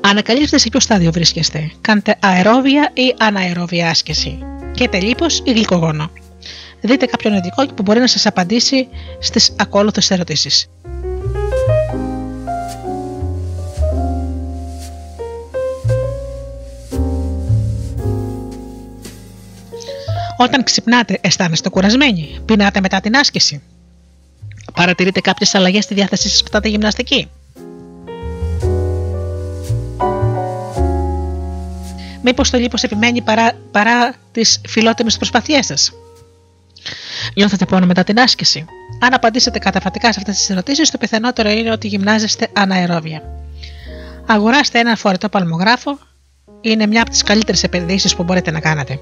Ανακαλύψτε 0.00 0.58
σε 0.58 0.68
ποιο 0.68 0.80
στάδιο 0.80 1.12
βρίσκεστε. 1.12 1.70
Κάντε 1.80 2.16
αερόβια 2.20 2.90
ή 2.94 3.14
αναερόβια 3.18 3.88
άσκηση. 3.88 4.38
Και 4.74 4.88
τελείω 4.88 5.26
ή 5.44 5.52
γλυκογόνο. 5.52 6.10
Δείτε 6.80 7.06
κάποιον 7.06 7.34
ειδικό 7.34 7.66
που 7.66 7.82
μπορεί 7.82 8.00
να 8.00 8.06
σας 8.06 8.26
απαντήσει 8.26 8.88
στις 9.18 9.52
ακόλουθες 9.58 10.10
ερωτήσεις. 10.10 10.68
Όταν 20.40 20.62
ξυπνάτε, 20.64 21.18
αισθάνεστε 21.20 21.68
κουρασμένοι. 21.68 22.38
Πεινάτε 22.44 22.80
μετά 22.80 23.00
την 23.00 23.16
άσκηση. 23.16 23.62
Παρατηρείτε 24.74 25.20
κάποιες 25.20 25.54
αλλαγές 25.54 25.84
στη 25.84 25.94
διάθεσή 25.94 26.28
σας 26.28 26.42
μετά 26.42 26.60
τη 26.60 26.68
γυμναστική. 26.68 27.30
Μήπως 32.22 32.50
το 32.50 32.58
λίπος 32.58 32.82
επιμένει 32.82 33.22
παρά, 33.22 33.52
παρά 33.70 34.14
τις 34.32 34.60
φιλότιμες 34.68 35.16
προσπαθίες 35.16 35.66
σας; 35.66 35.92
Νιώθετε 37.34 37.64
πόνο 37.64 37.86
μετά 37.86 38.04
την 38.04 38.20
άσκηση; 38.20 38.64
Αν 39.00 39.14
απαντήσετε 39.14 39.58
καταφατικά 39.58 40.12
σε 40.12 40.18
αυτές 40.18 40.36
τις 40.36 40.50
ερωτήσεις, 40.50 40.90
το 40.90 40.98
πιθανότερο 40.98 41.50
είναι 41.50 41.70
ότι 41.70 41.88
γυμνάζεστε 41.88 42.48
αναερόβια. 42.52 43.22
Αγοράστε 44.26 44.78
ένα 44.78 44.96
φορητό 44.96 45.28
παλμογράφο. 45.28 45.98
Είναι 46.60 46.86
μια 46.86 47.00
από 47.00 47.10
τις 47.10 47.22
καλύτερες 47.22 47.62
επενδύσεις 47.62 48.16
που 48.16 48.22
μπορείτε 48.22 48.50
να 48.50 48.60
κάνετε. 48.60 49.00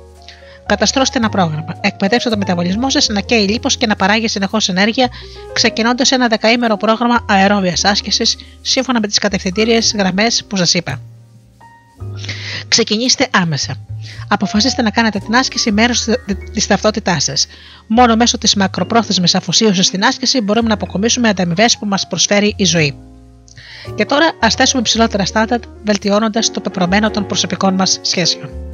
Καταστρώστε 0.66 1.18
ένα 1.18 1.28
πρόγραμμα. 1.28 1.76
Εκπαιδεύστε 1.80 2.30
το 2.30 2.36
μεταβολισμό 2.36 2.90
σα 2.90 3.12
να 3.12 3.20
καίει 3.20 3.48
λίπος 3.48 3.76
και 3.76 3.86
να 3.86 3.96
παράγει 3.96 4.28
συνεχώς 4.28 4.68
ενέργεια, 4.68 5.08
ξεκινώντας 5.52 6.10
ένα 6.10 6.26
δεκαήμερο 6.28 6.76
πρόγραμμα 6.76 7.24
αερόβιας 7.28 7.84
άσκησης 7.84 8.36
σύμφωνα 8.62 9.00
με 9.00 9.06
τις 9.06 9.18
κατευθυντήριες 9.18 9.94
γραμμές 9.96 10.44
που 10.48 10.56
σας 10.56 10.74
είπα. 10.74 11.00
Ξεκινήστε 12.68 13.28
άμεσα. 13.30 13.74
Αποφασίστε 14.28 14.82
να 14.82 14.90
κάνετε 14.90 15.18
την 15.18 15.34
άσκηση 15.36 15.72
μέρος 15.72 16.06
της 16.52 16.66
ταυτότητάς 16.66 17.24
σας. 17.24 17.46
Μόνο 17.86 18.16
μέσω 18.16 18.38
της 18.38 18.54
μακροπρόθεσμης 18.54 19.34
αφοσίωσης 19.34 19.86
στην 19.86 20.04
άσκηση 20.04 20.40
μπορούμε 20.40 20.68
να 20.68 20.74
αποκομίσουμε 20.74 21.28
ανταμοιβές 21.28 21.78
που 21.78 21.86
μας 21.86 22.06
προσφέρει 22.06 22.54
η 22.56 22.64
ζωή. 22.64 22.96
Και 23.94 24.04
τώρα 24.04 24.32
ας 24.40 24.54
θέσουμε 24.54 24.82
ψηλότερα 24.82 25.24
στάνταρτ, 25.24 25.64
βελτιώνοντας 25.84 26.50
το 26.50 26.60
πεπρωμένο 26.60 27.10
των 27.10 27.26
προσωπικών 27.26 27.74
μας 27.74 27.98
σχέσεων. 28.02 28.65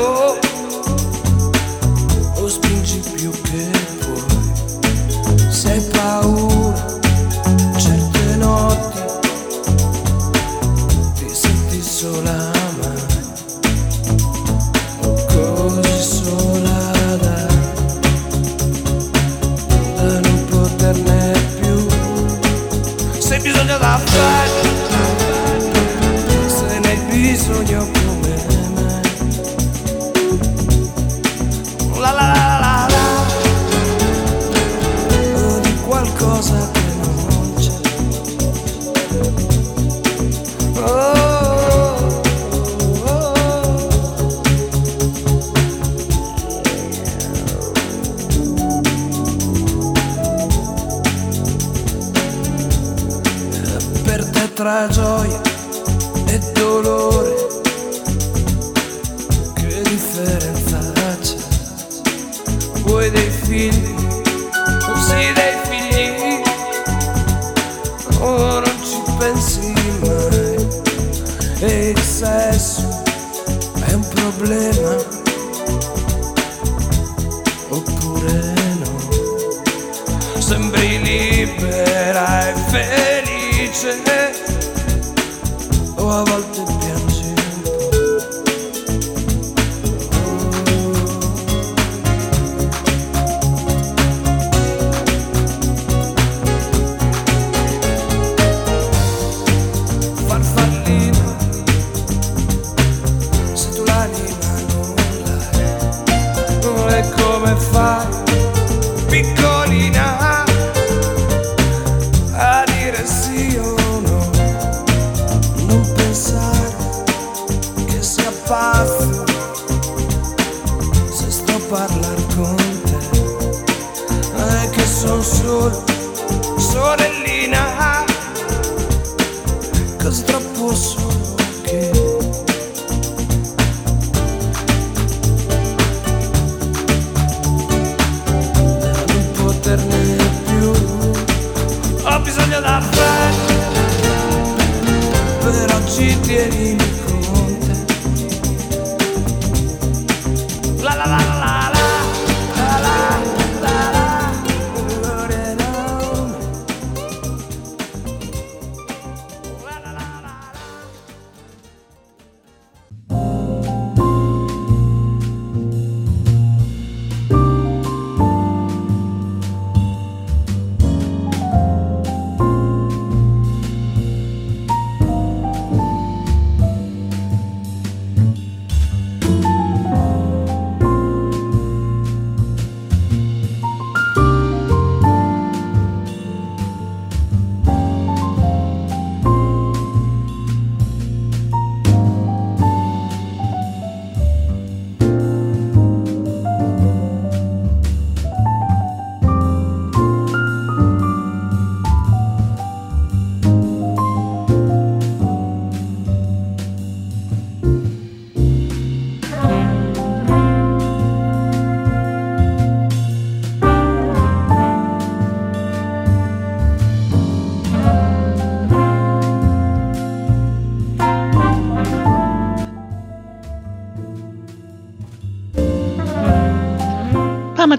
sou 0.00 0.49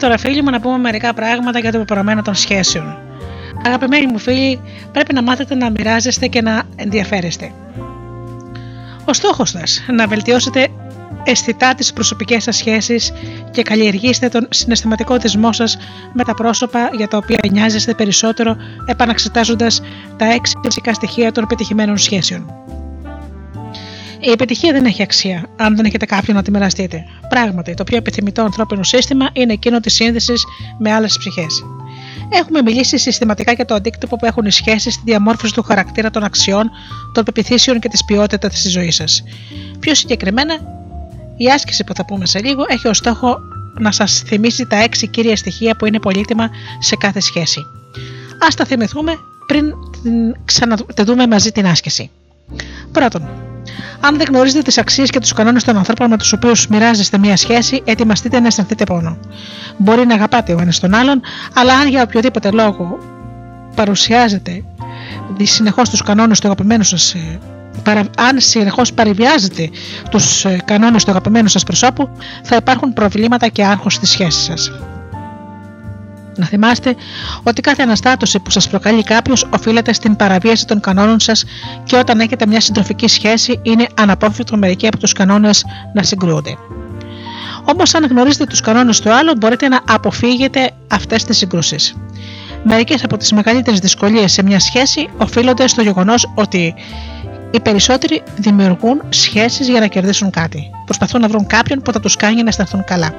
τώρα, 0.02 0.18
φίλοι 0.18 0.42
μου, 0.42 0.50
να 0.50 0.60
πούμε 0.60 0.78
μερικά 0.78 1.14
πράγματα 1.14 1.60
για 1.60 1.72
το 1.72 1.78
πεπρωμένο 1.78 2.22
των 2.22 2.36
σχέσεων. 2.36 2.98
Αγαπημένοι 3.66 4.06
μου 4.06 4.18
φίλοι, 4.18 4.62
πρέπει 4.92 5.14
να 5.14 5.22
μάθετε 5.22 5.56
να 5.56 5.70
μοιράζεστε 5.70 6.28
και 6.28 6.42
να 6.42 6.64
ενδιαφέρεστε. 6.76 7.52
Ο 9.06 9.14
στόχος 9.14 9.50
σας 9.50 9.86
να 9.92 10.08
βελτιώσετε 10.08 10.68
αισθητά 11.24 11.76
τις 11.76 11.94
προσωπικές 11.94 12.44
σας 12.44 12.56
σχέσεις 12.56 13.14
και 13.52 13.62
καλλιεργήστε 13.62 14.30
τον 14.30 14.48
συναισθηματικό 14.50 15.18
δεσμό 15.18 15.54
σας 15.54 15.78
με 16.14 16.24
τα 16.24 16.34
πρόσωπα 16.34 16.90
για 16.98 17.08
τα 17.08 17.18
οποία 17.18 17.40
νοιάζεστε 17.52 17.94
περισσότερο, 17.94 18.56
επαναξετάζοντας 18.86 19.82
τα 20.18 20.26
έξι 20.26 20.54
φυσικά 20.64 20.94
στοιχεία 20.94 21.32
των 21.32 21.46
πετυχημένων 21.48 21.98
σχέσεων. 21.98 22.71
Η 24.24 24.32
επιτυχία 24.32 24.72
δεν 24.72 24.86
έχει 24.86 25.02
αξία 25.02 25.46
αν 25.58 25.76
δεν 25.76 25.86
έχετε 25.86 26.06
κάποιον 26.06 26.36
να 26.36 26.44
τη 26.44 26.52
μοιραστείτε. 26.52 27.06
Πράγματι, 27.30 27.74
το 27.74 27.84
πιο 27.84 27.98
επιθυμητό 27.98 28.42
ανθρώπινο 28.42 28.84
σύστημα 28.84 29.30
είναι 29.34 29.54
εκείνο 29.54 29.80
της 29.80 29.94
σύνδεσης 29.94 30.44
με 30.78 30.92
άλλες 30.94 31.18
ψυχές. 31.18 31.64
Έχουμε 32.30 32.62
μιλήσει 32.62 32.98
συστηματικά 32.98 33.52
για 33.52 33.66
το 33.66 33.74
αντίκτυπο 33.74 34.16
που 34.16 34.26
έχουν 34.26 34.46
οι 34.46 34.52
σχέσεις 34.52 34.94
στη 34.94 35.04
διαμόρφωση 35.06 35.54
του 35.54 35.64
χαρακτήρα 35.64 36.10
των 36.10 36.24
αξιών, 36.24 36.70
των 37.14 37.24
πεπιθήσεων 37.24 37.80
και 37.80 37.90
της 37.90 38.06
ποιότητας 38.06 38.62
της 38.62 38.72
ζωής 38.72 38.96
σας. 38.96 39.24
Πιο 39.80 39.96
συγκεκριμένα, 39.96 40.54
η 41.38 41.48
άσκηση 41.50 41.84
που 41.84 41.94
θα 41.94 42.06
πούμε 42.06 42.26
σε 42.26 42.40
λίγο 42.40 42.64
έχει 42.68 42.88
ως 42.88 42.98
στόχο 42.98 43.38
να 43.80 43.92
σας 43.92 44.24
θυμίσει 44.26 44.66
τα 44.66 44.76
έξι 44.76 45.08
κύρια 45.08 45.36
στοιχεία 45.36 45.76
που 45.76 45.86
είναι 45.86 46.00
πολύτιμα 46.00 46.50
σε 46.80 46.96
κάθε 46.96 47.20
σχέση. 47.20 47.60
Α 48.40 48.48
τα 48.56 48.66
θυμηθούμε 48.66 49.18
πριν 49.48 49.74
την 50.04 50.36
ξαναδούμε 50.46 51.28
μαζί 51.28 51.52
την 51.52 51.68
άσκηση. 51.68 52.10
Πρώτον, 52.92 53.51
αν 54.00 54.18
δεν 54.18 54.28
γνωρίζετε 54.30 54.62
τις 54.62 54.78
αξίες 54.78 55.10
και 55.10 55.20
τους 55.20 55.34
κανόνες 55.34 55.64
των 55.64 55.78
ανθρώπων 55.78 56.10
με 56.10 56.18
τους 56.18 56.34
οποίους 56.34 56.68
μοιράζεστε 56.68 57.18
μία 57.18 57.38
σχέση, 57.38 57.82
ετοιμαστείτε 57.86 58.40
να 58.40 58.48
αισθανθείτε 58.48 58.84
πόνο. 58.84 59.18
Μπορεί 59.78 60.06
να 60.06 60.14
αγαπάτε 60.14 60.54
ο 60.54 60.60
ένας 60.62 60.80
τον 60.80 60.94
άλλον, 60.94 61.22
αλλά 61.54 61.74
αν 61.74 61.88
για 61.88 62.02
οποιοδήποτε 62.02 62.52
λόγο 62.52 62.98
παρουσιάζετε 63.76 64.64
συνεχώ 65.42 65.82
τους 65.82 66.02
κανόνες 66.02 66.40
του 66.40 66.48
αγαπημένου 66.48 66.84
σας, 66.84 67.16
αν 68.18 68.40
συνεχώς 68.40 68.94
παρεμβιάζετε 68.94 69.70
τους 70.10 70.46
κανόνες 70.66 71.04
του 71.04 71.12
αγαπημένου 71.12 71.48
σας 71.48 71.64
προσώπου, 71.64 72.10
θα 72.44 72.56
υπάρχουν 72.56 72.94
προβλήματα 72.94 73.48
και 73.48 73.66
άγχος 73.66 73.94
στη 73.94 74.06
σχέση 74.06 74.42
σας. 74.42 74.72
Να 76.42 76.48
θυμάστε 76.48 76.96
ότι 77.44 77.62
κάθε 77.62 77.84
αναστάτωση 77.84 78.40
που 78.40 78.50
σας 78.50 78.70
προκαλεί 78.70 79.04
κάποιος 79.04 79.48
οφείλεται 79.50 79.94
στην 79.94 80.16
παραβίαση 80.16 80.66
των 80.66 80.80
κανόνων 80.80 81.20
σας 81.20 81.44
και 81.84 81.96
όταν 81.96 82.20
έχετε 82.20 82.46
μια 82.48 82.60
συντροφική 82.62 83.08
σχέση 83.08 83.60
είναι 83.62 83.88
αναπόφευκτο 83.98 84.58
μερικοί 84.58 84.88
από 84.88 84.98
τους 84.98 85.14
κανόνες 85.14 85.66
να 85.94 86.04
συγκρούονται. 86.04 86.58
Όμως, 87.66 87.96
αν 87.96 88.06
γνωρίζετε 88.06 88.46
τους 88.46 88.62
κανόνες 88.62 89.00
του 89.00 89.14
άλλου, 89.14 89.34
μπορείτε 89.38 89.68
να 89.68 89.80
αποφύγετε 89.88 90.72
αυτές 90.88 91.24
τις 91.24 91.38
συγκρούσεις. 91.38 91.96
Μερικές 92.64 93.04
από 93.04 93.18
τις 93.18 93.32
μεγαλύτερες 93.32 93.80
δυσκολίες 93.80 94.32
σε 94.32 94.44
μια 94.44 94.60
σχέση 94.60 95.10
οφείλονται 95.18 95.68
στο 95.68 95.82
γεγονός 95.82 96.32
ότι 96.36 96.74
οι 97.52 97.60
περισσότεροι 97.60 98.24
δημιουργούν 98.36 99.02
σχέσεις 99.10 99.68
για 99.68 99.80
να 99.80 99.88
κερδίσουν 99.88 100.30
κάτι. 100.30 100.70
Προσπαθούν 100.86 101.22
να 101.22 101.28
βρουν 101.28 101.48
κάποιον 101.48 101.82
που 101.82 101.92
θα 101.92 102.00
τους 102.00 102.16
κάνει 102.16 102.44
να 102.44 102.50
αισθανθούν 102.50 102.84
καλά. 102.84 103.14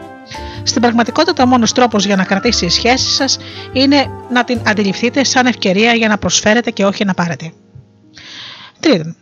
Στην 0.63 0.81
πραγματικότητα, 0.81 1.43
ο 1.43 1.47
μόνος 1.47 1.73
τρόπος 1.73 2.05
για 2.05 2.17
να 2.17 2.25
κρατήσει 2.25 2.65
η 2.65 2.69
σχέση 2.69 3.11
σας 3.11 3.39
είναι 3.73 4.07
να 4.31 4.45
την 4.45 4.61
αντιληφθείτε 4.67 5.25
σαν 5.25 5.47
ευκαιρία 5.47 5.93
για 5.93 6.09
να 6.09 6.19
προσφέρετε 6.19 6.71
και 6.71 6.85
όχι 6.85 7.05
να 7.05 7.15
πάρετε. 7.15 7.53
Τρίτον, 8.81 9.17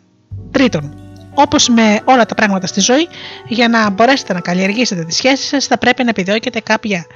τρίτον 0.51 0.95
Όπως 1.35 1.69
με 1.69 2.01
όλα 2.05 2.27
τα 2.27 2.35
πράγματα 2.35 2.67
στη 2.67 2.81
ζωή, 2.81 3.09
για 3.49 3.69
να 3.69 3.91
μπορέσετε 3.91 4.33
να 4.33 4.41
καλλιεργήσετε 4.41 5.05
τη 5.05 5.15
σχέση 5.15 5.47
σας, 5.47 5.67
θα 5.67 5.79
πρέπει 5.79 6.03
να 6.03 6.09
επιδιώκετε 6.09 6.61
κάποια 6.61 7.07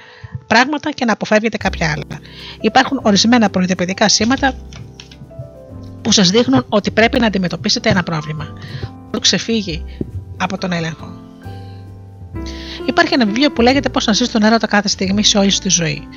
πράγματα 0.46 0.90
και 0.90 1.04
να 1.04 1.12
αποφεύγετε 1.12 1.56
κάποια 1.56 1.90
άλλα. 1.90 2.20
Υπάρχουν 2.60 3.00
ορισμένα 3.02 3.50
προειδοποιητικά 3.50 4.08
σήματα 4.08 4.54
που 6.04 6.12
σας 6.12 6.30
δείχνουν 6.30 6.64
ότι 6.68 6.90
πρέπει 6.90 7.20
να 7.20 7.26
αντιμετωπίσετε 7.26 7.88
ένα 7.88 8.02
πρόβλημα. 8.02 8.46
Το 9.10 9.18
ξεφύγει 9.20 9.84
από 10.36 10.58
τον 10.58 10.72
έλεγχο. 10.72 11.12
Υπάρχει 12.86 13.14
ένα 13.14 13.26
βιβλίο 13.26 13.52
που 13.52 13.62
λέγεται 13.62 13.88
Πώς 13.88 14.06
να 14.06 14.12
ζεις 14.12 14.30
τον 14.30 14.42
έρωτα 14.42 14.66
κάθε 14.66 14.88
στιγμή 14.88 15.24
σε 15.24 15.38
όλη 15.38 15.52
τη 15.52 15.68
ζωή. 15.68 16.08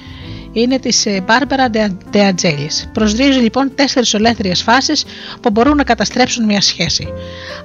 Είναι 0.51 0.79
της 0.79 1.05
Μπάρμπερα 1.25 1.69
De 2.13 2.17
Angelis. 2.17 2.89
Προσδρίζει 2.93 3.39
λοιπόν 3.39 3.71
τέσσερις 3.75 4.13
ολέθριες 4.13 4.61
φάσεις 4.61 5.05
που 5.41 5.49
μπορούν 5.49 5.75
να 5.75 5.83
καταστρέψουν 5.83 6.45
μια 6.45 6.61
σχέση. 6.61 7.07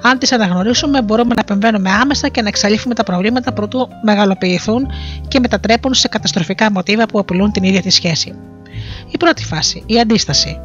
Αν 0.02 0.18
τις 0.18 0.32
αναγνωρίσουμε, 0.32 1.02
μπορούμε 1.02 1.34
να 1.34 1.40
επεμβαίνουμε 1.40 1.90
άμεσα 1.90 2.28
και 2.28 2.42
να 2.42 2.48
εξαλείφουμε 2.48 2.94
τα 2.94 3.02
προβλήματα 3.02 3.52
προτού 3.52 3.88
μεγαλοποιηθούν 4.04 4.86
και 5.28 5.40
μετατρέπουν 5.40 5.94
σε 5.94 6.08
καταστροφικά 6.08 6.72
μοτίβα 6.72 7.06
που 7.06 7.18
απειλούν 7.18 7.52
την 7.52 7.62
ίδια 7.62 7.82
τη 7.82 7.90
σχέση. 7.90 8.34
Η 9.10 9.16
πρώτη 9.16 9.44
φάση, 9.44 9.82
η 9.86 10.00
αντίσταση. 10.00 10.60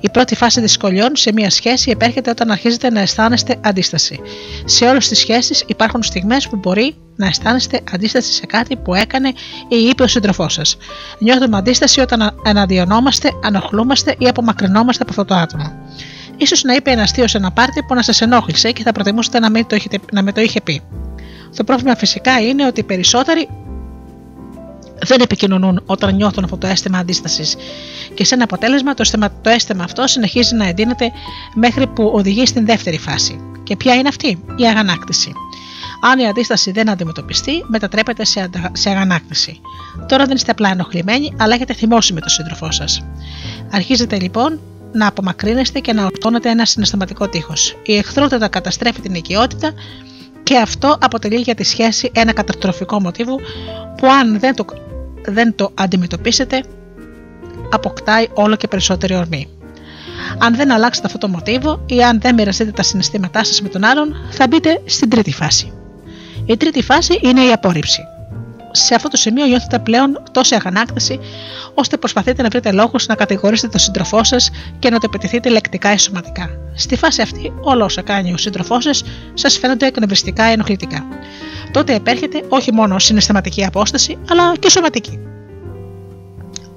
Η 0.00 0.10
πρώτη 0.10 0.34
φάση 0.34 0.60
δυσκολιών 0.60 1.16
σε 1.16 1.32
μια 1.32 1.50
σχέση 1.50 1.90
επέρχεται 1.90 2.30
όταν 2.30 2.50
αρχίζετε 2.50 2.90
να 2.90 3.00
αισθάνεστε 3.00 3.56
αντίσταση. 3.60 4.20
Σε 4.64 4.84
όλες 4.84 5.08
τις 5.08 5.18
σχέσεις 5.18 5.64
υπάρχουν 5.66 6.02
στιγμές 6.02 6.48
που 6.48 6.56
μπορεί 6.56 6.94
να 7.16 7.26
αισθάνεστε 7.26 7.80
αντίσταση 7.92 8.32
σε 8.32 8.46
κάτι 8.46 8.76
που 8.76 8.94
έκανε 8.94 9.28
ή 9.68 9.76
είπε 9.76 10.02
ο 10.02 10.06
σύντροφό 10.06 10.48
σας. 10.48 10.76
Νιώθουμε 11.18 11.56
αντίσταση 11.56 12.00
όταν 12.00 12.40
εναντιονόμαστε, 12.44 13.30
ανοχλούμαστε 13.44 14.14
ή 14.18 14.28
απομακρυνόμαστε 14.28 15.02
από 15.02 15.10
αυτό 15.10 15.24
το 15.24 15.34
άτομο. 15.34 15.72
σω 16.46 16.56
να 16.64 16.74
είπε 16.74 16.90
ένας 16.90 17.04
αστείο 17.04 17.28
σε 17.28 17.36
ένα 17.36 17.50
πάρτι 17.50 17.82
που 17.82 17.94
να 17.94 18.02
σας 18.02 18.20
ενόχλησε 18.20 18.72
και 18.72 18.82
θα 18.82 18.92
προτιμούσατε 18.92 19.38
να 19.38 19.50
μην 19.50 19.66
το, 19.66 19.74
έχετε, 19.74 19.98
να 20.12 20.22
με 20.22 20.32
το 20.32 20.40
είχε 20.40 20.60
πει. 20.60 20.82
Το 21.56 21.64
πρόβλημα 21.64 21.96
φυσικά 21.96 22.40
είναι 22.40 22.66
ότι 22.66 22.80
οι 22.80 22.84
περισσότεροι 22.84 23.48
δεν 25.06 25.20
επικοινωνούν 25.20 25.82
όταν 25.86 26.14
νιώθουν 26.14 26.44
αυτό 26.44 26.56
το 26.56 26.66
αίσθημα 26.66 26.98
αντίστασης. 26.98 27.56
Και 28.14 28.24
σε 28.24 28.34
ένα 28.34 28.44
αποτέλεσμα 28.44 28.94
το 28.94 29.02
αίσθημα, 29.02 29.30
το 29.42 29.50
αίσθημα 29.50 29.84
αυτό 29.84 30.06
συνεχίζει 30.06 30.54
να 30.54 30.66
εντείνεται 30.66 31.10
μέχρι 31.54 31.86
που 31.86 32.10
οδηγεί 32.14 32.46
στην 32.46 32.66
δεύτερη 32.66 32.98
φάση. 32.98 33.40
Και 33.62 33.76
ποια 33.76 33.94
είναι 33.94 34.08
αυτή, 34.08 34.44
η 34.56 34.66
αγανάκτηση. 34.66 35.32
Αν 36.02 36.18
η 36.18 36.26
αντίσταση 36.26 36.70
δεν 36.70 36.88
αντιμετωπιστεί, 36.88 37.64
μετατρέπεται 37.66 38.24
σε, 38.24 38.40
αντα... 38.40 38.70
σε 38.72 38.90
αγανάκτηση. 38.90 39.60
Τώρα 40.08 40.24
δεν 40.26 40.36
είστε 40.36 40.50
απλά 40.50 40.70
ενοχλημένοι, 40.70 41.34
αλλά 41.38 41.54
έχετε 41.54 41.74
θυμώσει 41.74 42.12
με 42.12 42.20
τον 42.20 42.28
σύντροφό 42.28 42.70
σας. 42.70 43.04
Αρχίζετε 43.70 44.18
λοιπόν 44.20 44.60
να 44.92 45.06
απομακρύνεστε 45.06 45.80
και 45.80 45.92
να 45.92 46.04
ορτώνετε 46.04 46.50
ένα 46.50 46.64
συναισθηματικό 46.64 47.28
τείχος. 47.28 47.76
Η 47.82 47.96
εχθρότητα 47.96 48.48
καταστρέφει 48.48 49.00
την 49.00 49.14
οικειότητα 49.14 49.72
και 50.42 50.58
αυτό 50.58 50.96
αποτελεί 51.00 51.36
για 51.36 51.54
τη 51.54 51.64
σχέση 51.64 52.10
ένα 52.14 52.32
καταστροφικό 52.32 53.00
μοτίβο 53.00 53.36
που 53.96 54.06
αν 54.06 54.38
δεν 54.38 54.54
το, 54.54 54.64
δεν 55.24 55.54
το 55.54 55.70
αντιμετωπίσετε 55.74 56.62
αποκτάει 57.70 58.26
όλο 58.34 58.56
και 58.56 58.68
περισσότερη 58.68 59.14
ορμή. 59.14 59.48
Αν 60.38 60.56
δεν 60.56 60.72
αλλάξετε 60.72 61.06
αυτό 61.06 61.18
το 61.18 61.28
μοτίβο 61.28 61.82
ή 61.86 62.02
αν 62.02 62.20
δεν 62.20 62.34
μοιραστείτε 62.34 62.70
τα 62.70 62.82
συναισθήματά 62.82 63.44
σας 63.44 63.60
με 63.60 63.68
τον 63.68 63.84
άλλον, 63.84 64.16
θα 64.30 64.46
μπείτε 64.46 64.80
στην 64.84 65.10
τρίτη 65.10 65.32
φάση. 65.32 65.72
Η 66.46 66.56
τρίτη 66.56 66.82
φάση 66.82 67.18
είναι 67.22 67.44
η 67.44 67.52
απόρριψη. 67.52 68.00
Σε 68.72 68.94
αυτό 68.94 69.08
το 69.08 69.16
σημείο 69.16 69.46
νιώθετε 69.46 69.78
πλέον 69.78 70.22
τόση 70.32 70.54
αγανάκτηση, 70.54 71.20
ώστε 71.74 71.96
προσπαθείτε 71.96 72.42
να 72.42 72.48
βρείτε 72.48 72.72
λόγους 72.72 73.06
να 73.06 73.14
κατηγορήσετε 73.14 73.68
τον 73.68 73.80
σύντροφό 73.80 74.24
σας 74.24 74.50
και 74.78 74.90
να 74.90 74.98
το 74.98 75.06
επιτεθείτε 75.12 75.48
λεκτικά 75.48 75.92
ή 75.92 75.98
σωματικά. 75.98 76.50
Στη 76.74 76.96
φάση 76.96 77.22
αυτή, 77.22 77.52
όλα 77.60 77.84
όσα 77.84 78.02
κάνει 78.02 78.32
ο 78.32 78.36
σύντροφός 78.36 78.84
σας 78.84 79.04
σας 79.34 79.58
φαίνονται 79.58 79.86
εκνευριστικά 79.86 80.48
ή 80.48 80.52
ενοχλητικά. 80.52 81.06
Τότε 81.72 81.94
επέρχεται 81.94 82.44
όχι 82.48 82.72
μόνο 82.72 82.98
συναισθηματική 82.98 83.64
απόσταση, 83.64 84.18
αλλά 84.30 84.56
και 84.56 84.70
σωματική. 84.70 85.18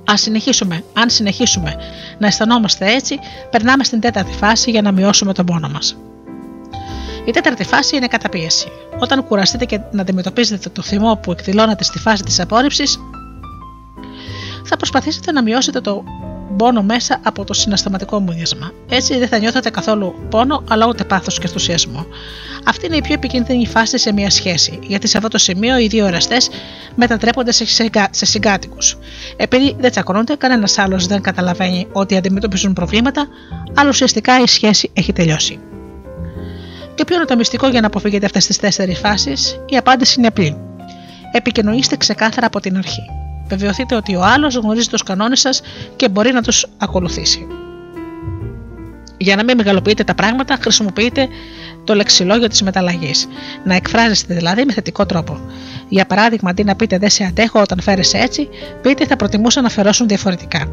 Αν 0.06 0.18
συνεχίσουμε, 0.18 0.84
αν 0.94 1.10
συνεχίσουμε 1.10 1.76
να 2.18 2.28
αισθανόμαστε 2.28 2.94
έτσι, 2.94 3.20
περνάμε 3.50 3.84
στην 3.84 4.00
τέταρτη 4.00 4.32
φάση 4.32 4.72
για 4.72 4.82
να 4.82 4.92
μειώσουμε 4.92 5.34
τον 5.34 5.46
πόνο 5.46 5.70
μας. 5.70 5.98
Η 7.26 7.32
τέταρτη 7.32 7.64
φάση 7.64 7.96
είναι 7.96 8.08
καταπίεση. 8.08 8.68
Όταν 9.00 9.28
κουραστείτε 9.28 9.66
και 9.66 9.80
να 9.92 10.02
αντιμετωπίζετε 10.02 10.70
το 10.70 10.82
θυμό 10.82 11.20
που 11.24 11.32
εκδηλώνεται 11.32 11.84
στη 11.84 12.00
φάση 12.00 12.24
της 12.24 12.40
απόρριψης, 12.40 13.00
θα 14.64 14.78
προσπαθήσετε 14.78 15.32
να 15.32 15.44
μειώσετε 15.44 15.82
το 15.82 16.04
πόνο 16.58 16.82
μέσα 16.82 17.20
από 17.24 17.44
το 17.44 17.54
συναστηματικό 17.54 18.20
μούδιασμα. 18.20 18.72
Έτσι 18.90 19.18
δεν 19.18 19.28
θα 19.28 19.38
νιώθετε 19.38 19.70
καθόλου 19.70 20.16
πόνο, 20.30 20.64
αλλά 20.70 20.88
ούτε 20.88 21.04
πάθος 21.04 21.40
και 21.40 21.46
ενθουσιασμό. 21.46 22.06
Αυτή 22.66 22.86
είναι 22.86 22.96
η 22.96 23.02
πιο 23.02 23.14
επικίνδυνη 23.14 23.68
φάση 23.68 23.98
σε 23.98 24.14
μια 24.14 24.30
σχέση, 24.30 24.80
γιατί 24.82 25.08
σε 25.08 25.18
αυτό 25.18 25.30
το 25.30 25.38
σημείο 25.38 25.78
οι 25.78 25.88
δύο 25.88 26.06
εραστές 26.06 26.50
μετατρέπονται 26.96 27.52
σε, 27.52 27.66
σε 28.10 28.26
συγκάτοικους. 28.26 28.98
Επειδή 29.36 29.76
δεν 29.80 29.92
τσακώνονται, 29.92 30.36
κανένας 30.36 30.78
άλλος 30.78 31.08
δεν 31.08 31.22
καταλαβαίνει 31.22 31.88
ότι 31.92 32.16
αντιμετωπίζουν 32.16 32.74
προβλήματα, 32.74 33.28
αλλά 33.76 33.90
ουσιαστικά 33.90 34.40
η 34.40 34.48
σχέση 34.48 34.92
έχει 34.94 35.14
τελειώσει. 35.14 35.60
Και 36.96 37.04
ποιο 37.06 37.16
είναι 37.16 37.26
το 37.26 37.36
μυστικό 37.36 37.68
για 37.68 37.82
να 37.82 37.88
αποφύγετε 37.88 38.26
αυτές 38.26 38.46
τις 38.46 38.58
τέσσερις 38.58 39.00
φάσεις, 39.00 39.60
η 39.66 39.78
απάντηση 39.78 40.16
είναι 40.18 40.28
απλή. 40.28 40.58
Επικοινωνήστε 41.32 41.98
ξεκάθαρα 41.98 42.48
από 42.48 42.60
την 42.60 42.78
αρχή. 42.78 43.02
Βεβαιωθείτε 43.48 43.96
ότι 43.96 44.16
ο 44.16 44.24
άλλος 44.24 44.56
γνωρίζει 44.56 44.90
τους 44.90 45.04
κανόνες 45.04 45.40
σας 45.40 45.62
και 45.96 46.10
μπορεί 46.10 46.32
να 46.32 46.42
τους 46.42 46.66
ακολουθήσει. 46.78 47.48
Για 49.18 49.36
να 49.36 49.44
μην 49.44 49.58
μεγαλοποιείτε 49.58 50.04
τα 50.04 50.16
πράγματα, 50.16 50.58
χρησιμοποιείτε 50.62 51.28
το 51.84 51.96
λεξιλόγιο 51.96 52.48
της 52.48 52.62
μεταλλαγής. 52.62 53.28
Να 53.64 53.76
εκφράζεστε 53.76 54.34
δηλαδή 54.34 54.66
με 54.66 54.74
θετικό 54.74 55.06
τρόπο. 55.06 55.40
Για 55.90 56.06
παράδειγμα, 56.06 56.50
αντί 56.50 56.64
να 56.64 56.76
πείτε 56.76 56.98
Δεν 56.98 57.10
σε 57.10 57.24
αντέχω 57.24 57.60
όταν 57.62 57.82
φέρεσαι 57.82 58.18
έτσι, 58.18 58.50
πείτε 58.82 59.06
Θα 59.06 59.16
προτιμούσα 59.16 59.62
να 59.62 59.70
φερώσουν 59.70 60.08
διαφορετικά. 60.08 60.68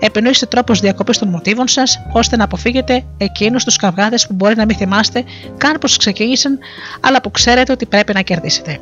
Επινοήστε 0.00 0.46
τρόπους 0.46 0.80
διακοπής 0.80 1.18
των 1.18 1.28
μοτίβων 1.28 1.68
σας, 1.68 1.98
ώστε 2.12 2.36
να 2.36 2.44
αποφύγετε 2.44 3.04
εκείνους 3.16 3.64
τους 3.64 3.76
καυγάδες 3.76 4.26
που 4.26 4.34
μπορεί 4.34 4.56
να 4.56 4.64
μην 4.64 4.76
θυμάστε 4.76 5.24
καν 5.56 5.78
πως 5.80 5.96
ξεκίνησαν, 5.96 6.58
αλλά 7.00 7.20
που 7.20 7.30
ξέρετε 7.30 7.72
ότι 7.72 7.86
πρέπει 7.86 8.12
να 8.12 8.20
κερδίσετε. 8.20 8.80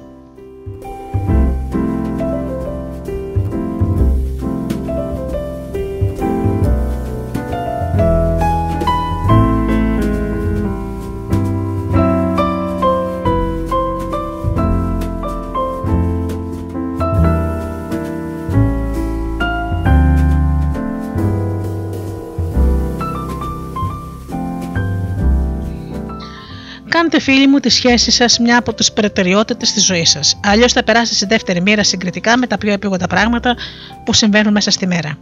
Κάντε 26.99 27.20
φίλοι 27.20 27.49
μου 27.49 27.59
τη 27.59 27.69
σχέση 27.69 28.11
σας 28.11 28.39
μια 28.39 28.59
από 28.59 28.75
τις 28.75 28.93
προτεραιότητε 28.93 29.66
της 29.75 29.85
ζωής 29.85 30.11
σας. 30.11 30.41
Αλλιώς 30.45 30.73
θα 30.73 30.83
περάσει 30.83 31.15
στη 31.15 31.27
δεύτερη 31.27 31.61
μοίρα 31.61 31.83
συγκριτικά 31.83 32.39
με 32.39 32.47
τα 32.47 32.59
πιο 32.59 32.73
επίγοντα 32.73 33.07
πράγματα 33.07 33.57
που 34.05 34.12
συμβαίνουν 34.12 34.53
μέσα 34.53 34.70
στη 34.70 34.87
μέρα. 34.87 35.19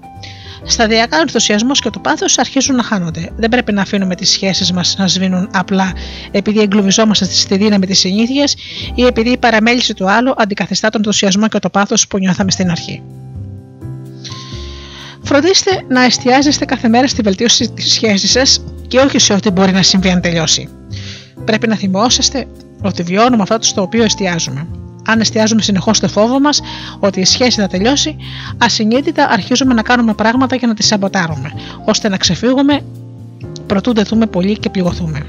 Σταδιακά 0.64 1.16
ο 1.18 1.20
ενθουσιασμός 1.20 1.80
και 1.80 1.90
το 1.90 1.98
πάθος 1.98 2.38
αρχίζουν 2.38 2.76
να 2.76 2.82
χάνονται. 2.82 3.30
Δεν 3.36 3.48
πρέπει 3.48 3.72
να 3.72 3.82
αφήνουμε 3.82 4.14
τις 4.14 4.30
σχέσεις 4.30 4.72
μας 4.72 4.96
να 4.98 5.08
σβήνουν 5.08 5.48
απλά 5.52 5.92
επειδή 6.30 6.60
εγκλωβιζόμαστε 6.60 7.24
στη 7.24 7.56
δύναμη 7.56 7.86
της 7.86 7.98
συνήθειας 7.98 8.54
ή 8.94 9.04
επειδή 9.04 9.30
η 9.30 9.38
παραμέληση 9.38 9.94
του 9.94 10.10
άλλου 10.10 10.34
αντικαθιστά 10.36 10.88
τον 10.88 11.00
ενθουσιασμό 11.04 11.48
και 11.48 11.58
το 11.58 11.70
πάθος 11.70 12.06
που 12.06 12.18
νιώθαμε 12.18 12.50
στην 12.50 12.70
αρχή. 12.70 13.02
Φροντίστε 15.22 15.84
να 15.88 16.04
εστιάζεστε 16.04 16.64
κάθε 16.64 16.88
μέρα 16.88 17.06
στη 17.06 17.22
βελτίωση 17.22 17.70
της 17.70 17.92
σχέσης 17.92 18.30
σας 18.30 18.64
και 18.88 18.98
όχι 18.98 19.18
σε 19.18 19.32
ό,τι 19.32 19.50
μπορεί 19.50 19.72
να 19.72 19.82
συμβεί 19.82 20.10
αν 20.10 20.20
τελειώσει. 20.20 20.68
Πρέπει 21.44 21.68
να 21.68 21.76
θυμόσαστε 21.76 22.46
ότι 22.82 23.02
βιώνουμε 23.02 23.42
αυτό 23.42 23.56
στο 23.60 23.82
οποίο 23.82 24.04
εστιάζουμε. 24.04 24.66
Αν 25.06 25.20
εστιάζουμε 25.20 25.62
συνεχώς 25.62 25.96
στο 25.96 26.08
φόβο 26.08 26.40
μας 26.40 26.60
ότι 26.98 27.20
η 27.20 27.24
σχέση 27.24 27.60
θα 27.60 27.66
τελειώσει, 27.66 28.16
ασυνείδητα 28.58 29.28
αρχίζουμε 29.30 29.74
να 29.74 29.82
κάνουμε 29.82 30.14
πράγματα 30.14 30.56
για 30.56 30.68
να 30.68 30.74
τη 30.74 30.82
σαμποτάρουμε, 30.82 31.52
ώστε 31.84 32.08
να 32.08 32.16
ξεφύγουμε 32.16 32.80
προτού 33.66 33.94
δεθούμε 33.94 34.26
πολύ 34.26 34.58
και 34.58 34.70
πληγωθούμε. 34.70 35.26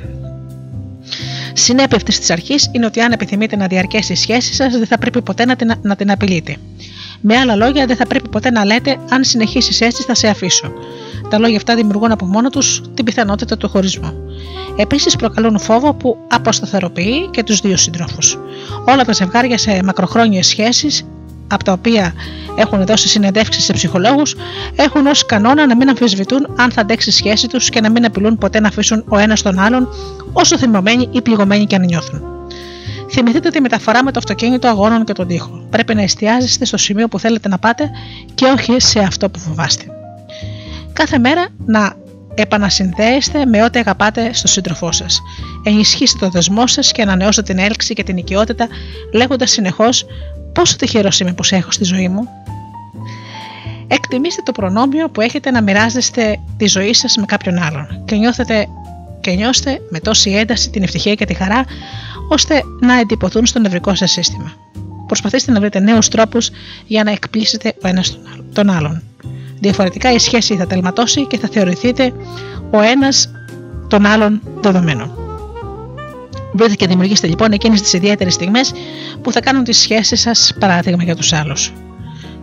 Συνέπεια 1.54 1.98
αυτή 1.98 2.18
της 2.18 2.30
αρχής 2.30 2.70
είναι 2.72 2.86
ότι 2.86 3.02
αν 3.02 3.12
επιθυμείτε 3.12 3.56
να 3.56 3.68
διαρκέσει 3.68 4.14
η 4.14 4.16
σχέση 4.16 4.54
σας, 4.54 4.74
δεν 4.74 4.88
θα 4.88 4.98
πρέπει 4.98 5.22
ποτέ 5.22 5.46
να 5.46 5.56
την, 5.56 5.72
να 5.82 5.96
την 5.96 6.12
απειλείτε. 6.12 6.56
Με 7.22 7.36
άλλα 7.36 7.56
λόγια, 7.56 7.86
δεν 7.86 7.96
θα 7.96 8.06
πρέπει 8.08 8.30
ποτέ 8.30 8.52
να 8.52 8.66
λέτε: 8.66 8.98
Αν 9.10 9.24
συνεχίσει 9.24 9.86
έτσι, 9.86 10.04
θα 10.04 10.16
σε 10.16 10.28
αφήσω. 10.28 10.72
Τα 11.30 11.38
λόγια 11.38 11.58
αυτά 11.58 11.76
δημιουργούν 11.76 12.12
από 12.12 12.26
μόνο 12.26 12.50
τους 12.50 12.82
την 12.94 13.06
πιθανότητα 13.06 13.58
του 13.58 13.70
χωρισμού. 13.70 14.14
Επίσης, 14.76 15.16
προκαλούν 15.16 15.60
φόβο 15.60 15.94
που 15.94 16.18
αποσταθεροποιεί 16.28 17.30
και 17.32 17.44
τους 17.44 17.60
δύο 17.60 17.78
συντρόφους. 17.78 18.38
Όλα 18.86 19.06
τα 19.06 19.14
ζευγάρια 19.14 19.58
σε 19.58 19.84
μακροχρόνιες 19.84 20.48
σχέσεις, 20.48 21.04
από 21.48 21.64
τα 21.64 21.72
οποία 21.72 22.14
έχουν 22.56 22.86
δώσει 22.86 23.08
συνεντεύξεις 23.08 23.64
σε 23.64 23.74
ψυχολόγους, 23.74 24.36
έχουν 24.76 25.08
ως 25.08 25.26
κανόνα 25.26 25.68
να 25.68 25.76
μην 25.76 25.90
αμφισβητούν 25.90 26.48
αν 26.58 26.72
θα 26.72 26.82
αντέξει 26.82 27.10
η 27.10 27.14
σχέση 27.14 27.48
τους 27.48 27.70
και 27.70 27.82
να 27.82 27.90
μην 27.90 28.06
απειλούν 28.06 28.38
ποτέ 28.38 28.60
να 28.60 28.68
αφήσουν 28.68 29.04
ο 29.08 29.18
ένας 29.18 29.42
τον 29.42 29.60
άλλον, 29.60 29.88
όσο 30.34 30.58
θυμωμένοι 30.58 31.10
ή 31.12 31.22
πληγωμένοι 31.22 31.66
και 31.66 31.76
αν 31.76 31.86
νιώθουν. 31.86 32.22
Θυμηθείτε 33.12 33.50
τη 33.50 33.62
μεταφορά 33.62 34.04
με 34.04 34.12
το 34.12 34.20
αυτοκίνητο 34.20 34.68
αγώνων 34.68 35.04
και 35.04 35.14
τον 35.14 35.28
τοίχο. 35.28 35.66
Πρέπει 35.70 35.96
να 35.96 36.02
εστιάζεστε 36.02 36.66
στο 36.66 36.78
σημείο 36.78 37.08
που 37.08 37.20
θέλετε 37.20 37.48
να 37.48 37.58
πάτε 37.58 37.90
και 38.36 38.46
όχι 38.46 38.80
σε 38.80 39.00
αυτό 39.00 39.30
που 39.30 39.40
φοβάστε. 39.40 39.86
Κάθε 40.94 41.18
μέρα 41.18 41.48
να 41.66 41.94
επανασυνδέεστε 42.38 43.46
με 43.46 43.64
ό,τι 43.64 43.80
αγαπάτε 43.80 44.34
στο 44.34 44.48
σύντροφό 44.48 44.92
σας. 44.92 45.22
Ενισχύστε 45.64 46.18
το 46.20 46.30
δεσμό 46.30 46.68
σας 46.68 46.92
και 46.92 47.02
ανανεώστε 47.02 47.42
την 47.42 47.58
έλξη 47.58 47.94
και 47.94 48.04
την 48.04 48.18
οικειότητα, 48.18 48.68
λέγοντας 49.14 49.52
συνεχώς 49.52 50.06
πόσο 50.54 50.76
τυχερός 50.76 51.20
είμαι 51.20 51.34
που 51.34 51.44
σε 51.44 51.56
έχω 51.56 51.72
στη 51.72 51.84
ζωή 51.84 52.08
μου. 52.10 52.28
Εκτιμήστε 53.88 54.42
το 54.46 54.52
προνόμιο 54.52 55.10
που 55.10 55.22
έχετε 55.22 55.52
να 55.52 55.62
μοιράζεστε 55.62 56.40
τη 56.58 56.68
ζωή 56.68 56.94
σας 56.94 57.18
με 57.18 57.26
κάποιον 57.26 57.58
άλλον 57.58 58.04
και 58.06 58.16
νιώθετε 58.16 58.68
και 59.22 59.32
νιώστε 59.32 59.82
με 59.90 60.00
τόση 60.00 60.32
ένταση 60.32 60.70
την 60.70 60.84
ευτυχία 60.84 61.14
και 61.14 61.26
τη 61.26 61.34
χαρά 61.34 61.66
ώστε 62.30 62.62
να 62.82 63.00
εντυπωθούν 63.00 63.46
στο 63.46 63.60
νευρικό 63.60 63.96
σας 63.96 64.12
σύστημα. 64.12 64.54
Προσπαθήστε 65.08 65.52
να 65.52 65.60
βρείτε 65.60 65.80
νέους 65.80 66.08
τρόπους 66.08 66.50
για 66.88 67.04
να 67.04 67.12
εκπλήσετε 67.12 67.74
ο 67.84 67.88
ένας 67.88 68.20
τον 68.54 68.70
άλλον. 68.70 69.04
Διαφορετικά 69.60 70.12
η 70.14 70.20
σχέση 70.20 70.56
θα 70.56 70.68
τελματώσει 70.68 71.28
και 71.28 71.38
θα 71.38 71.48
θεωρηθείτε 71.52 72.14
ο 72.72 72.82
ένας 72.82 73.32
τον 73.88 74.06
άλλον 74.06 74.42
δεδομένο. 74.62 75.12
Βρείτε 76.54 76.76
και 76.76 76.88
δημιουργήστε 76.88 77.28
λοιπόν 77.28 77.52
εκείνες 77.52 77.82
τις 77.82 77.94
ιδιαίτερες 77.94 78.34
στιγμές 78.34 78.74
που 79.22 79.32
θα 79.32 79.40
κάνουν 79.40 79.64
τις 79.64 79.78
σχέσεις 79.78 80.22
σας 80.22 80.54
παράδειγμα 80.60 81.04
για 81.04 81.16
τους 81.16 81.34
άλλους. 81.34 81.74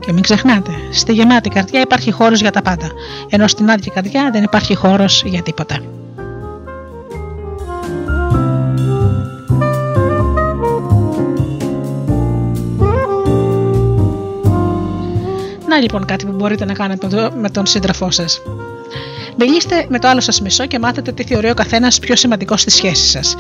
Και 0.00 0.12
μην 0.12 0.22
ξεχνάτε, 0.22 0.70
στη 0.90 1.12
γεμάτη 1.12 1.48
καρδιά 1.48 1.80
υπάρχει 1.80 2.10
χώρος 2.10 2.40
για 2.40 2.50
τα 2.50 2.62
πάντα, 2.62 2.86
ενώ 3.28 3.46
στην 3.48 3.70
άδεια 3.70 3.92
καρδιά 3.94 4.30
δεν 4.32 4.42
υπάρχει 4.42 4.74
χώρος 4.74 5.22
για 5.26 5.42
τίποτα. 5.42 5.78
Να 15.74 15.80
λοιπόν 15.80 16.05
κάτι 16.05 16.26
που 16.26 16.32
μπορείτε 16.32 16.64
να 16.64 16.72
κάνετε 16.72 17.30
με 17.40 17.51
τον 17.51 17.66
σύντροφό 17.66 18.10
σας. 18.10 18.40
Μιλήστε 19.38 19.86
με 19.88 19.98
το 19.98 20.09
άλλο 20.09 20.20
σας 20.20 20.40
μισό 20.40 20.66
και 20.66 20.78
μάθετε 20.78 21.12
τι 21.12 21.24
θεωρεί 21.24 21.51
ο 21.51 21.55
καθένας 21.55 21.98
πιο 21.98 22.16
σημαντικό 22.16 22.56
στη 22.56 22.70
σχέση 22.70 23.06
σας. 23.06 23.36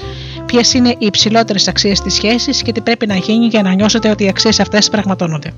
ποιες 0.46 0.74
είναι 0.74 0.88
οι 0.88 0.96
υψηλότερες 1.06 1.68
αξίες 1.68 2.00
της 2.00 2.14
σχέσης 2.14 2.62
και 2.62 2.72
τι 2.72 2.80
πρέπει 2.80 3.06
να 3.06 3.16
γίνει 3.16 3.46
για 3.46 3.62
να 3.62 3.72
νιώσετε 3.74 4.10
ότι 4.10 4.24
οι 4.24 4.28
αξίες 4.28 4.60
αυτές 4.60 4.90
πραγματώνονται. 4.90 5.52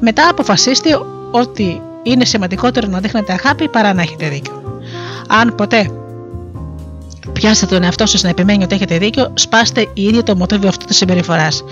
Μετά 0.00 0.28
αποφασίστε 0.28 0.98
ότι 1.30 1.80
είναι 2.02 2.24
σημαντικότερο 2.24 2.86
να 2.86 3.00
δείχνετε 3.00 3.32
αγάπη 3.32 3.68
παρά 3.68 3.94
να 3.94 4.02
έχετε 4.02 4.28
δίκιο. 4.28 4.82
Αν 5.28 5.54
ποτέ 5.54 5.90
πιάσετε 7.32 7.74
τον 7.74 7.84
εαυτό 7.84 8.06
σας 8.06 8.22
να 8.22 8.28
επιμένει 8.28 8.64
ότι 8.64 8.74
έχετε 8.74 8.98
δίκιο, 8.98 9.32
σπάστε 9.34 9.88
ήδη 9.94 10.22
το 10.22 10.36
μοτίβο 10.36 10.68
αυτού 10.68 10.84
της 10.84 10.96
συμπεριφοράς. 10.96 11.64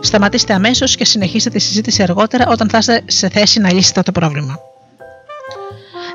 Σταματήστε 0.00 0.52
αμέσως 0.52 0.96
και 0.96 1.04
συνεχίστε 1.04 1.50
τη 1.50 1.58
συζήτηση 1.58 2.02
αργότερα 2.02 2.46
όταν 2.48 2.68
θα 2.68 2.78
είστε 2.78 3.02
σε 3.06 3.28
θέση 3.28 3.60
να 3.60 3.72
λύσετε 3.72 4.02
το 4.02 4.12
πρόβλημα. 4.12 4.58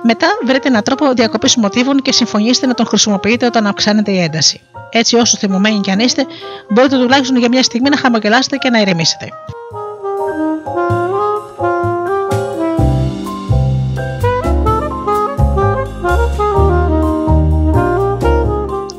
Μετά 0.03 0.27
βρείτε 0.45 0.67
έναν 0.67 0.83
τρόπο 0.83 1.13
διακοπής 1.13 1.55
μοτίβων 1.55 2.01
και 2.01 2.11
συμφωνήστε 2.11 2.67
να 2.67 2.73
τον 2.73 2.85
χρησιμοποιείτε 2.85 3.45
όταν 3.45 3.67
αυξάνεται 3.67 4.11
η 4.11 4.21
ένταση. 4.21 4.61
Έτσι, 4.89 5.15
όσο 5.15 5.37
θυμωμένοι 5.37 5.79
κι 5.79 5.91
αν 5.91 5.99
είστε, 5.99 6.25
μπορείτε 6.69 6.97
τουλάχιστον 6.97 7.37
για 7.37 7.49
μια 7.49 7.63
στιγμή 7.63 7.89
να 7.89 7.97
χαμογελάσετε 7.97 8.57
και 8.57 8.69
να 8.69 8.79
ηρεμήσετε. 8.79 9.29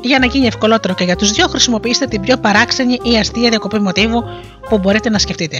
Για 0.03 0.19
να 0.19 0.25
γίνει 0.25 0.47
ευκολότερο 0.47 0.93
και 0.93 1.03
για 1.03 1.15
τους 1.15 1.31
δυο, 1.31 1.47
χρησιμοποιήστε 1.47 2.05
την 2.05 2.21
πιο 2.21 2.37
παράξενη 2.37 2.99
ή 3.03 3.17
αστεία 3.17 3.49
διακοπή 3.49 3.79
μοτίβου 3.79 4.23
που 4.69 4.77
μπορείτε 4.77 5.09
να 5.09 5.19
σκεφτείτε. 5.19 5.59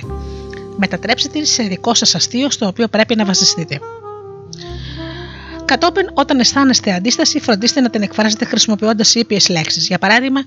Μετατρέψτε 0.77 1.29
τη 1.29 1.45
σε 1.45 1.63
δικό 1.63 1.93
σας 1.93 2.15
αστείο 2.15 2.49
στο 2.49 2.67
οποίο 2.67 2.87
πρέπει 2.87 3.15
να 3.15 3.25
βασιστείτε. 3.25 3.79
Κατόπιν, 5.65 6.09
όταν 6.13 6.39
αισθάνεστε 6.39 6.93
αντίσταση, 6.93 7.39
φροντίστε 7.39 7.81
να 7.81 7.89
την 7.89 8.01
εκφράσετε 8.01 8.45
χρησιμοποιώντας 8.45 9.15
ήπιες 9.15 9.49
λέξεις. 9.49 9.87
Για 9.87 9.97
παράδειγμα, 9.97 10.41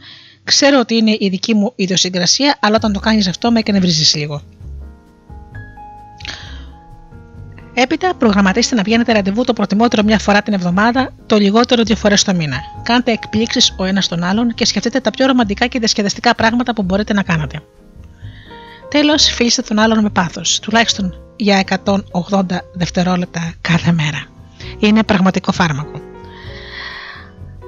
ξέρω 0.45 0.79
ότι 0.79 0.95
είναι 0.97 1.17
η 1.19 1.29
δική 1.29 1.55
μου 1.55 1.73
ιδιοσυγκρασία, 1.77 2.59
αλλά 2.61 2.77
όταν 2.77 2.93
το 2.93 3.01
κάνεις 3.01 3.29
αυτό 3.29 3.51
με 3.51 3.59
εκνευρίζεις 3.59 4.15
λίγο. 4.15 4.43
Έπειτα, 7.79 8.15
προγραμματίστε 8.15 8.75
να 8.75 8.83
βγαίνετε 8.83 9.13
ραντεβού 9.13 9.45
το 9.45 9.53
προτιμότερο 9.53 10.03
μια 10.03 10.19
φορά 10.19 10.43
την 10.43 10.53
εβδομάδα, 10.53 11.11
το 11.27 11.37
λιγότερο 11.37 11.83
δύο 11.83 11.97
φορές 11.97 12.23
το 12.25 12.35
μήνα. 12.35 12.57
Κάντε 12.83 13.13
εκπλήξεις 13.13 13.75
ο 13.77 13.85
ένας 13.85 14.09
τον 14.09 14.23
άλλον 14.23 14.55
και 14.55 14.65
σκεφτείτε 14.65 15.01
τα 15.01 15.11
πιο 15.11 15.27
ρομαντικά 15.27 15.67
και 15.67 15.79
διασκεδαστικά 15.79 16.35
πράγματα 16.35 16.75
που 16.75 16.83
μπορείτε 16.83 17.13
να 17.13 17.23
κάνετε. 17.23 17.61
Τέλος, 18.89 19.25
φίληστε 19.25 19.63
τον 19.63 19.79
άλλον 19.79 20.01
με 20.03 20.11
πάθος, 20.11 20.59
τουλάχιστον 20.61 21.15
για 21.37 21.59
180 21.59 22.63
δευτερόλεπτα 22.73 23.53
κάθε 23.61 23.93
μέρα. 23.93 24.27
Είναι 24.79 25.03
πραγματικό 25.03 25.53
φάρμακο. 25.53 26.01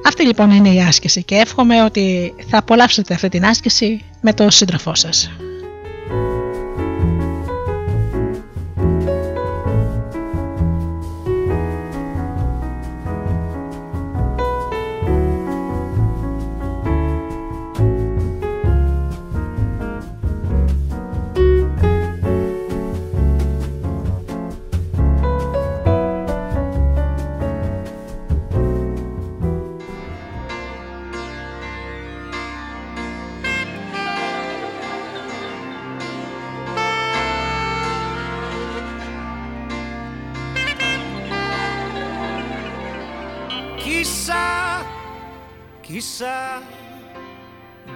Αυτή 0.06 0.26
λοιπόν 0.26 0.51
είναι 0.51 0.68
η 0.68 0.80
άσκηση 0.80 1.22
και 1.22 1.35
εύχομαι 1.35 1.82
ότι 1.82 2.35
θα 2.48 2.59
απολαύσετε 2.59 3.14
αυτή 3.14 3.28
την 3.28 3.44
άσκηση 3.44 4.05
με 4.20 4.32
τον 4.32 4.51
σύντροφό 4.51 4.94
σας. 4.94 5.30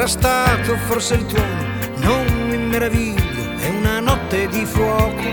Sarà 0.00 0.12
stato 0.12 0.76
forse 0.86 1.12
il 1.12 1.26
tuono, 1.26 1.66
non 1.96 2.24
mi 2.48 2.56
meraviglio, 2.56 3.58
è 3.58 3.68
una 3.68 4.00
notte 4.00 4.48
di 4.48 4.64
fuoco. 4.64 5.28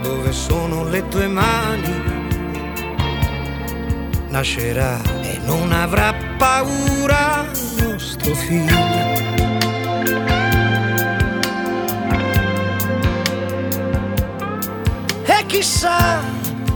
Dove 0.00 0.32
sono 0.32 0.88
le 0.88 1.06
tue 1.08 1.26
mani? 1.26 2.02
Nascerà 4.28 4.98
e 5.20 5.38
non 5.44 5.70
avrà 5.72 6.14
paura 6.38 7.44
nostro 7.78 8.34
figlio. 8.34 8.78
E 15.24 15.46
chissà 15.46 16.22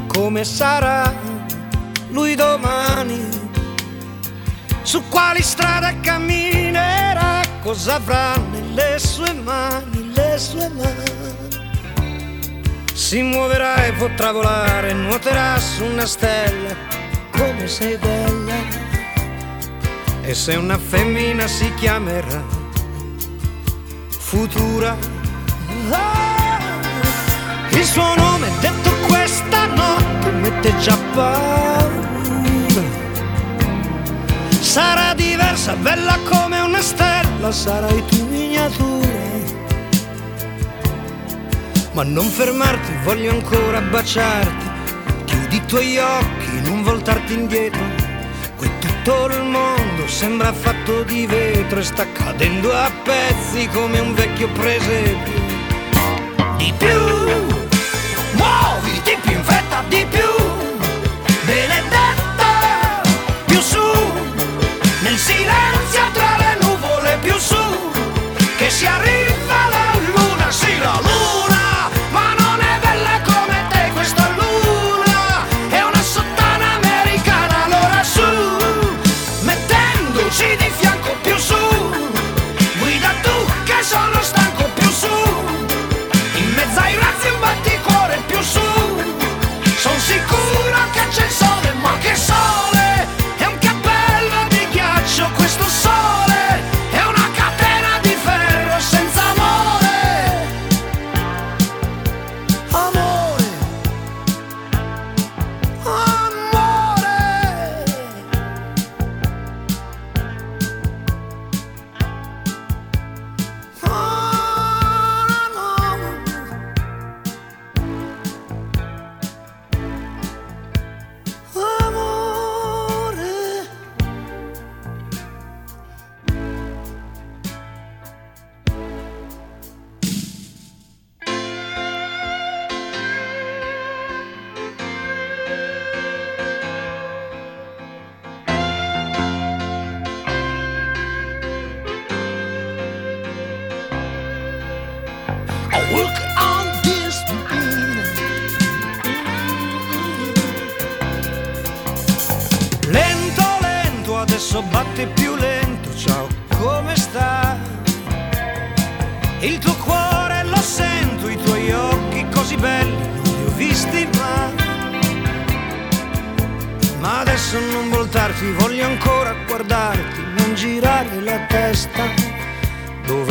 come 0.08 0.44
sarà 0.44 1.10
lui 2.10 2.34
domani, 2.34 3.26
su 4.82 5.02
quali 5.08 5.40
strade 5.40 6.00
camminerà, 6.02 6.51
cosa 7.72 7.94
avrà 7.94 8.36
nelle 8.36 8.98
sue 8.98 9.32
mani, 9.32 10.12
le 10.12 10.36
sue 10.36 10.68
mani. 10.68 11.48
Si 12.92 13.22
muoverà 13.22 13.86
e 13.86 13.92
potrà 13.92 14.30
volare, 14.30 14.92
nuoterà 14.92 15.58
su 15.58 15.82
una 15.84 16.04
stella, 16.04 16.76
come 17.30 17.66
sei 17.66 17.96
bella. 17.96 18.52
E 20.20 20.34
se 20.34 20.54
una 20.56 20.76
femmina 20.76 21.46
si 21.46 21.72
chiamerà 21.76 22.44
Futura. 24.18 24.94
Ah, 25.90 26.58
il 27.70 27.84
suo 27.84 28.14
nome 28.14 28.48
detto 28.60 28.90
questa 29.06 29.64
notte 29.64 30.30
mette 30.30 30.76
già 30.76 30.98
paura. 31.14 31.80
Sarà 34.60 35.14
diversa, 35.14 35.74
bella 35.74 36.18
come 36.28 36.60
una 36.60 36.80
stella, 36.80 37.21
sarai 37.50 38.04
tu 38.06 38.24
miniatura. 38.26 39.02
Ma 41.92 42.04
non 42.04 42.26
fermarti, 42.26 42.92
voglio 43.02 43.32
ancora 43.32 43.80
baciarti. 43.80 44.70
Chiudi 45.24 45.56
i 45.56 45.66
tuoi 45.66 45.98
occhi, 45.98 46.60
non 46.62 46.82
voltarti 46.82 47.34
indietro. 47.34 47.82
Qui 48.56 48.70
tutto 48.78 49.26
il 49.26 49.42
mondo 49.42 50.06
sembra 50.06 50.52
fatto 50.52 51.02
di 51.02 51.26
vetro 51.26 51.80
e 51.80 51.82
sta 51.82 52.06
cadendo 52.12 52.72
a 52.72 52.90
pezzi 53.02 53.68
come 53.68 53.98
un 53.98 54.14
vecchio 54.14 54.48
presepio. 54.48 55.40
Di 56.56 56.72
più, 56.78 57.00
muoviti 58.34 59.16
più 59.20 59.32
in 59.32 59.42
fretta, 59.42 59.82
di 59.88 60.06
più, 60.08 60.30
benedetta, 61.44 63.02
più 63.46 63.60
su, 63.60 63.80
nel 65.02 65.16
silenzio 65.18 65.81
se 68.72 68.88
arriba 68.88 69.68
la 69.70 69.86
luna, 70.08 70.50
si 70.50 70.72
la 70.78 70.94
luna. 70.96 71.41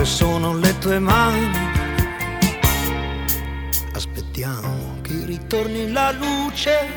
dove 0.02 0.06
sono 0.06 0.58
le 0.58 0.78
tue 0.80 0.98
mani. 0.98 1.52
Aspettiamo 3.94 5.00
che 5.02 5.26
ritorni 5.26 5.92
la 5.92 6.12
luce, 6.12 6.88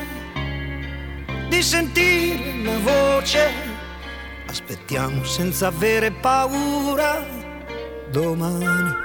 di 1.47 1.61
sentire 1.61 2.63
la 2.63 2.77
voce. 2.79 3.49
Aspettiamo 4.47 5.23
senza 5.23 5.67
avere 5.67 6.11
paura 6.11 7.23
domani. 8.09 9.04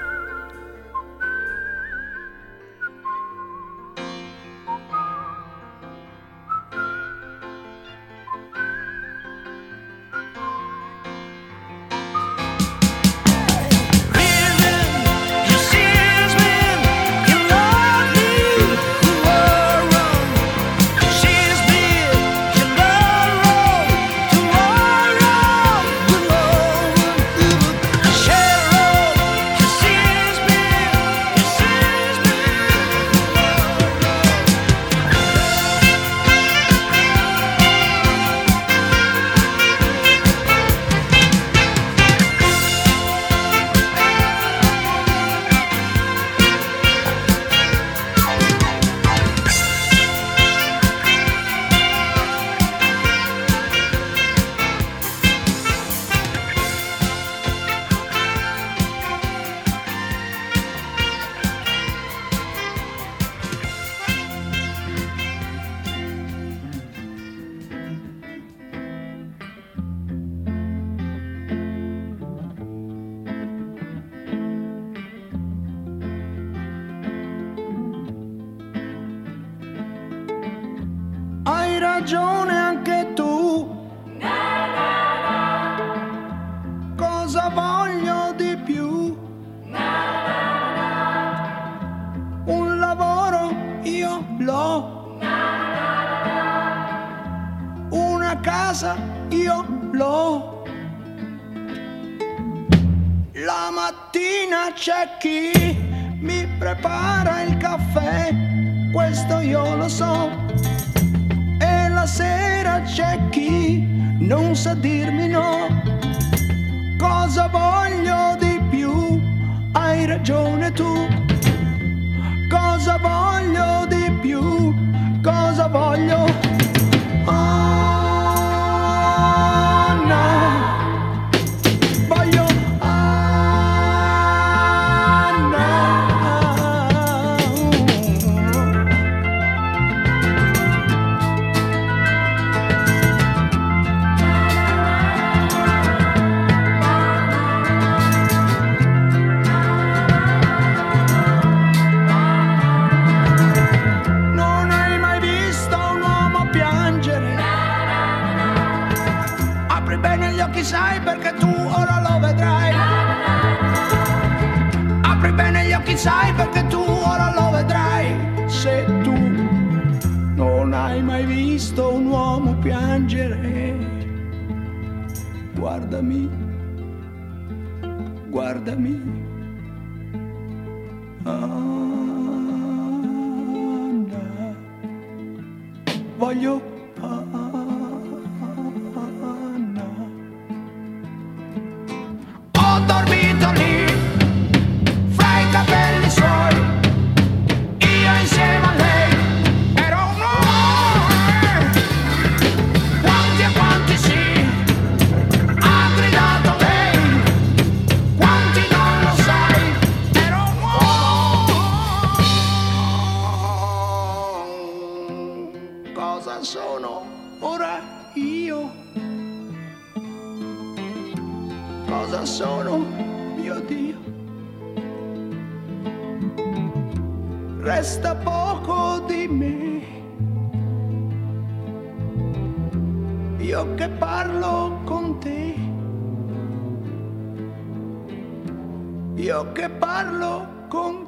que 239.54 239.68
parlo 239.70 240.46
con 240.68 240.99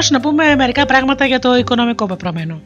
Τέλος 0.00 0.14
να 0.22 0.28
πούμε 0.28 0.54
μερικά 0.56 0.86
πράγματα 0.86 1.26
για 1.26 1.38
το 1.38 1.56
οικονομικό 1.56 2.06
πεπρωμένο. 2.06 2.60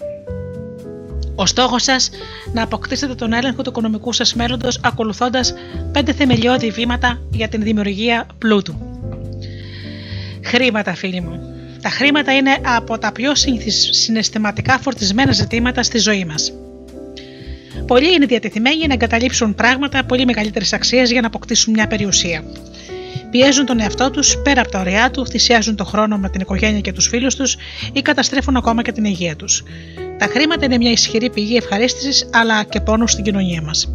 Ο 1.35 1.47
στόχος 1.47 1.83
σας 1.83 2.11
να 2.53 2.63
αποκτήσετε 2.63 3.15
τον 3.15 3.33
έλεγχο 3.33 3.63
του 3.63 3.71
οικονομικού 3.71 4.13
σας 4.13 4.35
μέλλοντος 4.35 4.81
ακολουθώντας 4.83 5.55
πέντε 5.93 6.13
θεμελιώδη 6.13 6.71
βήματα 6.71 7.21
για 7.31 7.49
την 7.49 7.63
δημιουργία 7.63 8.27
πλούτου. 8.39 8.75
Χρήματα, 10.45 10.95
φίλοι 10.95 11.21
μου. 11.21 11.41
Τα 11.83 11.89
χρήματα 11.89 12.37
είναι 12.37 12.59
από 12.77 12.99
τα 12.99 13.13
πιο 13.13 13.33
συναισθηματικά 13.91 14.79
φορτισμένα 14.79 15.33
ζητήματα 15.33 15.83
στη 15.83 15.99
ζωή 15.99 16.25
μας. 16.25 16.53
Πολλοί 17.87 18.15
είναι 18.15 18.27
διατεθειμένοι 18.27 18.87
να 18.87 18.93
εγκαταλείψουν 18.93 19.55
πράγματα 19.55 20.05
πολύ 20.05 20.25
μεγαλύτερης 20.25 20.73
αξίας 20.73 21.11
για 21.11 21.21
να 21.21 21.27
αποκτήσουν 21.27 21.73
μια 21.73 21.87
περιουσία. 21.87 22.45
Πιέζουν 23.35 23.67
τον 23.67 23.81
εαυτό 23.81 24.11
τους 24.11 24.37
πέρα 24.43 24.61
από 24.61 24.71
τα 24.71 24.81
ωριά 24.81 25.11
του, 25.11 25.27
θυσιάζουν 25.27 25.77
τον 25.77 25.87
χρόνο 25.87 26.17
με 26.17 26.29
την 26.29 26.41
οικογένεια 26.41 26.81
και 26.81 26.93
τους 26.93 27.09
φίλους 27.09 27.35
τους 27.35 27.57
ή 27.93 28.03
καταστρέφουν 28.03 28.57
ακόμα 28.57 28.83
και 28.83 28.93
την 28.93 29.05
υγεία 29.05 29.37
τους. 29.37 29.63
Τα 30.19 30.27
χρήματα 30.27 30.65
είναι 30.65 30.77
μια 30.77 30.91
ισχυρή 30.91 31.31
πηγή 31.31 31.57
ευχαρίστησης 31.57 32.29
αλλά 32.33 32.65
και 32.65 32.81
πόνους 32.81 33.11
στην 33.11 33.25
κοινωνία 33.25 33.63
μας. 33.63 33.95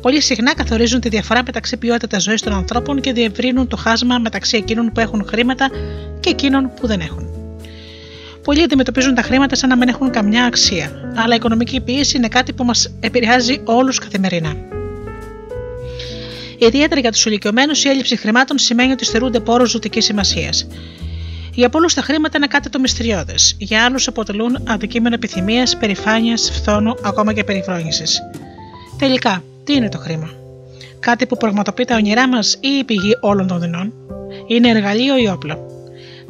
Πολύ 0.00 0.20
συχνά 0.20 0.54
καθορίζουν 0.54 1.00
τη 1.00 1.08
διαφορά 1.08 1.42
μεταξύ 1.46 1.76
ποιότητα 1.76 2.18
ζωής 2.18 2.42
των 2.42 2.52
ανθρώπων 2.52 3.00
και 3.00 3.12
διευρύνουν 3.12 3.68
το 3.68 3.76
χάσμα 3.76 4.18
μεταξύ 4.18 4.56
εκείνων 4.56 4.92
που 4.92 5.00
έχουν 5.00 5.24
χρήματα 5.28 5.70
και 6.20 6.30
εκείνων 6.30 6.72
που 6.80 6.86
δεν 6.86 7.00
έχουν. 7.00 7.28
Πολλοί 8.44 8.62
αντιμετωπίζουν 8.62 9.14
τα 9.14 9.22
χρήματα 9.22 9.54
σαν 9.54 9.68
να 9.68 9.76
μην 9.76 9.88
έχουν 9.88 10.10
καμιά 10.10 10.44
αξία, 10.44 11.12
αλλά 11.16 11.32
η 11.32 11.36
οικονομική 11.36 11.80
πίεση 11.80 12.16
είναι 12.16 12.28
κάτι 12.28 12.52
που 12.52 12.64
μας 12.64 12.94
επηρεάζει 13.00 13.60
όλους 13.64 13.98
καθημερινά. 13.98 14.79
Ιδιαίτερα 16.62 17.00
για 17.00 17.12
τους 17.12 17.24
ηλικιωμένους, 17.24 17.84
η 17.84 17.88
έλλειψη 17.88 18.16
χρημάτων 18.16 18.58
σημαίνει 18.58 18.92
ότι 18.92 19.04
στερούνται 19.04 19.40
πόρους 19.40 19.70
ζωτικής 19.70 20.04
σημασίας. 20.04 20.66
Για 21.54 21.68
πολλούς 21.68 21.94
τα 21.94 22.02
χρήματα 22.02 22.36
είναι 22.36 22.46
κάτι 22.46 22.68
το 22.68 22.78
μυστηριώδες. 22.78 23.56
Για 23.58 23.84
άλλους 23.84 24.08
αποτελούν 24.08 24.62
αντικείμενο 24.68 25.14
επιθυμίας, 25.14 25.76
περηφάνειας, 25.76 26.50
φθόνου, 26.50 26.94
ακόμα 27.02 27.32
και 27.32 27.44
περιφρόνησης. 27.44 28.20
Τελικά, 28.98 29.42
τι 29.64 29.74
είναι 29.74 29.88
το 29.88 29.98
χρήμα; 29.98 30.30
Κάτι 31.00 31.26
που 31.26 31.36
πραγματοποιεί 31.36 31.84
τα 31.84 31.96
όνειρά 31.96 32.28
μας 32.28 32.54
ή 32.60 32.68
η 32.68 32.84
πηγή 32.84 33.16
όλων 33.20 33.46
των 33.46 33.60
δεινών; 33.60 33.92
Είναι 34.46 34.68
εργαλείο 34.68 35.16
ή 35.18 35.28
όπλο; 35.28 35.66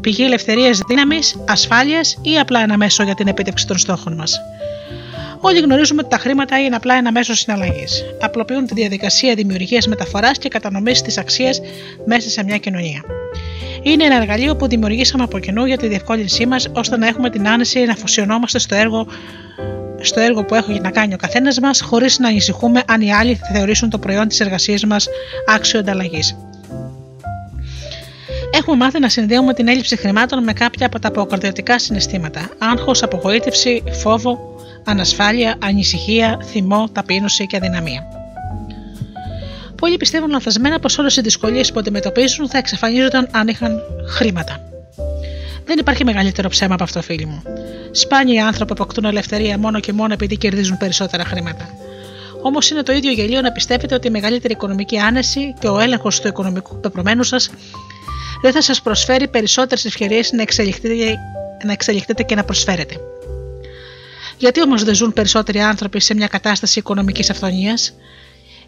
Πηγή 0.00 0.24
ελευθερίας, 0.24 0.80
δύναμης, 0.88 1.36
ασφάλειας 1.48 2.18
ή 2.22 2.38
απλά 2.38 2.60
ένα 2.62 2.76
μέσο 2.76 3.02
για 3.02 3.14
την 3.14 3.26
επίτευξη 3.28 3.66
των 3.66 3.78
στόχων 3.78 4.14
μας; 4.14 4.40
Όλοι 5.40 5.60
γνωρίζουμε 5.60 6.00
ότι 6.00 6.10
τα 6.10 6.18
χρήματα 6.18 6.58
είναι 6.58 6.76
απλά 6.76 6.94
ένα 6.94 7.12
μέσο 7.12 7.34
συναλλαγής. 7.34 8.04
Απλοποιούν 8.20 8.66
τη 8.66 8.74
διαδικασία 8.74 9.34
δημιουργίας, 9.34 9.86
μεταφοράς 9.86 10.38
και 10.38 10.48
κατανομής 10.48 11.02
της 11.02 11.18
αξίας 11.18 11.60
μέσα 12.04 12.30
σε 12.30 12.44
μια 12.44 12.56
κοινωνία. 12.58 13.02
Είναι 13.82 14.04
ένα 14.04 14.16
εργαλείο 14.16 14.56
που 14.56 14.68
δημιουργήσαμε 14.68 15.22
από 15.22 15.38
κοινού 15.38 15.64
για 15.64 15.76
τη 15.76 15.86
διευκόλυνσή 15.86 16.46
μας 16.46 16.68
ώστε 16.72 16.96
να 16.96 17.06
έχουμε 17.06 17.30
την 17.30 17.48
άνεση 17.48 17.84
να 17.84 17.92
αφοσιωνόμαστε 17.92 18.58
στο 18.58 18.74
έργο, 18.74 19.06
στο 20.00 20.20
έργο 20.20 20.44
που 20.44 20.54
έχει 20.54 20.80
να 20.80 20.90
κάνει 20.90 21.14
ο 21.14 21.16
καθένας 21.16 21.60
μας, 21.60 21.80
χωρίς 21.80 22.18
να 22.18 22.28
ανησυχούμε 22.28 22.82
αν 22.86 23.00
οι 23.00 23.14
άλλοι 23.14 23.34
θα 23.34 23.46
θεωρήσουν 23.52 23.90
το 23.90 23.98
προϊόν 23.98 24.28
της 24.28 24.40
εργασίας 24.40 24.84
μας 24.84 25.08
άξιο 25.46 25.78
ανταλλαγής. 25.78 26.36
Έχουμε 28.54 28.76
μάθει 28.76 29.00
να 29.00 29.08
συνδέουμε 29.08 29.54
την 29.54 29.68
έλλειψη 29.68 29.96
χρημάτων 29.96 30.42
με 30.42 30.52
κάποια 30.52 30.86
από 30.86 30.98
τα 30.98 31.08
αποκαρδιωτικά 31.08 31.78
συναισθήματα: 31.78 32.48
άγχος, 32.58 33.02
απογοήτευση, 33.02 33.82
φόβο, 33.90 34.59
ανασφάλεια, 34.84 35.54
ανησυχία, 35.62 36.38
θυμό, 36.44 36.88
ταπείνωση 36.92 37.46
και 37.46 37.56
αδυναμία. 37.56 38.06
Πολλοί 39.76 39.96
πιστεύουν 39.96 40.30
λανθασμένα 40.30 40.78
πως 40.78 40.98
όλες 40.98 41.16
οι 41.16 41.20
δυσκολίες 41.20 41.72
που 41.72 41.78
αντιμετωπίζουν 41.78 42.48
θα 42.48 42.58
εξαφανίζονταν 42.58 43.28
αν 43.32 43.48
είχαν 43.48 43.80
χρήματα. 44.08 44.60
Δεν 45.64 45.78
υπάρχει 45.78 46.04
μεγαλύτερο 46.04 46.48
ψέμα 46.48 46.74
από 46.74 46.82
αυτό, 46.82 47.02
φίλοι 47.02 47.26
μου. 47.26 47.42
Σπάνιοι 47.90 48.40
άνθρωποι 48.40 48.72
αποκτούν 48.72 49.04
ελευθερία 49.04 49.58
μόνο 49.58 49.80
και 49.80 49.92
μόνο 49.92 50.12
επειδή 50.12 50.36
κερδίζουν 50.36 50.76
περισσότερα 50.76 51.24
χρήματα. 51.24 51.68
Όμως 52.42 52.70
είναι 52.70 52.82
το 52.82 52.92
ίδιο 52.92 53.12
γελίο 53.12 53.40
να 53.40 53.52
πιστεύετε 53.52 53.94
ότι 53.94 54.06
η 54.06 54.10
μεγαλύτερη 54.10 54.52
οικονομική 54.52 54.98
άνεση 54.98 55.54
και 55.58 55.68
ο 55.68 55.78
έλεγχος 55.78 56.20
του 56.20 56.28
οικονομικού 56.28 56.80
πεπρωμένου 56.80 57.22
σας 57.22 57.50
δεν 58.42 58.52
θα 58.52 58.62
σας 58.62 58.82
προσφέρει 58.82 59.28
περισσότερες 59.28 59.84
ευκαιρίες 59.84 60.32
να 60.32 60.42
εξελιχθείτε, 60.42 61.18
να 61.64 61.72
εξελιχθείτε 61.72 62.22
και 62.22 62.34
να 62.34 62.44
προσφέρετε. 62.44 62.96
Γιατί 64.40 64.62
όμως 64.62 64.84
δεν 64.84 64.94
ζουν 64.94 65.12
περισσότεροι 65.12 65.60
άνθρωποι 65.60 66.00
σε 66.00 66.14
μια 66.14 66.26
κατάσταση 66.26 66.78
οικονομικής 66.78 67.30
αυθονίας, 67.30 67.94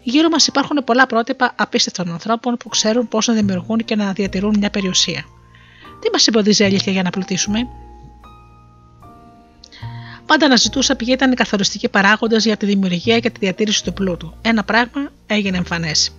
Γύρω 0.03 0.29
μας 0.29 0.47
υπάρχουν 0.47 0.83
πολλά 0.85 1.05
πρότυπα 1.05 1.53
απίστευτων 1.57 2.11
ανθρώπων 2.11 2.57
που 2.57 2.69
ξέρουν 2.69 3.07
πώς 3.07 3.27
να 3.27 3.33
δημιουργούν 3.33 3.77
και 3.77 3.95
να 3.95 4.11
διατηρούν 4.11 4.55
μια 4.59 4.69
περιουσία. 4.69 5.25
Τι 5.99 6.09
μας 6.11 6.27
εμποδίζει 6.27 6.63
αλήθεια 6.63 6.91
για 6.91 7.03
να 7.03 7.09
πλουτίσουμε; 7.09 7.59
Πάντα 10.25 10.45
αναζητούσα 10.45 10.95
ποιοι 10.95 11.07
ήταν 11.11 11.31
οι 11.31 11.35
καθοριστικοί 11.35 11.89
παράγοντε 11.89 12.37
για 12.37 12.57
τη 12.57 12.65
δημιουργία 12.65 13.19
και 13.19 13.29
τη 13.29 13.39
διατήρηση 13.39 13.83
του 13.83 13.93
πλούτου. 13.93 14.33
Ένα 14.41 14.63
πράγμα 14.63 15.11
έγινε 15.27 15.57
εμφανές. 15.57 16.11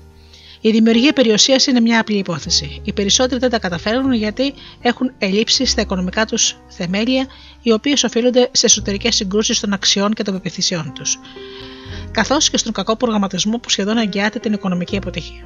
Η 0.66 0.70
δημιουργία 0.70 1.12
περιουσίας 1.12 1.66
είναι 1.66 1.80
μια 1.80 2.00
απλή 2.00 2.16
υπόθεση. 2.16 2.80
Οι 2.84 2.92
περισσότεροι 2.92 3.40
δεν 3.40 3.50
τα 3.50 3.58
καταφέρουν 3.58 4.12
γιατί 4.12 4.54
έχουν 4.80 5.12
ελλείψεις 5.18 5.70
στα 5.70 5.80
οικονομικά 5.80 6.24
τους 6.24 6.56
θεμέλια, 6.68 7.26
οι 7.62 7.72
οποίες 7.72 8.04
οφείλονται 8.04 8.48
σε 8.52 8.66
εσωτερικές 8.66 9.14
συγκρούσεις 9.14 9.60
των 9.60 9.72
αξιών 9.72 10.12
και 10.12 10.22
των 10.22 10.34
πεπιθήσεών 10.34 10.92
τους 10.94 11.18
καθώς 12.10 12.50
και 12.50 12.56
στον 12.56 12.72
κακό 12.72 12.96
προγραμματισμό 12.96 13.58
που 13.58 13.70
σχεδόν 13.70 13.96
αγκιάται 13.96 14.38
την 14.38 14.52
οικονομική 14.52 14.96
αποτυχία. 14.96 15.44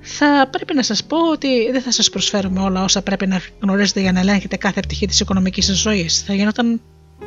Θα 0.00 0.48
πρέπει 0.50 0.74
να 0.74 0.82
σας 0.82 1.04
πω 1.04 1.30
ότι 1.30 1.70
δεν 1.70 1.82
θα 1.82 1.90
σας 1.90 2.10
προσφέρουμε 2.10 2.60
όλα 2.60 2.84
όσα 2.84 3.02
πρέπει 3.02 3.26
να 3.26 3.40
γνωρίζετε 3.60 4.00
για 4.00 4.12
να 4.12 4.20
ελέγχετε 4.20 4.56
κάθε 4.56 4.80
πτυχή 4.80 5.06
της 5.06 5.20
οικονομικής 5.20 5.64
σας 5.66 5.76
ζωής. 5.76 6.22
Θα, 6.22 6.34
γινόταν, 6.34 6.80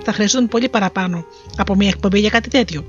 θα 0.03 0.13
χρειαζόταν 0.13 0.47
πολύ 0.47 0.69
παραπάνω 0.69 1.25
από 1.57 1.75
μια 1.75 1.87
εκπομπή 1.87 2.19
για 2.19 2.29
κάτι 2.29 2.49
τέτοιο. 2.49 2.85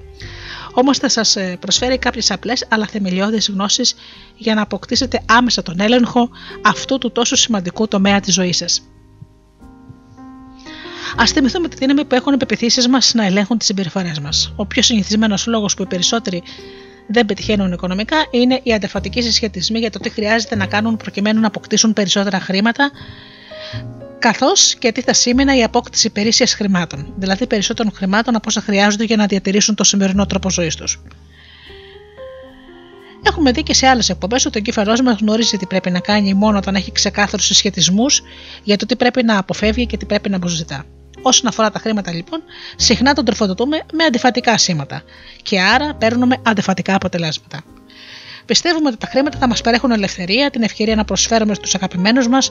Όμως 0.72 0.98
θα 0.98 1.08
σας 1.08 1.36
ε, 1.36 1.56
προσφέρει 1.60 1.98
κάποιες 1.98 2.30
απλές 2.30 2.66
αλλά 2.68 2.86
θεμελιώδεις 2.86 3.48
γνώσεις 3.48 3.94
για 4.36 4.54
να 4.54 4.62
αποκτήσετε 4.62 5.22
άμεσα 5.26 5.62
τον 5.62 5.80
έλεγχο 5.80 6.30
αυτού 6.62 6.98
του 6.98 7.12
τόσο 7.12 7.36
σημαντικού 7.36 7.88
τομέα 7.88 8.20
της 8.20 8.34
ζωής 8.34 8.56
σας. 8.56 8.82
Α 11.20 11.26
θυμηθούμε 11.26 11.68
τη 11.68 11.76
δύναμη 11.76 12.04
που 12.04 12.14
έχουν 12.14 12.32
οι 12.32 12.36
πεπιθήσεις 12.36 12.88
μας 12.88 13.14
να 13.14 13.24
ελέγχουν 13.24 13.58
τις 13.58 13.66
συμπεριφορές 13.66 14.20
μας. 14.20 14.52
Ο 14.56 14.66
πιο 14.66 14.82
συνηθισμένος 14.82 15.46
λόγος 15.46 15.74
που 15.74 15.82
οι 15.82 15.86
περισσότεροι 15.86 16.42
δεν 17.06 17.26
πετυχαίνουν 17.26 17.72
οικονομικά 17.72 18.16
είναι 18.30 18.60
οι 18.62 18.72
αντεφατικοί 18.72 19.22
συσχετισμοί 19.22 19.78
για 19.78 19.90
το 19.90 19.98
τι 19.98 20.10
χρειάζεται 20.10 20.56
να 20.56 20.66
κάνουν 20.66 20.96
προκειμένου 20.96 21.40
να 21.40 21.46
αποκτήσουν 21.46 21.92
περισσότερα 21.92 22.40
χρήματα, 22.40 22.90
καθώς 24.22 24.74
και 24.74 24.92
τι 24.92 25.00
θα 25.00 25.12
σήμαινε 25.12 25.56
η 25.56 25.62
απόκτηση 25.62 26.10
περίσσιας 26.10 26.54
χρημάτων, 26.54 27.12
δηλαδή 27.16 27.46
περισσότερων 27.46 27.92
χρημάτων 27.92 28.34
από 28.34 28.44
όσα 28.48 28.60
χρειάζονται 28.60 29.04
για 29.04 29.16
να 29.16 29.26
διατηρήσουν 29.26 29.74
το 29.74 29.84
σημερινό 29.84 30.26
τρόπο 30.26 30.50
ζωής 30.50 30.74
τους. 30.76 31.02
Έχουμε 33.22 33.52
δει 33.52 33.62
και 33.62 33.74
σε 33.74 33.86
άλλες 33.86 34.08
εκπομπές 34.08 34.46
ότι 34.46 34.58
ο 34.58 34.60
εγκέφαλός 34.60 35.00
μας 35.00 35.18
γνωρίζει 35.20 35.56
τι 35.56 35.66
πρέπει 35.66 35.90
να 35.90 36.00
κάνει 36.00 36.34
μόνο 36.34 36.58
όταν 36.58 36.74
έχει 36.74 36.92
ξεκάθαρους 36.92 37.46
συσχετισμούς 37.46 38.22
για 38.62 38.76
το 38.76 38.86
τι 38.86 38.96
πρέπει 38.96 39.22
να 39.22 39.38
αποφεύγει 39.38 39.86
και 39.86 39.96
τι 39.96 40.04
πρέπει 40.06 40.28
να 40.28 40.36
αποζητά. 40.36 40.84
Όσον 41.22 41.46
αφορά 41.48 41.70
τα 41.70 41.78
χρήματα 41.78 42.12
λοιπόν, 42.12 42.42
συχνά 42.76 43.14
τον 43.14 43.24
τροφοδοτούμε 43.24 43.82
με 43.92 44.04
αντιφατικά 44.04 44.58
σήματα 44.58 45.02
και 45.42 45.60
άρα 45.60 45.94
παίρνουμε 45.94 46.36
αντιφατικά 46.42 46.94
αποτελέσματα. 46.94 47.62
Πιστεύουμε 48.46 48.88
ότι 48.88 48.96
τα 48.96 49.06
χρήματα 49.06 49.38
θα 49.38 49.48
μας 49.48 49.60
παρέχουν 49.60 49.90
ελευθερία, 49.90 50.50
την 50.50 50.62
ευκαιρία 50.62 50.96
να 50.96 51.04
προσφέρουμε 51.04 51.54
στους 51.54 51.74
αγαπημένους 51.74 52.28
μας, 52.28 52.50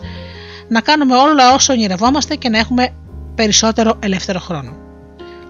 να 0.72 0.82
κάνουμε 0.82 1.16
όλα 1.16 1.54
όσα 1.54 1.74
ονειρευόμαστε 1.74 2.36
και 2.36 2.50
να 2.50 2.58
έχουμε 2.58 2.94
περισσότερο 3.36 4.00
ελεύθερο 4.00 4.40
χρόνο. 4.40 4.74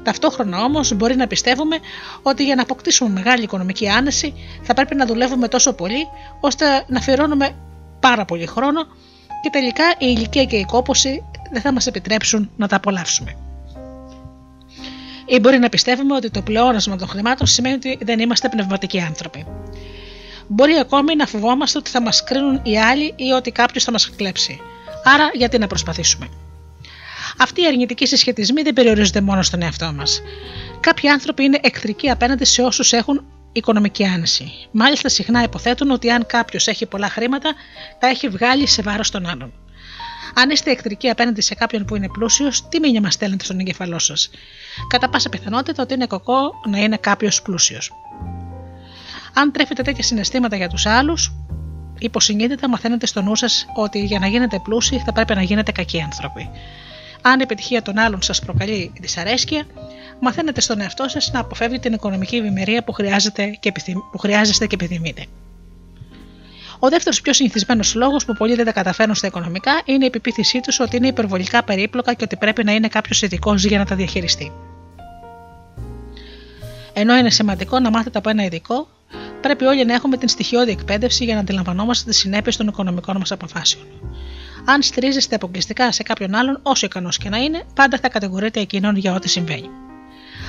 Ταυτόχρονα 0.03 0.64
όμως 0.64 0.93
μπορεί 0.93 1.15
να 1.15 1.27
πιστεύουμε 1.27 1.77
ότι 2.22 2.43
για 2.43 2.56
να 2.56 2.61
αποκτήσουμε 2.61 3.10
μεγάλη 3.10 3.43
οικονομική 3.43 3.89
άνεση 3.89 4.34
θα 4.64 4.73
πρέπει 4.73 4.95
να 4.95 5.06
δουλεύουμε 5.06 5.48
τόσο 5.48 5.73
πολύ 5.73 6.07
ώστε 6.39 6.65
να 6.88 6.98
αφιερώνουμε 6.98 7.56
πάρα 7.99 8.26
πολύ 8.26 8.45
χρόνο 8.45 8.81
και 9.41 9.49
τελικά 9.52 9.84
η 9.91 9.95
ηλικία 10.18 10.45
και 10.45 10.56
η 10.56 10.65
κόπωση 10.65 11.23
δεν 11.52 11.61
θα 11.61 11.73
μας 11.73 11.88
επιτρέψουν 11.88 12.52
να 12.57 12.68
τα 12.68 12.76
απολαύσουμε. 12.76 13.35
Ή 15.26 15.39
μπορεί 15.39 15.60
να 15.60 15.69
πιστεύουμε 15.69 16.15
ότι 16.15 16.30
το 16.30 16.41
πλεόνασμα 16.41 16.95
των 16.95 17.07
χρημάτων 17.07 17.48
σημαίνει 17.48 17.76
ότι 17.76 17.98
δεν 18.02 18.19
είμαστε 18.19 18.49
πνευματικοί 18.49 19.02
άνθρωποι. 19.02 19.45
Μπορεί 20.48 20.73
ακόμη 20.73 21.15
να 21.15 21.26
φοβόμαστε 21.26 21.77
ότι 21.77 21.89
θα 21.89 22.02
μας 22.02 22.23
κρίνουν 22.23 22.60
οι 22.64 22.80
άλλοι 22.80 23.14
ή 23.15 23.31
ότι 23.31 23.52
κάποιος 23.52 23.84
θα 23.84 23.91
μας 23.91 24.10
κλέψει. 24.10 24.61
Άρα 25.03 25.30
γιατί 25.34 25.57
να 25.57 25.68
προσπαθήσουμε; 25.68 26.30
Αυτοί 27.38 27.61
οι 27.61 27.68
αρνητικοί 27.68 28.07
συσχετισμοί 28.07 28.61
δεν 28.61 28.73
περιορίζονται 28.73 29.22
μόνο 29.22 29.41
στον 29.41 29.61
εαυτό 29.61 29.94
μας. 29.94 30.22
Κάποιοι 30.80 31.10
άνθρωποι 31.10 31.44
είναι 31.44 31.60
εχθρικοί 31.61 32.10
απέναντι 32.10 32.45
σε 32.45 32.61
όσους 32.61 32.94
έχουν 32.94 33.23
οικονομική 33.52 34.06
άνεση. 34.06 34.52
Μάλιστα, 34.72 35.10
συχνά 35.10 35.44
υποθέτουν 35.44 35.91
ότι 35.91 36.11
αν 36.11 36.26
κάποιος 36.26 36.68
έχει 36.68 36.86
πολλά 36.86 37.10
χρήματα, 37.10 37.53
τα 37.99 38.07
έχει 38.07 38.30
βγάλει 38.30 38.68
σε 38.68 38.82
βάρος 38.82 39.10
των 39.11 39.26
άλλων. 39.26 39.53
Αν 40.34 40.49
είστε 40.49 40.72
εχθρικοί 40.72 41.10
απέναντι 41.10 41.41
σε 41.41 41.56
κάποιον 41.56 41.86
που 41.86 41.95
είναι 41.95 42.07
πλούσιος, 42.07 42.68
τι 42.69 42.80
μήνυμα 42.80 43.11
στέλνετε 43.11 43.44
στον 43.44 43.60
εγκεφαλό 43.60 43.99
σας; 43.99 44.30
Κατά 44.88 45.10
πάσα 45.10 45.30
πιθανότητα 45.30 45.84
ότι 45.84 45.94
είναι 45.94 46.06
κακό 46.07 46.52
να 46.69 46.78
είναι 46.78 46.98
κάποιος 46.98 47.41
πλούσιος. 47.41 47.91
Αν 49.34 49.52
τρέφετε 49.52 49.82
τέτοια 49.82 50.03
συναισθήματα 50.03 50.56
για 50.56 50.69
τους 50.69 50.86
άλλους, 50.86 51.34
υποσυνείδητα 52.02 52.69
μαθαίνετε 52.69 53.06
στο 53.06 53.22
νου 53.22 53.36
σας 53.36 53.65
ότι 53.76 54.03
για 54.03 54.19
να 54.19 54.28
γίνετε 54.28 54.60
πλούσιοι 54.60 55.02
θα 55.06 55.14
πρέπει 55.14 55.36
να 55.36 55.41
γίνετε 55.41 55.72
κακοί 55.72 56.02
άνθρωποι. 56.02 56.49
Αν 57.22 57.40
η 57.40 57.44
επιτυχία 57.44 57.82
των 57.82 57.98
άλλων 57.98 58.22
σας 58.22 58.40
προκαλεί 58.40 58.91
δυσαρέσκεια, 58.99 59.65
μαθαίνετε 60.19 60.61
στον 60.61 60.82
εαυτό 60.82 61.07
σας 61.07 61.32
να 61.32 61.40
αποφεύγετε 61.40 61.82
την 61.82 61.94
οικονομική 61.94 62.36
ευημερία 62.36 62.84
που, 62.84 62.91
χρειάζεται 62.91 63.57
και 63.60 63.69
επιθυμ... 63.69 63.99
που 64.11 64.18
χρειάζεστε 64.18 64.68
και 64.68 64.76
επιθυμείτε. 64.76 65.26
Ο 66.80 66.90
δεύτερος 66.90 67.22
πιο 67.22 67.34
συνηθισμένος 67.34 67.95
λόγος 67.95 68.26
που 68.26 68.34
πολλοί 68.34 68.56
δεν 68.56 68.65
τα 68.65 68.72
καταφέρνουν 68.72 69.15
στα 69.15 69.28
οικονομικά 69.28 69.82
είναι 69.86 70.06
η 70.06 70.10
πεποίθησή 70.10 70.60
τους 70.60 70.80
ότι 70.80 70.98
είναι 70.98 71.07
υπερβολικά 71.07 71.64
περίπλοκα 71.64 72.14
και 72.14 72.23
ότι 72.23 72.36
πρέπει 72.36 72.64
να 72.64 72.72
είναι 72.72 72.88
κάποιος 72.88 73.22
ειδικός 73.22 73.64
για 73.64 73.78
να 73.78 73.86
τα 73.86 73.95
διαχειριστεί. 73.95 74.52
Ενώ 77.02 77.15
είναι 77.15 77.30
σημαντικό 77.30 77.80
να 77.80 77.90
μάθετε 77.90 78.18
από 78.18 78.30
ένα 78.30 78.44
ειδικό, 78.44 78.88
πρέπει 79.41 79.65
όλοι 79.65 79.86
να 79.86 79.94
έχουμε 79.94 80.18
την 80.18 80.28
στοιχειώδη 80.28 80.72
εκπαίδευση 80.72 81.23
για 81.23 81.34
να 81.34 81.40
αντιλαμβανόμαστε 81.40 82.10
τις 82.10 82.19
συνέπειες 82.19 82.57
των 82.57 82.68
οικονομικών 82.68 83.18
μας 83.18 83.32
αποφάσεων. 83.32 83.84
Αν 84.65 84.82
στηρίζεστε 84.82 85.36
αποκλειστικά 85.36 85.91
σε 85.91 86.03
κάποιον 86.03 86.36
άλλον, 86.36 86.60
όσο 86.64 86.86
ικανός 86.86 87.18
και 87.18 87.30
να 87.30 87.38
είναι, 87.38 87.64
πάντα 87.76 87.98
θα 88.02 88.10
κατηγορείτε 88.10 88.60
εκείνον 88.60 88.95
για 88.95 89.14
ό,τι 89.14 89.30
συμβαίνει. 89.30 89.69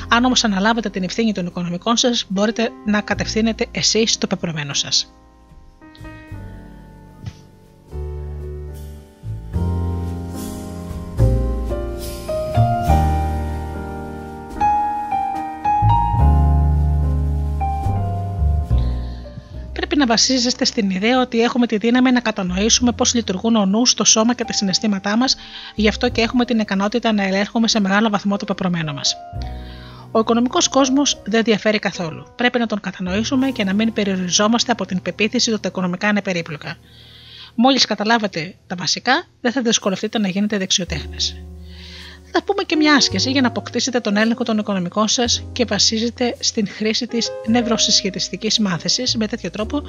Αν 0.09 0.25
όμως 0.25 0.45
αναλάβετε 0.45 0.91
την 0.91 1.03
ευθύνη 1.03 1.33
των 1.33 1.47
οικονομικών 1.47 1.97
σας, 1.97 2.25
μπορείτε 2.29 2.71
να 2.87 3.01
κατευθύνετε 3.01 3.67
εσείς 3.71 4.19
το 4.19 4.27
πεπρωμένο 4.27 4.75
σας. 4.75 5.13
Πρέπει 19.93 20.09
να 20.09 20.15
βασίζεστε 20.17 20.65
στην 20.65 20.91
ιδέα 20.91 21.21
ότι 21.21 21.41
έχουμε 21.41 21.67
τη 21.67 21.77
δύναμη 21.77 22.13
να 22.13 22.21
κατανοήσουμε 22.21 22.93
πώς 22.93 23.15
λειτουργούν 23.15 23.57
ο 23.57 23.67
νους, 23.67 23.95
το 23.95 24.05
σώμα 24.05 24.35
και 24.35 24.45
τα 24.45 24.53
συναισθήματά 24.53 25.17
μας, 25.17 25.37
γι' 25.75 25.89
αυτό 25.89 26.09
και 26.09 26.21
έχουμε 26.21 26.45
την 26.45 26.59
ικανότητα 26.59 27.13
να 27.13 27.23
ελέγχουμε 27.23 27.69
σε 27.69 27.81
μεγάλο 27.81 28.09
βαθμό 28.09 28.37
το 28.37 28.45
πεπρωμένο 28.45 28.93
μας. 28.93 29.17
Ο 30.11 30.19
οικονομικός 30.19 30.69
κόσμος 30.69 31.23
δεν 31.25 31.43
διαφέρει 31.43 31.79
καθόλου. 31.79 32.27
Πρέπει 32.37 32.59
να 32.59 32.67
τον 32.67 32.81
κατανοήσουμε 32.81 33.51
και 33.51 33.65
να 33.65 33.73
μην 33.73 33.93
περιοριζόμαστε 33.93 34.73
από 34.73 34.87
την 34.87 35.03
πεποίθηση 35.03 35.53
ότι 35.53 35.61
τα 35.61 35.69
οικονομικά 35.69 36.09
είναι 36.09 36.23
περίπλοκα. 36.23 36.77
Μόλις 37.55 37.85
καταλάβετε 37.85 38.55
τα 38.67 38.75
βασικά, 38.79 39.25
δεν 39.41 39.53
θα 39.53 39.63
δυσκολευτείτε 39.63 40.19
να 40.19 40.29
γίνετε 40.29 40.59
δεξιοτέχνες 40.59 41.43
θα 42.33 42.43
πούμε 42.43 42.63
και 42.63 42.77
μια 42.77 42.95
άσκηση 42.95 43.31
για 43.31 43.41
να 43.41 43.49
αποκτήσετε 43.49 44.01
τον 44.01 44.17
έλεγχο 44.17 44.45
των 44.45 44.59
οικονομικών 44.59 45.09
σας 45.09 45.45
και 45.53 45.65
βασίζεται 45.65 46.37
στην 46.39 46.69
χρήση 46.69 47.07
της 47.07 47.31
νευροσυσχετιστικής 47.47 48.59
μάθηση 48.59 49.19
με 49.19 49.27
τέτοιο 49.27 49.51
τρόπο 49.51 49.83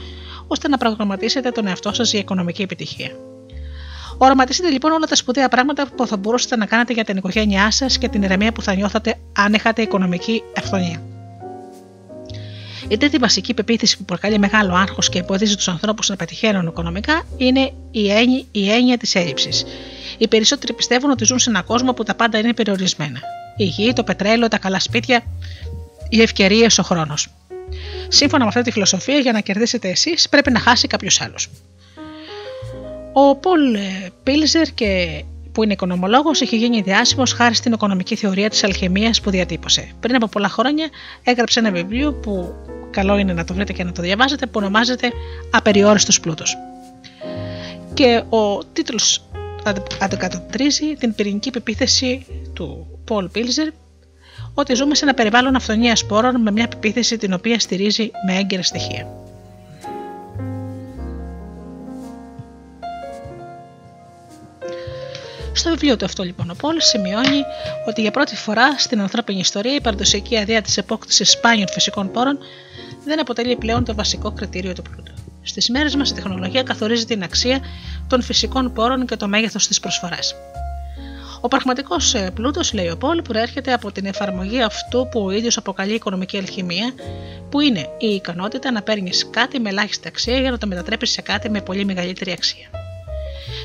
ώστε 0.47 0.67
να 0.67 0.77
προγραμματίσετε 0.77 1.51
τον 1.51 1.67
εαυτό 1.67 1.93
σας 1.93 2.11
για 2.11 2.19
οικονομική 2.19 2.61
επιτυχία. 2.61 3.11
Οραματιστείτε 4.17 4.69
λοιπόν 4.69 4.91
όλα 4.91 5.05
τα 5.05 5.15
σπουδαία 5.15 5.49
πράγματα 5.49 5.87
που 5.95 6.07
θα 6.07 6.17
μπορούσατε 6.17 6.55
να 6.55 6.65
κάνετε 6.65 6.93
για 6.93 7.03
την 7.03 7.17
οικογένειά 7.17 7.71
σας 7.71 7.97
και 7.97 8.07
την 8.07 8.23
ηρεμία 8.23 8.51
που 8.51 8.61
θα 8.61 8.73
νιώθατε 8.73 9.15
αν 9.37 9.53
είχατε 9.53 9.81
οικονομική 9.81 10.43
αυθονία. 10.57 11.01
Η 12.87 12.97
τρίτη 12.97 13.17
βασική 13.17 13.53
πεποίθηση 13.53 13.97
που 13.97 14.05
προκαλεί 14.05 14.39
μεγάλο 14.39 14.75
άγχος 14.75 15.09
και 15.09 15.19
εμποδίζει 15.19 15.55
τους 15.55 15.67
ανθρώπους 15.67 16.09
να 16.09 16.15
πετυχαίνουν 16.15 16.67
οικονομικά 16.67 17.23
είναι 17.37 17.71
η 17.91 18.11
έννοια, 18.11 18.43
η 18.51 18.71
έννοια 18.71 18.97
της 18.97 19.15
έλλειψης. 19.15 19.65
Οι 20.17 20.27
περισσότεροι 20.27 20.73
πιστεύουν 20.73 21.09
ότι 21.09 21.25
ζουν 21.25 21.39
σε 21.39 21.49
έναν 21.49 21.63
κόσμο 21.63 21.93
που 21.93 22.03
τα 22.03 22.15
πάντα 22.15 22.37
είναι 22.37 22.53
περιορισμένα. 22.53 23.19
Η 23.57 23.63
γη, 23.63 23.93
το 23.93 24.03
πετρέλαιο, 24.03 24.47
τα 24.47 24.57
καλά 24.57 24.79
σπίτια, 24.79 25.23
οι 26.09 26.21
ευκαιρίες, 26.21 26.77
ο 26.77 26.83
χρόνος. 26.83 27.27
Σύμφωνα 28.07 28.43
με 28.43 28.49
αυτή 28.49 28.61
τη 28.61 28.71
φιλοσοφία, 28.71 29.17
για 29.17 29.31
να 29.31 29.39
κερδίσετε 29.39 29.89
εσείς, 29.89 30.29
πρέπει 30.29 30.51
να 30.51 30.59
χάσει 30.59 30.87
κάποιος 30.87 31.21
άλλος. 31.21 31.49
Ο 33.13 33.35
Πολ 33.35 33.77
Πίλζερ, 34.23 34.73
και, 34.73 35.23
που 35.51 35.63
είναι 35.63 35.73
οικονομολόγος, 35.73 36.41
έχει 36.41 36.57
γίνει 36.57 36.81
διάσημος 36.81 37.33
χάρη 37.33 37.55
στην 37.55 37.73
οικονομική 37.73 38.15
θεωρία 38.15 38.49
της 38.49 38.63
αλχημίας 38.63 39.21
που 39.21 39.29
διατύπωσε. 39.29 39.91
Πριν 39.99 40.15
από 40.15 40.27
πολλά 40.27 40.49
χρόνια 40.49 40.89
έγραψε 41.23 41.59
ένα 41.59 41.71
βιβλίο 41.71 42.13
που 42.13 42.53
καλό 42.89 43.17
είναι 43.17 43.33
να 43.33 43.43
το 43.43 43.53
βρείτε 43.53 43.73
και 43.73 43.83
να 43.83 43.91
το 43.91 44.01
διαβάζετε, 44.01 44.45
που 44.45 44.51
ονομάζεται 44.55 45.11
Απεριόριστος 45.51 46.19
πλούτος. 46.19 46.57
Και 47.93 48.23
ο 48.29 48.65
τίτλος 48.65 49.23
αντικατοπτρίζει 49.99 50.95
την 50.95 51.15
πυρηνική 51.15 51.49
πεποίθηση 51.49 52.25
του 52.53 52.87
Πολ 53.05 53.29
Πίλζερ 53.29 53.67
ότι 54.53 54.73
ζούμε 54.73 54.95
σε 54.95 55.03
ένα 55.03 55.13
περιβάλλον 55.13 55.55
αυθονίας 55.55 55.99
σπόρων 55.99 56.41
με 56.41 56.51
μια 56.51 56.67
πεποίθηση 56.67 57.17
την 57.17 57.33
οποία 57.33 57.59
στηρίζει 57.59 58.11
με 58.25 58.37
έγκαιρα 58.37 58.63
στοιχεία. 58.63 59.07
Στο 65.55 65.69
βιβλίο 65.69 65.97
του 65.97 66.05
αυτό 66.05 66.23
λοιπόν 66.23 66.49
ο 66.49 66.55
Πολ 66.57 66.81
σημειώνει 66.81 67.41
ότι 67.87 68.01
για 68.01 68.11
πρώτη 68.11 68.35
φορά 68.35 68.77
στην 68.77 69.01
ανθρώπινη 69.01 69.39
ιστορία 69.39 69.75
η 69.75 69.81
παραδοσιακή 69.81 70.37
αδεία 70.37 70.61
της 70.61 70.77
επόκτησης 70.77 71.31
σπάνιων 71.31 71.67
φυσικών 71.67 72.11
πόρων 72.11 72.37
δεν 73.05 73.19
αποτελεί 73.19 73.55
πλέον 73.55 73.85
το 73.85 73.95
βασικό 73.95 74.31
κριτήριο 74.31 74.73
του 74.73 74.81
πλούτου. 74.81 75.12
Στις 75.43 75.69
μέρες 75.69 75.95
μας 75.95 76.09
η 76.09 76.13
τεχνολογία 76.13 76.63
καθορίζει 76.63 77.05
την 77.05 77.23
αξία 77.23 77.59
των 78.07 78.21
φυσικών 78.21 78.73
πόρων 78.73 79.05
και 79.05 79.15
το 79.15 79.27
μέγεθος 79.27 79.67
της 79.67 79.79
προσφοράς. 79.79 80.35
Ο 81.41 81.47
πραγματικός 81.47 82.13
ε, 82.13 82.31
πλούτος, 82.33 82.73
λέει 82.73 82.89
ο 82.89 82.97
Πολ, 82.97 83.21
προέρχεται 83.21 83.73
από 83.73 83.91
την 83.91 84.05
εφαρμογή 84.05 84.61
αυτού 84.61 85.07
που 85.11 85.23
ο 85.23 85.31
ίδιος 85.31 85.57
αποκαλεί 85.57 85.93
οικονομική 85.93 86.37
αλχημία, 86.37 86.93
που 87.49 87.59
είναι 87.59 87.87
η 87.97 88.07
ικανότητα 88.07 88.71
να 88.71 88.81
παίρνεις 88.81 89.29
κάτι 89.29 89.59
με 89.59 89.69
ελάχιστη 89.69 90.07
αξία 90.07 90.39
για 90.39 90.51
να 90.51 90.57
το 90.57 90.67
μετατρέψει 90.67 91.13
σε 91.13 91.21
κάτι 91.21 91.49
με 91.49 91.61
πολύ 91.61 91.85
μεγαλύτερη 91.85 92.31
αξία. 92.31 92.69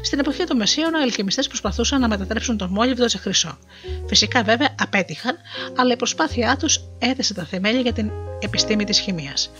Στην 0.02 0.18
εποχή 0.18 0.44
των 0.44 0.56
Μεσίων, 0.56 0.94
οι 0.94 1.02
αλχημιστές 1.02 1.46
προσπαθούσαν 1.46 2.00
να 2.00 2.08
μετατρέψουν 2.08 2.56
τον 2.56 2.70
μόλιβδο 2.70 3.08
σε 3.08 3.18
χρυσό. 3.18 3.58
Φυσικά, 4.06 4.42
βέβαια, 4.42 4.74
απέτυχαν, 4.78 5.36
αλλά 5.76 5.92
η 5.92 5.96
προσπάθειά 5.96 6.56
τους 6.56 6.80
έθεσε 6.98 7.34
τα 7.34 7.44
θεμέλια 7.44 7.80
για 7.80 7.92
την 7.92 8.10
επιστήμη 8.40 8.84
της 8.84 8.98
χημίας. 8.98 9.50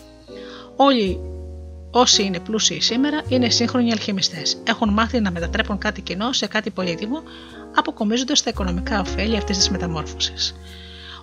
Όλοι 0.77 1.21
Όσοι 1.91 2.23
είναι 2.23 2.41
πλούσιοι 2.41 2.81
σήμερα 2.81 3.23
είναι 3.29 3.51
σύγχρονοι 3.51 3.93
αλχημιστές. 3.93 4.57
Έχουν 4.65 4.89
μάθει 4.89 5.21
να 5.21 5.31
μετατρέπουν 5.31 5.79
κάτι 5.79 6.01
κοινό 6.01 6.33
σε 6.33 6.47
κάτι 6.47 6.71
πολύτιμο, 6.71 7.23
αποκομίζοντας 7.75 8.43
τα 8.43 8.51
οικονομικά 8.51 9.01
ωφέλη 9.01 9.37
αυτής 9.37 9.57
της 9.57 9.71
μεταμόρφωσης. 9.71 10.55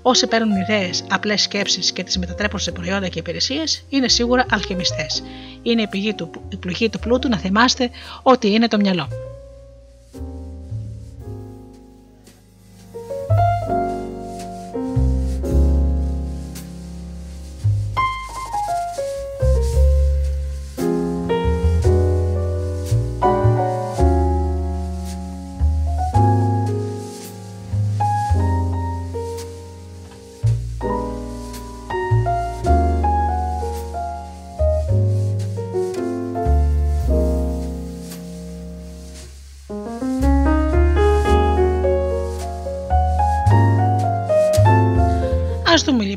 Όσοι 0.02 0.28
παίρνουν 0.28 0.56
ιδέες, 0.56 1.04
απλές 1.10 1.42
σκέψεις 1.42 1.92
και 1.92 2.04
τις 2.04 2.18
μετατρέπουν 2.18 2.60
σε 2.60 2.72
προϊόντα 2.72 3.08
και 3.08 3.20
υπηρεσίες, 3.20 3.84
είναι 3.90 4.08
σίγουρα 4.08 4.46
αλχημιστές. 4.50 5.24
Είναι 5.62 5.82
η 5.82 5.88
πηγή 5.88 6.14
του, 6.14 6.30
η 6.50 6.58
πληγή 6.58 6.90
του 6.90 7.00
πλούτου 7.00 7.30
να 7.30 7.38
θυμάστε 7.38 7.90
ότι 8.24 8.52
είναι 8.52 8.68
το 8.68 8.78
μυαλό. 8.78 9.08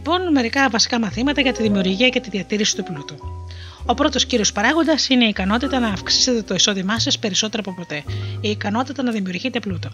Λοιπόν 0.09 0.33
μερικά 0.33 0.69
βασικά 0.69 0.99
μαθήματα 1.01 1.41
για 1.41 1.53
τη 1.53 1.63
δημιουργία 1.63 2.09
και 2.09 2.21
τη 2.21 2.31
διατήρηση 2.31 2.77
του 2.77 2.83
πλούτου. 2.83 3.15
Ο 3.87 3.95
πρώτος 3.95 4.27
κύριος 4.27 4.53
παράγοντας 4.53 5.09
είναι 5.09 5.25
η 5.25 5.29
ικανότητα 5.29 5.79
να 5.79 5.89
αυξήσετε 5.89 6.43
το 6.43 6.55
εισόδημά 6.55 6.99
σας 6.99 7.19
περισσότερο 7.19 7.63
από 7.67 7.75
ποτέ. 7.75 8.03
Η 8.41 8.49
ικανότητα 8.49 9.03
να 9.03 9.13
δημιουργείτε 9.13 9.61
πλούτο. 9.61 9.89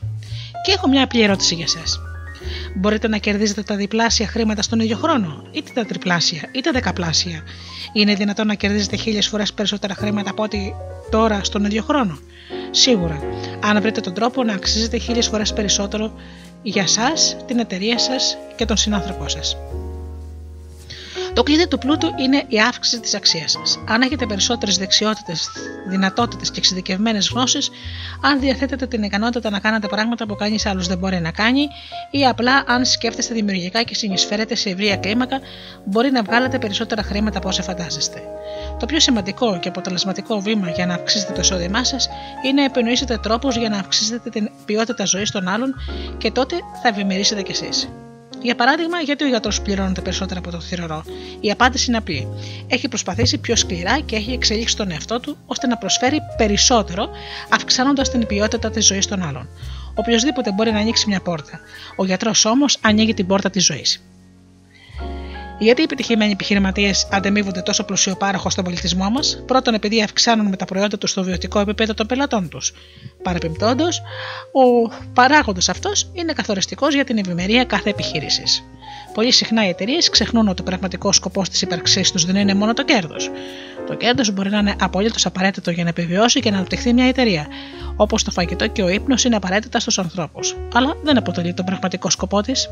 Και 0.64 0.72
έχω 0.72 0.88
μια 0.88 1.02
απλή 1.02 1.22
ερώτηση 1.22 1.54
για 1.54 1.64
εσά. 1.64 1.82
Μπορείτε 2.74 3.08
να 3.08 3.16
κερδίζετε 3.16 3.62
τα 3.62 3.76
διπλάσια 3.76 4.26
χρήματα 4.26 4.62
στον 4.62 4.80
ίδιο 4.80 4.96
χρόνο, 4.96 5.44
είτε 5.52 5.70
τα 5.74 5.84
τριπλάσια, 5.84 6.48
είτε 6.52 6.70
δεκαπλάσια. 6.70 7.42
Είναι 7.92 8.14
δυνατόν 8.14 8.46
να 8.46 8.54
κερδίζετε 8.54 8.96
χίλιες 8.96 9.26
φορές 9.28 9.52
περισσότερα 9.52 9.94
χρήματα 9.94 10.30
από 10.30 10.42
ό,τι 10.42 10.58
τώρα 11.10 11.44
στον 11.44 11.64
ίδιο 11.64 11.82
χρόνο; 11.82 12.18
Σίγουρα, 12.70 13.20
αν 13.64 13.80
βρείτε 13.80 14.00
τον 14.00 14.14
τρόπο 14.14 14.42
να 14.44 14.52
αξίζετε 14.52 14.98
χίλιες 14.98 15.26
φορές 15.26 15.52
περισσότερο 15.52 16.12
για 16.62 16.86
σας, 16.86 17.36
την 17.46 17.58
εταιρεία 17.58 17.98
σας 17.98 18.36
και 18.56 18.64
τον 18.64 18.76
συνάνθρωπό 18.76 19.28
σας. 19.28 19.56
Το 21.34 21.42
κλειδί 21.42 21.68
του 21.68 21.78
πλούτου 21.78 22.14
είναι 22.16 22.42
η 22.48 22.60
αύξηση 22.60 23.00
της 23.00 23.14
αξίας 23.14 23.50
σας. 23.50 23.78
Αν 23.88 24.02
έχετε 24.02 24.26
περισσότερες 24.26 24.76
δεξιότητες, 24.76 25.48
δυνατότητες 25.88 26.50
και 26.50 26.58
εξειδικευμένες 26.58 27.28
γνώσεις, 27.28 27.70
αν 28.20 28.40
διαθέτετε 28.40 28.86
την 28.86 29.02
ικανότητα 29.02 29.50
να 29.50 29.58
κάνετε 29.58 29.86
πράγματα 29.86 30.26
που 30.26 30.34
κανείς 30.34 30.66
άλλος 30.66 30.86
δεν 30.86 30.98
μπορεί 30.98 31.20
να 31.20 31.30
κάνει, 31.30 31.68
ή 32.10 32.26
απλά 32.26 32.64
αν 32.66 32.84
σκέφτεστε 32.84 33.34
δημιουργικά 33.34 33.82
και 33.82 33.94
συνεισφέρετε 33.94 34.54
σε 34.54 34.70
ευρεία 34.70 34.96
κλίμακα, 34.96 35.40
μπορεί 35.84 36.10
να 36.10 36.22
βγάλετε 36.22 36.58
περισσότερα 36.58 37.02
χρήματα 37.02 37.38
από 37.38 37.48
όσα 37.48 37.62
φαντάζεστε. 37.62 38.22
Το 38.78 38.86
πιο 38.86 39.00
σημαντικό 39.00 39.58
και 39.58 39.68
αποτελεσματικό 39.68 40.40
βήμα 40.40 40.70
για 40.70 40.86
να 40.86 40.94
αυξήσετε 40.94 41.32
το 41.32 41.40
εισόδημά 41.40 41.84
σας 41.84 42.08
είναι 42.44 42.60
να 42.60 42.64
επινοήσετε 42.64 43.18
τρόπους 43.22 43.56
για 43.56 43.68
να 43.68 43.78
αυξήσετε 43.78 44.30
την 44.30 44.50
ποιότητα 44.64 45.04
ζωής 45.04 45.30
των 45.30 45.48
άλλων 45.48 45.74
και 46.18 46.30
τότε 46.30 46.56
θα 46.82 46.88
ευημερήσετε 46.88 47.42
κι 47.42 47.50
εσείς. 47.50 47.88
Για 48.44 48.54
παράδειγμα, 48.54 49.00
γιατί 49.00 49.24
ο 49.24 49.26
γιατρός 49.26 49.60
πληρώνεται 49.62 50.00
περισσότερο 50.00 50.40
από 50.40 50.50
το 50.50 50.60
θηρορό; 50.60 51.04
Η 51.40 51.50
απάντηση 51.50 51.84
είναι 51.88 51.96
απλή. 51.96 52.28
Έχει 52.68 52.88
προσπαθήσει 52.88 53.38
πιο 53.38 53.56
σκληρά 53.56 54.00
και 54.00 54.16
έχει 54.16 54.32
εξελίξει 54.32 54.76
τον 54.76 54.90
εαυτό 54.90 55.20
του 55.20 55.36
ώστε 55.46 55.66
να 55.66 55.76
προσφέρει 55.76 56.20
περισσότερο, 56.36 57.08
αυξάνοντας 57.50 58.10
την 58.10 58.26
ποιότητα 58.26 58.70
της 58.70 58.86
ζωής 58.86 59.06
των 59.06 59.22
άλλων. 59.22 59.48
Οποιοδήποτε 59.94 60.52
μπορεί 60.52 60.72
να 60.72 60.78
ανοίξει 60.78 61.08
μια 61.08 61.20
πόρτα. 61.20 61.60
Ο 61.96 62.04
γιατρός 62.04 62.44
όμως 62.44 62.78
ανοίγει 62.80 63.14
την 63.14 63.26
πόρτα 63.26 63.50
της 63.50 63.64
ζωής. 63.64 64.02
Γιατί 65.58 65.80
οι 65.80 65.84
επιτυχημένοι 65.84 66.32
επιχειρηματίες 66.32 67.08
αντεμείβονται 67.10 67.60
τόσο 67.60 67.84
πλουσιοπάροχο 67.84 68.50
στον 68.50 68.64
πολιτισμό 68.64 69.10
μας, 69.10 69.42
πρώτον 69.46 69.74
επειδή 69.74 70.02
αυξάνουν 70.02 70.46
με 70.46 70.56
τα 70.56 70.64
προϊόντα 70.64 70.98
τους 70.98 71.10
στο 71.10 71.22
βιωτικό 71.22 71.60
επίπεδο 71.60 71.94
των 71.94 72.06
πελατών 72.06 72.48
τους. 72.48 72.72
Παρεπιπτόντως, 73.22 74.02
ο 74.52 74.94
παράγοντας 75.14 75.68
αυτός 75.68 76.10
είναι 76.12 76.32
καθοριστικός 76.32 76.94
για 76.94 77.04
την 77.04 77.18
ευημερία 77.18 77.64
κάθε 77.64 77.90
επιχείρησης. 77.90 78.64
Πολύ 79.14 79.32
συχνά 79.32 79.66
οι 79.66 79.68
εταιρείες 79.68 80.10
ξεχνούν 80.10 80.48
ότι 80.48 80.60
ο 80.60 80.64
πραγματικός 80.64 81.16
σκοπός 81.16 81.48
της 81.48 81.62
ύπαρξής 81.62 82.12
τους 82.12 82.24
δεν 82.24 82.36
είναι 82.36 82.54
μόνο 82.54 82.74
το 82.74 82.84
κέρδος. 82.84 83.30
Το 83.86 83.94
κέρδος 83.94 84.32
μπορεί 84.32 84.50
να 84.50 84.58
είναι 84.58 84.74
απολύτως 84.80 85.26
απαραίτητο 85.26 85.70
για 85.70 85.82
να 85.82 85.88
επιβιώσει 85.88 86.40
και 86.40 86.50
να 86.50 86.56
αναπτυχθεί 86.56 86.92
μια 86.92 87.04
εταιρεία, 87.04 87.46
όπως 87.96 88.22
το 88.22 88.30
φαγητό 88.30 88.66
και 88.66 88.82
ο 88.82 88.88
ύπνος 88.88 89.24
είναι 89.24 89.36
απαραίτητα 89.36 89.80
στους 89.80 89.98
ανθρώπους, 89.98 90.56
αλλά 90.74 90.96
δεν 91.02 91.16
αποτελεί 91.16 91.54
τον 91.54 91.64
πραγματικό 91.64 92.10
σκοπό 92.10 92.40
της. 92.40 92.68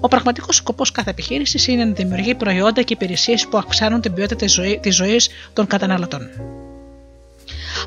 Ο 0.00 0.08
πραγματικός 0.08 0.56
σκοπός 0.56 0.92
κάθε 0.92 1.10
επιχείρησης 1.10 1.66
είναι 1.66 1.84
να 1.84 1.92
δημιουργεί 1.92 2.34
προϊόντα 2.34 2.82
και 2.82 2.92
υπηρεσίες 2.92 3.46
που 3.48 3.58
αυξάνουν 3.58 4.00
την 4.00 4.14
ποιότητα 4.14 4.46
της 4.80 4.94
ζωή 4.94 5.20
των 5.52 5.66
καταναλωτών. 5.66 6.28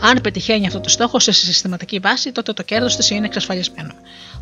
Αν 0.01 0.22
πετυχαίνει 0.22 0.68
αυτό 0.68 0.80
το 0.80 0.89
στόχο 0.89 1.19
σε 1.19 1.31
συστηματική 1.31 1.99
βάση, 1.99 2.31
τότε 2.31 2.53
το 2.53 2.64
κέρδος 2.64 2.95
της 2.95 3.10
είναι 3.10 3.26
εξασφαλισμένο. 3.26 3.93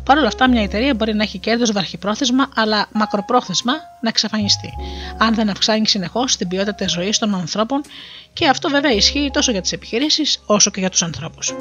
Παρ' 0.04 0.18
όλα 0.18 0.26
αυτά, 0.26 0.48
μια 0.48 0.62
εταιρεία 0.62 0.94
μπορεί 0.94 1.14
να 1.14 1.22
έχει 1.22 1.38
κέρδος 1.38 1.72
βαρχιπρόθεσμα, 1.72 2.48
αλλά 2.54 2.88
μακροπρόθεσμα 2.92 3.72
να 4.00 4.08
εξαφανιστεί, 4.08 4.72
αν 5.18 5.34
δεν 5.34 5.50
αυξάνει 5.50 5.88
συνεχώς 5.88 6.36
την 6.36 6.48
ποιότητα 6.48 6.74
της 6.74 6.92
ζωής 6.92 7.18
των 7.18 7.34
ανθρώπων, 7.34 7.82
και 8.32 8.48
αυτό 8.48 8.68
βέβαια 8.68 8.92
ισχύει 8.92 9.30
τόσο 9.32 9.50
για 9.50 9.60
τις 9.60 9.72
επιχειρήσεις 9.72 10.42
όσο 10.46 10.70
και 10.70 10.80
για 10.80 10.90
τους 10.90 11.02
ανθρώπους. 11.02 11.54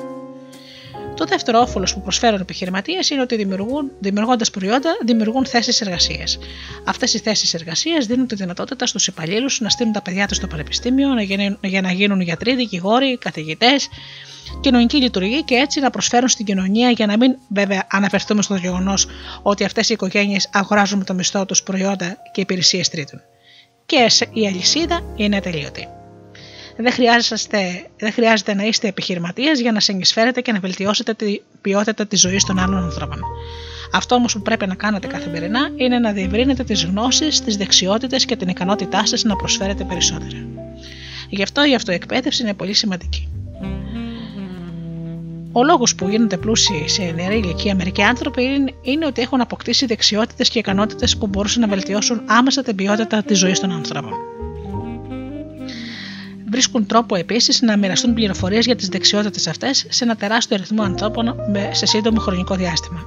Το 1.21 1.27
δεύτερο 1.27 1.59
όφελος 1.59 1.93
που 1.93 2.01
προσφέρουν 2.01 2.37
οι 2.37 2.41
επιχειρηματίες 2.41 3.09
είναι 3.09 3.21
ότι 3.21 3.35
δημιουργούν, 3.35 3.91
δημιουργώντας 3.99 4.49
προϊόντα, 4.49 4.97
δημιουργούν 5.05 5.45
θέσεις 5.45 5.81
εργασίας. 5.81 6.37
Αυτές 6.85 7.13
οι 7.13 7.19
θέσεις 7.19 7.53
εργασίας 7.53 8.05
δίνουν 8.05 8.27
τη 8.27 8.35
δυνατότητα 8.35 8.85
στους 8.85 9.07
υπαλλήλους 9.07 9.59
να 9.59 9.69
στείλουν 9.69 9.93
τα 9.93 10.01
παιδιά 10.01 10.27
τους 10.27 10.37
στο 10.37 10.47
πανεπιστήμιο 10.47 11.09
για 11.61 11.81
να 11.81 11.91
γίνουν 11.91 12.21
γιατροί, 12.21 12.55
δικηγόροι, 12.55 13.17
καθηγητές, 13.17 13.89
κοινωνική 14.61 14.97
λειτουργία 14.97 15.39
και 15.41 15.55
έτσι 15.55 15.79
να 15.79 15.89
προσφέρουν 15.89 16.29
στην 16.29 16.45
κοινωνία 16.45 16.89
για 16.89 17.05
να 17.05 17.17
μην 17.17 17.37
βέβαια 17.47 17.87
αναφερθούμε 17.91 18.41
στο 18.41 18.55
γεγονός 18.55 19.07
ότι 19.41 19.63
αυτές 19.63 19.89
οι 19.89 19.93
οικογένειες 19.93 20.49
αγοράζουν 20.53 20.97
με 20.97 21.03
το 21.03 21.13
μισθό 21.13 21.45
τους 21.45 21.63
προϊόντα 21.63 22.17
και 22.31 22.41
υπηρεσίες 22.41 22.89
τρίτων. 22.89 23.21
Και 23.85 24.07
η 24.33 24.47
αλυσίδα 24.47 25.01
είναι 25.15 25.35
ατελείωτη. 25.35 25.87
Δεν, 26.75 26.93
δεν 27.97 28.11
χρειάζεται 28.11 28.53
να 28.53 28.63
είστε 28.63 28.87
επιχειρηματίες 28.87 29.59
για 29.59 29.71
να 29.71 29.79
συνεισφέρετε 29.79 30.41
και 30.41 30.51
να 30.51 30.59
βελτιώσετε 30.59 31.13
την 31.13 31.41
ποιότητα 31.61 32.07
της 32.07 32.19
ζωής 32.19 32.43
των 32.43 32.59
άλλων 32.59 32.83
ανθρώπων. 32.83 33.19
Αυτό 33.93 34.15
όμως 34.15 34.33
που 34.33 34.41
πρέπει 34.41 34.67
να 34.67 34.75
κάνετε 34.75 35.07
καθημερινά 35.07 35.69
είναι 35.75 35.99
να 35.99 36.11
διευρύνετε 36.11 36.63
τις 36.63 36.85
γνώσεις, 36.85 37.41
τις 37.41 37.57
δεξιότητες 37.57 38.25
και 38.25 38.35
την 38.35 38.47
ικανότητά 38.47 39.05
σας 39.05 39.23
να 39.23 39.35
προσφέρετε 39.35 39.83
περισσότερα. 39.83 40.47
Γι' 41.29 41.43
αυτό 41.43 41.65
η 41.65 41.75
αυτοεκπαίδευση 41.75 42.41
είναι 42.43 42.53
πολύ 42.53 42.73
σημαντική. 42.73 43.29
Ο 45.51 45.63
λόγος 45.63 45.95
που 45.95 46.07
γίνονται 46.07 46.37
πλούσιοι 46.37 46.83
σε 46.87 47.13
νεαρή 47.15 47.37
ηλικία 47.37 47.75
μερικοί 47.75 48.01
άνθρωποι 48.01 48.43
είναι 48.81 49.05
ότι 49.05 49.21
έχουν 49.21 49.41
αποκτήσει 49.41 49.85
δεξιότητες 49.85 50.49
και 50.49 50.59
ικανότητες 50.59 51.17
που 51.17 51.27
μπορούσαν 51.27 51.61
να 51.61 51.67
βελτιώσουν 51.67 52.21
άμεσα 52.25 52.63
την 52.63 52.75
ποιότητα 52.75 53.23
της 53.23 53.37
ζωής 53.37 53.59
των 53.59 53.71
ανθρώπων 53.71 54.40
βρίσκουν 56.51 56.85
τρόπο 56.85 57.15
επίσης 57.15 57.61
να 57.61 57.77
μοιραστούν 57.77 58.13
πληροφορίες 58.13 58.65
για 58.65 58.75
τις 58.75 58.87
δεξιότητες 58.87 59.47
αυτές 59.47 59.85
σε 59.89 60.03
ένα 60.03 60.15
τεράστιο 60.15 60.55
αριθμό 60.55 60.83
ανθρώπων 60.83 61.35
σε 61.71 61.85
σύντομο 61.85 62.19
χρονικό 62.19 62.55
διάστημα. 62.55 62.99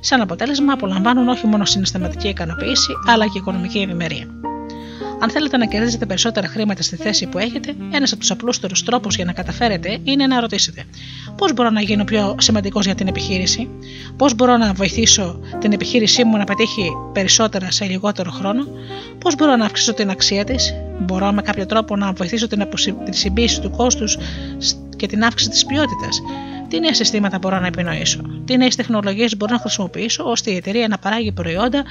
Σαν 0.00 0.20
αποτέλεσμα, 0.20 0.72
απολαμβάνουν 0.72 1.28
όχι 1.28 1.46
μόνο 1.46 1.64
συναισθηματική 1.64 2.28
ικανοποίηση, 2.28 2.92
αλλά 3.06 3.26
και 3.28 3.38
οικονομική 3.38 3.78
ευημερία. 3.78 4.26
Αν 5.18 5.30
θέλετε 5.30 5.56
να 5.56 5.66
κερδίσετε 5.66 6.06
περισσότερα 6.06 6.46
χρήματα 6.46 6.82
στη 6.82 6.96
θέση 6.96 7.26
που 7.26 7.38
έχετε, 7.38 7.74
ένας 7.90 8.10
από 8.12 8.20
τους 8.20 8.30
απλούστερους 8.30 8.82
τρόπους 8.82 9.16
για 9.16 9.24
να 9.24 9.32
καταφέρετε 9.32 9.98
είναι 10.04 10.26
να 10.26 10.40
ρωτήσετε: 10.40 10.84
Πώς 11.36 11.52
μπορώ 11.52 11.70
να 11.70 11.80
γίνω 11.80 12.04
πιο 12.04 12.36
σημαντικός 12.38 12.84
για 12.84 12.94
την 12.94 13.06
επιχείρηση, 13.06 13.68
Πώς 14.16 14.34
μπορώ 14.34 14.56
να 14.56 14.72
βοηθήσω 14.72 15.40
την 15.58 15.72
επιχείρησή 15.72 16.24
μου 16.24 16.36
να 16.36 16.44
πετύχει 16.44 16.90
περισσότερα 17.12 17.70
σε 17.70 17.84
λιγότερο 17.84 18.30
χρόνο, 18.30 18.66
Πώς 19.18 19.34
μπορώ 19.34 19.56
να 19.56 19.64
αυξήσω 19.64 19.94
την 19.94 20.10
αξία 20.10 20.44
της, 20.44 20.74
Μπορώ 21.00 21.32
με 21.32 21.42
κάποιο 21.42 21.66
τρόπο 21.66 21.96
να 21.96 22.12
βοηθήσω 22.12 22.46
την, 22.46 22.68
την 23.04 23.12
συμπίεση 23.12 23.60
του 23.60 23.70
κόστους 23.70 24.16
και 24.96 25.06
την 25.06 25.24
αύξηση 25.24 25.50
της 25.50 25.66
ποιότητας; 25.66 26.20
Τι 26.68 26.80
νέα 26.80 26.94
συστήματα 26.94 27.38
μπορώ 27.38 27.58
να 27.60 27.66
επινοήσω, 27.66 28.20
τι 28.44 28.56
νέες 28.56 28.76
τεχνολογίες 28.76 29.36
μπορώ 29.36 29.52
να 29.52 29.58
χρησιμοποιήσω 29.58 30.24
ώστε 30.24 30.50
η 30.50 30.56
εταιρεία 30.56 30.88
να 30.88 30.98
παράγει 30.98 31.32
προϊόντα 31.32 31.84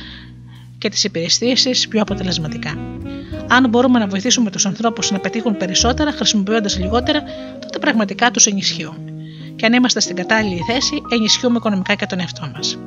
και 0.84 0.89
τις 0.89 1.03
υπηρεσίες 1.03 1.88
πιο 1.89 2.01
αποτελεσματικά. 2.01 2.77
Αν 3.47 3.69
μπορούμε 3.69 3.99
να 3.99 4.07
βοηθήσουμε 4.07 4.51
τους 4.51 4.65
ανθρώπους 4.65 5.11
να 5.11 5.19
πετύχουν 5.19 5.57
περισσότερα 5.57 6.11
χρησιμοποιώντας 6.11 6.80
λιγότερα, 6.80 7.23
τότε 7.60 7.80
πραγματικά 7.80 8.31
τους 8.31 8.45
ενισχύουμε. 8.45 9.14
Και 9.55 9.65
αν 9.65 9.73
είμαστε 9.73 9.99
στην 9.99 10.15
κατάλληλη 10.15 10.61
θέση, 10.68 11.01
ενισχύουμε 11.10 11.57
οικονομικά 11.57 11.95
και 11.95 12.05
τον 12.05 12.19
εαυτό 12.19 12.51
μας. 12.55 12.77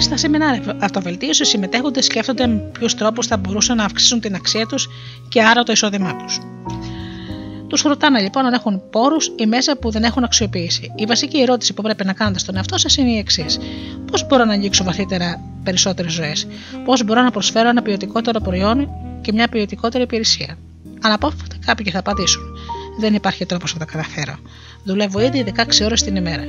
Στα 0.00 0.16
σεμινάρια 0.16 0.76
αυτοβελτίωση, 0.80 1.42
οι 1.42 1.46
συμμετέχοντες 1.46 2.04
σκέφτονται 2.04 2.46
με 2.46 2.54
ποιου 2.54 2.88
τρόπου 2.96 3.24
θα 3.24 3.36
μπορούσαν 3.36 3.76
να 3.76 3.84
αυξήσουν 3.84 4.20
την 4.20 4.34
αξία 4.34 4.66
τους 4.66 4.88
και 5.28 5.42
άρα 5.42 5.62
το 5.62 5.72
εισόδημά 5.72 6.16
τους. 6.16 6.38
Τους 7.66 7.82
ρωτάνε 7.82 8.20
λοιπόν 8.20 8.44
αν 8.44 8.52
έχουν 8.52 8.82
πόρους 8.90 9.32
ή 9.36 9.46
μέσα 9.46 9.76
που 9.76 9.90
δεν 9.90 10.02
έχουν 10.04 10.24
αξιοποιήσει. 10.24 10.92
Η 10.94 11.04
βασική 11.04 11.40
ερώτηση 11.40 11.74
που 11.74 11.82
πρέπει 11.82 12.04
να 12.04 12.12
κάνετε 12.12 12.38
στον 12.38 12.56
εαυτό 12.56 12.78
σας 12.78 12.96
είναι 12.96 13.10
η 13.10 13.18
εξής: 13.18 13.58
Πώς 14.10 14.26
μπορώ 14.26 14.44
να 14.44 14.52
ανοίξω 14.52 14.84
βαθύτερα 14.84 15.40
περισσότερες 15.64 16.12
ζωές, 16.12 16.46
Πώς 16.84 17.04
μπορώ 17.04 17.22
να 17.22 17.30
προσφέρω 17.30 17.68
ένα 17.68 17.82
ποιοτικότερο 17.82 18.40
προϊόν 18.40 18.88
και 19.20 19.32
μια 19.32 19.48
ποιοτικότερη 19.48 20.02
υπηρεσία; 20.04 20.58
Αναπόφευκτα 21.02 21.56
κάποιοι 21.66 21.92
θα 21.92 21.98
απαντήσουν: 21.98 22.42
Δεν 22.98 23.14
υπάρχει 23.14 23.46
τρόπος 23.46 23.72
να 23.72 23.78
τα 23.78 23.84
καταφέρω. 23.84 24.36
Δουλεύω 24.84 25.20
ήδη 25.20 25.44
16 25.56 25.84
ώρες 25.84 26.02
την 26.02 26.16
ημέρα. 26.16 26.44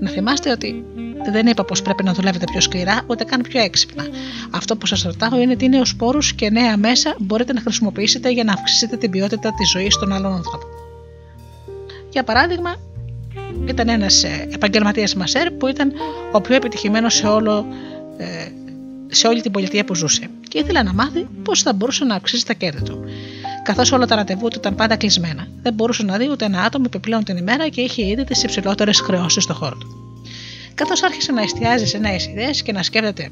Να 0.00 0.10
θυμάστε 0.10 0.50
ότι 0.50 0.84
δεν 1.32 1.46
είπα 1.46 1.64
πως 1.64 1.82
πρέπει 1.82 2.02
να 2.02 2.12
δουλεύετε 2.12 2.44
πιο 2.50 2.60
σκληρά, 2.60 3.00
ούτε 3.06 3.24
καν 3.24 3.40
πιο 3.40 3.60
έξυπνα. 3.60 4.04
Αυτό 4.50 4.76
που 4.76 4.86
σας 4.86 5.02
ρωτάω 5.02 5.40
είναι 5.40 5.56
τι 5.56 5.68
νέους 5.68 5.96
πόρου 5.96 6.18
και 6.36 6.50
νέα 6.50 6.76
μέσα 6.76 7.14
μπορείτε 7.18 7.52
να 7.52 7.60
χρησιμοποιήσετε 7.60 8.30
για 8.30 8.44
να 8.44 8.52
αυξήσετε 8.52 8.96
την 8.96 9.10
ποιότητα 9.10 9.52
της 9.54 9.70
ζωής 9.70 9.96
των 9.98 10.12
άλλων 10.12 10.32
ανθρώπων. 10.32 10.68
Για 12.10 12.24
παράδειγμα, 12.24 12.76
ήταν 13.66 13.88
ένας 13.88 14.24
ε, 14.24 14.48
επαγγελματίας 14.52 15.14
μασέρ 15.14 15.50
που 15.50 15.66
ήταν 15.66 15.92
ο 16.32 16.40
πιο 16.40 16.54
επιτυχημένος 16.54 17.14
σε, 17.14 17.26
όλο, 17.26 17.66
ε, 18.16 18.26
σε 19.06 19.26
όλη 19.26 19.40
την 19.40 19.50
πολιτεία 19.50 19.84
που 19.84 19.94
ζούσε 19.94 20.30
και 20.48 20.58
ήθελε 20.58 20.82
να 20.82 20.92
μάθει 20.92 21.26
πώ 21.42 21.56
θα 21.56 21.72
μπορούσε 21.72 22.04
να 22.04 22.14
αυξήσει 22.14 22.46
τα 22.46 22.52
κέρδη 22.52 22.82
του. 22.82 23.04
Καθώς 23.68 23.92
όλα 23.92 24.06
τα 24.06 24.16
ραντεβού 24.16 24.48
του 24.48 24.58
ήταν 24.58 24.74
πάντα 24.74 24.96
κλεισμένα, 24.96 25.46
δεν 25.62 25.74
μπορούσε 25.74 26.02
να 26.02 26.16
δει 26.16 26.28
ούτε 26.30 26.44
ένα 26.44 26.62
άτομο 26.62 26.84
επιπλέον 26.86 27.24
την 27.24 27.36
ημέρα 27.36 27.68
και 27.68 27.80
είχε 27.80 28.06
ήδη 28.06 28.24
τις 28.24 28.42
υψηλότερες 28.42 29.00
χρεώσεις 29.00 29.42
στο 29.42 29.54
χώρο 29.54 29.76
του 29.76 29.98
καθώς 30.78 31.02
άρχισε 31.02 31.32
να 31.32 31.42
εστιάζει 31.42 31.86
σε 31.86 31.98
νέες 31.98 32.26
ιδέες 32.26 32.62
και 32.62 32.72
να 32.72 32.82
σκέφτεται 32.82 33.30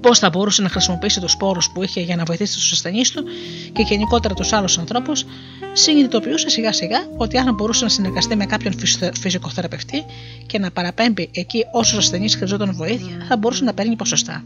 πώς 0.00 0.18
θα 0.18 0.30
μπορούσε 0.30 0.62
να 0.62 0.68
χρησιμοποιήσει 0.68 1.20
τους 1.20 1.36
πόρου 1.36 1.60
που 1.74 1.82
είχε 1.82 2.00
για 2.00 2.16
να 2.16 2.24
βοηθήσει 2.24 2.54
τους 2.54 2.72
ασθενείς 2.72 3.10
του 3.10 3.24
και 3.72 3.82
γενικότερα 3.82 4.34
τους 4.34 4.52
άλλους 4.52 4.78
ανθρώπους, 4.78 5.24
συνειδητοποιούσε 5.72 6.48
σιγά 6.48 6.72
σιγά 6.72 6.98
ότι 7.16 7.36
αν 7.38 7.54
μπορούσε 7.54 7.84
να 7.84 7.90
συνεργαστεί 7.90 8.36
με 8.36 8.46
κάποιον 8.46 8.74
φυσικοθεραπευτή 9.20 10.04
και 10.46 10.58
να 10.58 10.70
παραπέμπει 10.70 11.30
εκεί 11.32 11.64
όσους 11.72 11.98
ασθενείς 11.98 12.34
χρειαζόταν 12.34 12.72
βοήθεια, 12.72 13.24
θα 13.28 13.36
μπορούσε 13.36 13.64
να 13.64 13.74
παίρνει 13.74 13.96
ποσοστά. 13.96 14.44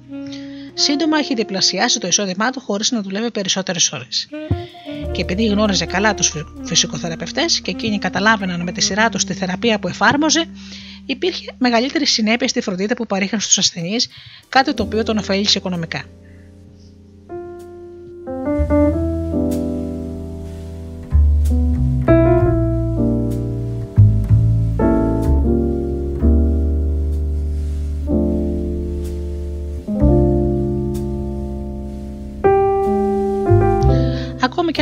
Σύντομα 0.83 1.19
έχει 1.19 1.35
διπλασιάσει 1.35 1.99
το 1.99 2.07
εισόδημά 2.07 2.51
του 2.51 2.61
χωρίς 2.61 2.91
να 2.91 3.03
δουλεύει 3.03 3.31
περισσότερες 3.31 3.93
ώρες. 3.93 4.29
Και 5.13 5.21
επειδή 5.21 5.47
γνώριζε 5.47 5.85
καλά 5.85 6.15
τους 6.15 6.33
φυσικοθεραπευτές 6.63 7.61
και 7.61 7.71
εκείνοι 7.71 7.99
καταλάβαιναν 7.99 8.63
με 8.63 8.73
τη 8.73 8.81
σειρά 8.81 9.09
τους 9.09 9.25
τη 9.25 9.35
θεραπεία 9.35 9.79
που 9.79 9.89
εφάρμοζε, 9.89 10.45
υπήρχε 11.07 11.45
μεγαλύτερη 11.59 12.07
συνέπεια 12.07 12.49
στη 12.49 12.61
φροντίδα 12.61 12.95
που 12.95 13.07
παρήχαν 13.07 13.41
στους 13.41 13.59
ασθενείς, 13.59 14.09
κάτι 14.49 14.75
το 14.75 14.83
οποίο 14.83 15.03
τον 15.03 15.19
ωφέλησε 15.19 15.59
οικονομικά. 15.59 16.05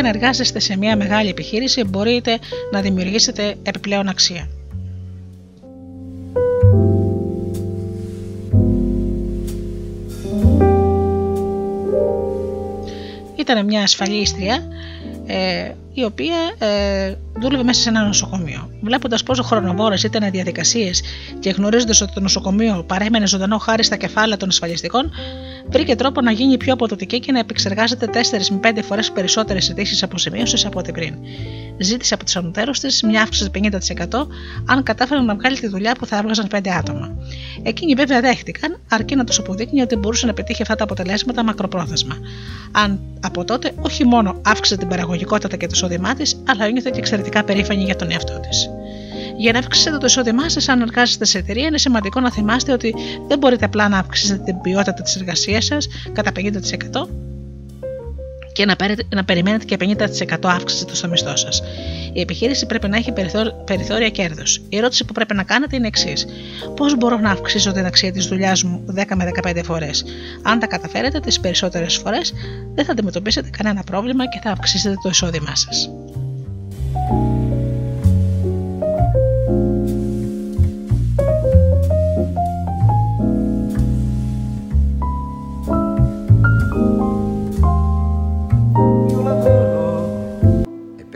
Εργάζεστε 0.08 0.58
σε 0.58 0.76
μια 0.76 0.96
μεγάλη 0.96 1.28
επιχείρηση, 1.28 1.84
μπορείτε 1.84 2.38
να 2.72 2.80
δημιουργήσετε 2.80 3.54
επιπλέον 3.62 4.08
αξία. 4.08 4.48
Ήταν 13.36 13.64
μια 13.64 13.82
ασφαλίστρια 13.82 14.62
ε, 15.26 15.72
η 15.92 16.04
οποία 16.04 16.36
ε, 16.58 17.14
δούλευε 17.40 17.62
μέσα 17.62 17.80
σε 17.80 17.88
ένα 17.88 18.04
νοσοκομείο. 18.04 18.70
Βλέποντας 18.80 19.22
πόσο 19.22 19.42
χρονοβόρες 19.42 20.02
ήταν 20.02 20.22
οι 20.22 20.30
διαδικασίες 20.30 21.02
και 21.38 21.50
γνωρίζοντας 21.50 22.00
ότι 22.00 22.12
το 22.12 22.20
νοσοκομείο 22.20 22.84
παρέμενε 22.86 23.26
ζωντανό 23.26 23.58
χάρη 23.58 23.84
στα 23.84 23.96
κεφάλαια 23.96 24.36
των 24.36 24.48
ασφαλιστικών, 24.48 25.10
βρήκε 25.70 25.94
τρόπο 25.94 26.20
να 26.20 26.30
γίνει 26.30 26.56
πιο 26.56 26.72
αποδοτική 26.72 27.20
και 27.20 27.32
να 27.32 27.38
επεξεργάζεται 27.38 28.08
4 28.12 28.16
με 28.50 28.60
5 28.62 28.78
φορές 28.82 29.12
περισσότερες 29.12 29.70
αιτήσει 29.70 30.04
αποζημίωσης 30.04 30.66
από 30.66 30.78
ό,τι 30.78 30.92
πριν. 30.92 31.14
Ζήτησε 31.78 32.14
από 32.14 32.24
του 32.24 32.38
ανωτέρου 32.38 32.70
της 32.70 33.02
μια 33.02 33.22
αύξηση 33.22 33.50
50% 33.54 34.26
αν 34.66 34.82
κατάφεραν 34.82 35.24
να 35.24 35.34
βγάλει 35.34 35.58
τη 35.58 35.66
δουλειά 35.66 35.94
που 35.98 36.06
θα 36.06 36.16
έβγαζαν 36.16 36.48
5 36.52 36.68
άτομα. 36.78 37.16
Εκείνοι 37.62 37.94
βέβαια 37.94 38.20
δέχτηκαν, 38.20 38.80
αρκεί 38.90 39.16
να 39.16 39.24
τους 39.24 39.38
αποδείκνει 39.38 39.80
ότι 39.80 39.96
μπορούσε 39.96 40.26
να 40.26 40.32
πετύχει 40.32 40.62
αυτά 40.62 40.74
τα 40.74 40.84
αποτελέσματα 40.84 41.44
μακροπρόθεσμα. 41.44 42.16
Αν 42.72 43.00
από 43.20 43.44
τότε 43.44 43.72
όχι 43.80 44.04
μόνο 44.04 44.40
αύξησε 44.44 44.76
την 44.76 44.88
παραγωγικότητα 44.88 45.56
και 45.56 45.66
το 45.66 45.72
εισόδημά 45.74 46.14
της, 46.14 46.42
αλλά 46.48 46.64
ένιωθε 46.64 46.90
και 46.90 46.98
εξαιρετικά 46.98 47.44
περήφανη 47.44 47.82
για 47.82 47.96
τον 47.96 48.10
εαυτό 48.10 48.40
της. 48.48 48.70
Για 49.38 49.52
να 49.52 49.58
αυξήσετε 49.58 49.98
το 49.98 50.06
εισόδημά 50.06 50.48
σας, 50.48 50.68
αν 50.68 50.80
εργάζεστε 50.80 51.24
σε 51.24 51.38
εταιρεία, 51.38 51.66
είναι 51.66 51.78
σημαντικό 51.78 52.20
να 52.20 52.32
θυμάστε 52.32 52.72
ότι 52.72 52.94
δεν 53.28 53.38
μπορείτε 53.38 53.64
απλά 53.64 53.88
να 53.88 53.98
αυξήσετε 53.98 54.42
την 54.44 54.60
ποιότητα 54.60 55.02
της 55.02 55.16
εργασίας 55.16 55.64
σας 55.64 55.88
κατά 56.12 56.30
50% 56.36 57.08
και 58.52 58.64
να, 58.64 58.76
να 59.14 59.24
περιμένετε 59.24 59.64
και 59.64 59.76
50% 60.28 60.36
αύξηση 60.42 60.84
στο 60.92 61.08
μισθό 61.08 61.36
σας. 61.36 61.62
Η 62.12 62.20
επιχείρηση 62.20 62.66
πρέπει 62.66 62.88
να 62.88 62.96
έχει 62.96 63.12
περιθώρια 63.64 64.08
κέρδους. 64.08 64.60
Η 64.68 64.76
ερώτηση 64.76 65.04
που 65.04 65.12
πρέπει 65.12 65.34
να 65.34 65.42
κάνετε 65.42 65.76
είναι 65.76 65.86
εξής: 65.86 66.26
Πώς 66.76 66.96
μπορώ 66.96 67.18
να 67.18 67.30
αυξήσω 67.30 67.72
την 67.72 67.84
αξία 67.84 68.12
της 68.12 68.26
δουλειάς 68.26 68.62
μου 68.62 68.84
10 68.94 69.02
με 69.14 69.30
15 69.42 69.60
φορές; 69.64 70.04
Αν 70.42 70.58
τα 70.58 70.66
καταφέρετε 70.66 71.20
τις 71.20 71.40
περισσότερες 71.40 71.96
φορές, 71.96 72.32
δεν 72.74 72.84
θα 72.84 72.92
αντιμετωπίσετε 72.92 73.50
κανένα 73.50 73.82
πρόβλημα 73.82 74.28
και 74.28 74.38
θα 74.42 74.50
αυξήσετε 74.50 74.94
το 75.02 75.08
εισόδημά 75.08 75.56
σας. 75.56 75.90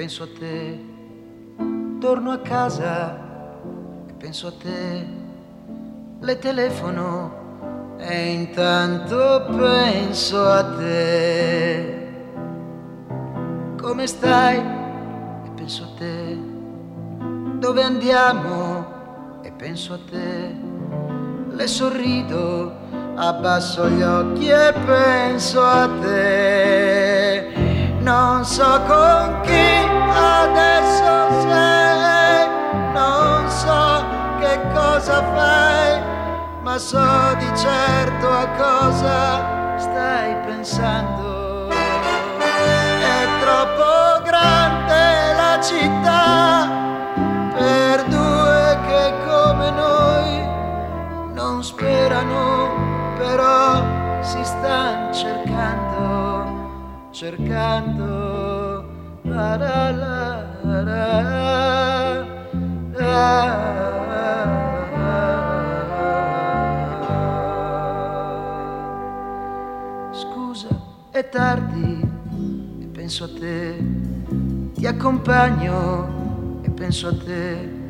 Penso 0.02 0.24
a 0.24 0.28
te, 0.36 0.80
torno 2.00 2.32
a 2.32 2.38
casa 2.40 3.16
e 4.08 4.12
penso 4.14 4.48
a 4.48 4.52
te, 4.52 5.06
le 6.18 6.38
telefono 6.40 7.94
e 7.98 8.32
intanto 8.32 9.46
penso 9.56 10.44
a 10.44 10.64
te. 10.76 12.08
Come 13.80 14.06
stai? 14.08 14.58
E 14.58 15.50
penso 15.54 15.84
a 15.84 15.96
te. 15.96 16.38
Dove 17.60 17.82
andiamo? 17.84 19.40
E 19.44 19.52
penso 19.52 19.92
a 19.92 19.98
te. 20.10 20.52
Le 21.48 21.66
sorrido, 21.68 22.72
abbasso 23.14 23.88
gli 23.88 24.02
occhi 24.02 24.48
e 24.48 24.72
penso 24.84 25.62
a 25.62 25.88
te 26.00 27.61
non 28.02 28.44
so 28.44 28.80
con 28.86 29.40
chi 29.42 29.88
adesso 30.10 31.40
sei, 31.42 32.48
non 32.92 33.48
so 33.48 34.04
che 34.40 34.58
cosa 34.74 35.22
fai, 35.34 36.02
ma 36.62 36.78
so 36.78 37.34
di 37.38 37.46
certo 37.56 38.28
a 38.28 38.46
cosa 38.56 39.78
stai 39.78 40.34
pensando. 40.46 41.68
È 41.68 43.26
troppo 43.40 44.22
grande 44.24 45.34
la 45.36 45.60
città 45.62 46.68
per 47.54 48.04
due 48.06 48.78
che 48.88 49.12
come 49.24 49.70
noi 49.70 50.46
non 51.34 51.62
sperano, 51.62 53.14
però 53.16 53.80
si 54.20 54.42
stanno 54.42 55.12
cercando 55.12 55.91
cercando 57.23 58.85
la 59.23 59.57
la 59.57 59.90
la 59.93 60.51
è 71.12 71.28
tardi 71.28 72.01
e 72.81 72.86
penso 72.86 73.24
a 73.24 73.28
te, 73.28 73.77
ti 74.74 74.86
accompagno 74.86 76.61
e 76.62 76.70
penso 76.70 77.07
a 77.07 77.16
te. 77.16 77.81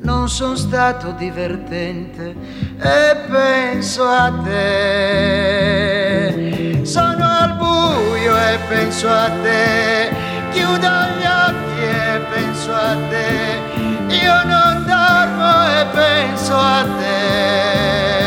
Non 0.00 0.28
sono 0.28 0.54
stato 0.54 1.10
divertente 1.12 2.34
e 2.78 3.16
penso 3.28 4.04
a 4.04 4.32
te. 4.44 5.50
Sono 6.84 7.24
al 7.24 7.56
buio 7.56 8.36
e 8.36 8.58
penso 8.68 9.08
a 9.08 9.28
te. 9.42 10.10
Chiudo 10.52 10.76
gli 10.78 11.26
occhi 11.26 11.82
e 11.82 12.20
penso 12.32 12.72
a 12.72 12.96
te. 13.08 13.60
Io 14.14 14.44
non 14.44 14.84
dormo 14.86 15.66
e 15.80 15.86
penso 15.92 16.56
a 16.56 16.84
te. 16.98 18.17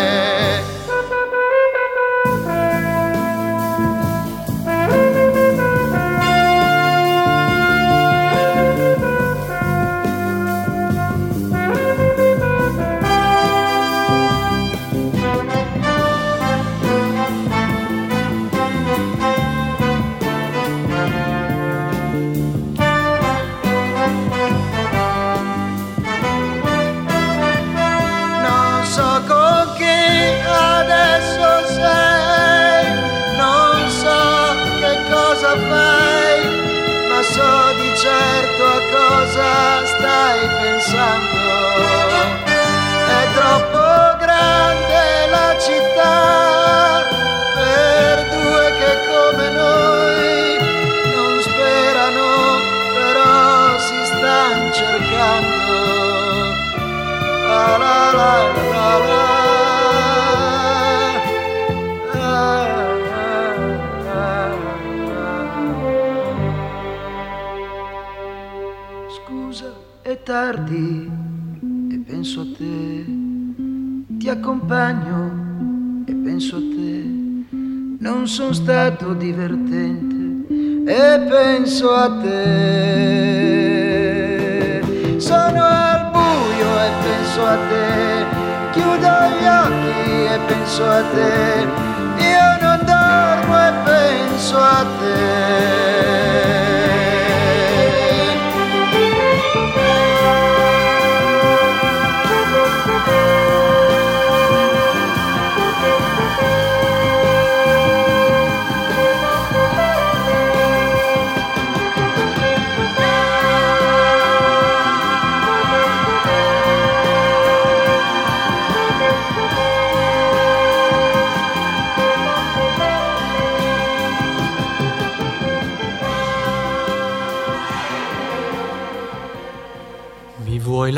Te. 82.22 82.60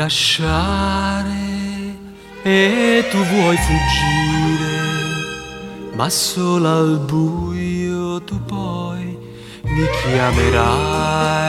Lasciare 0.04 1.32
e 2.42 3.04
tu 3.10 3.16
vuoi 3.16 3.56
fuggire, 3.56 4.76
ma 5.94 6.10
solo 6.10 6.68
al 6.68 6.98
buio 6.98 8.22
tu 8.22 8.38
poi 8.44 9.16
mi 9.62 9.86
chiamerai. 10.02 11.43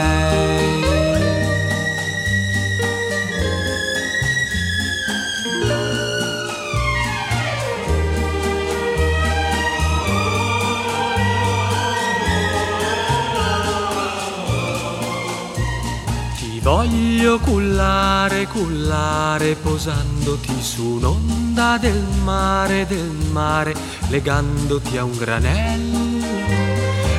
Voglio 17.06 17.40
cullare, 17.40 18.48
cullare, 18.48 19.54
posandoti 19.56 20.60
su 20.60 20.96
un'onda 20.96 21.78
del 21.78 22.04
mare, 22.24 22.88
del 22.88 23.12
mare, 23.32 23.76
legandoti 24.10 24.98
a 24.98 25.04
un 25.04 25.16
granello 25.16 26.24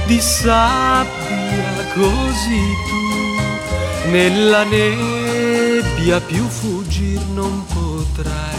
di 0.06 0.20
sabbia, 0.20 1.84
così 1.94 2.62
tu 2.88 4.10
nella 4.10 4.64
nebbia 4.64 6.20
più 6.20 6.46
fuggir 6.46 7.20
non 7.34 7.64
potrai 7.66 8.56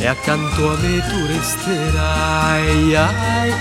e 0.00 0.06
accanto 0.06 0.70
a 0.70 0.76
me 0.80 1.02
tu 1.08 1.26
resterai. 1.26 2.94
Ai, 2.94 2.94
ai, 2.94 3.52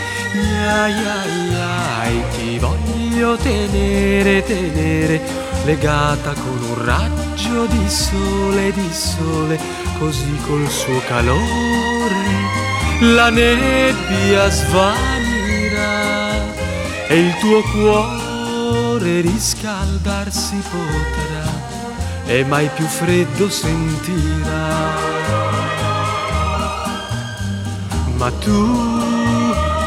ai, 0.67 1.55
ai, 1.55 2.23
ti 2.37 2.57
voglio 2.57 3.35
tenere, 3.35 4.43
tenere, 4.43 5.21
legata 5.65 6.31
con 6.33 6.58
raggio 6.83 7.65
di 7.65 7.89
sole, 7.89 8.71
di 8.73 8.89
sole, 8.91 9.59
così 9.97 10.37
col 10.47 10.67
suo 10.69 10.99
calore 11.07 12.59
la 13.01 13.29
nebbia 13.29 14.49
svanirà 14.49 15.87
e 17.07 17.17
il 17.17 17.33
tuo 17.39 17.61
cuore 17.71 19.21
riscaldarsi 19.21 20.61
potrà 20.69 21.49
e 22.25 22.43
mai 22.43 22.69
più 22.75 22.85
freddo 22.85 23.49
sentirà. 23.49 24.97
Ma 28.17 28.29
tu, 28.31 28.73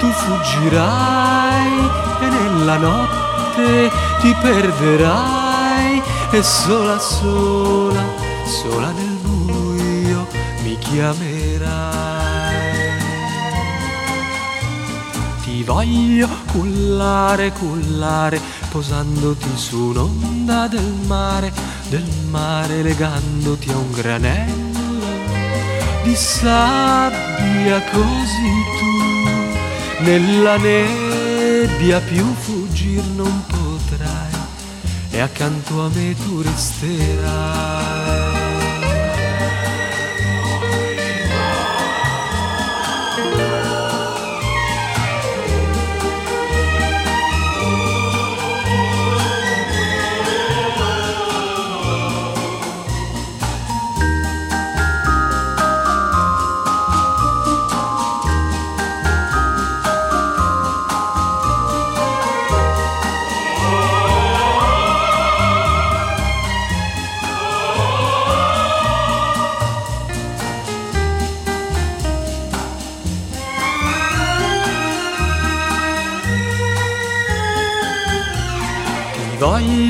tu 0.00 0.10
fuggirai 0.10 1.90
e 2.20 2.28
nella 2.28 2.78
notte 2.78 3.90
ti 4.20 4.34
perderai 4.40 5.41
e 6.32 6.42
sola, 6.42 6.98
sola, 6.98 8.02
sola 8.46 8.90
nel 8.92 9.18
buio 9.22 10.26
mi 10.62 10.78
chiamerai. 10.78 11.70
Ti 15.42 15.62
voglio 15.62 16.28
cullare, 16.50 17.52
cullare, 17.52 18.40
posandoti 18.70 19.56
su 19.56 19.78
un'onda 19.90 20.68
del 20.68 20.94
mare, 21.06 21.52
del 21.90 22.08
mare 22.30 22.82
legandoti 22.82 23.70
a 23.70 23.76
un 23.76 23.90
granello 23.90 24.72
di 26.02 26.16
sabbia 26.16 27.80
così 27.92 28.54
tu 28.78 30.02
nella 30.02 30.56
nebbia 30.56 32.00
più 32.00 32.24
fuggir 32.34 33.04
non 33.14 33.30
potrai 33.46 33.51
e 35.22 35.24
accanto 35.24 35.80
a 35.80 35.88
me 35.90 36.14
tu 36.16 36.42
resterai. 36.42 38.01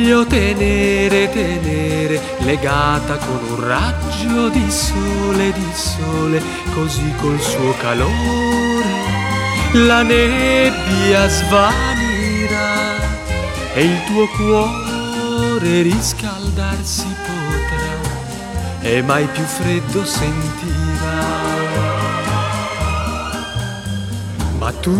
Voglio 0.02 0.26
tenere, 0.26 1.30
tenere, 1.30 2.20
legata 2.38 3.16
con 3.18 3.38
un 3.50 3.64
raggio 3.64 4.48
di 4.48 4.68
sole, 4.68 5.52
di 5.52 5.70
sole, 5.72 6.42
così 6.74 7.14
col 7.20 7.40
suo 7.40 7.72
calore 7.78 8.10
la 9.74 10.02
nebbia 10.02 11.28
svanirà 11.28 12.96
e 13.74 13.84
il 13.84 14.04
tuo 14.06 14.26
cuore 14.36 15.82
riscaldarsi 15.82 17.06
potrà 17.06 18.00
e 18.80 19.02
mai 19.02 19.26
più 19.26 19.44
freddo 19.44 20.04
sentirà. 20.04 21.40
Ma 24.58 24.72
tu, 24.72 24.92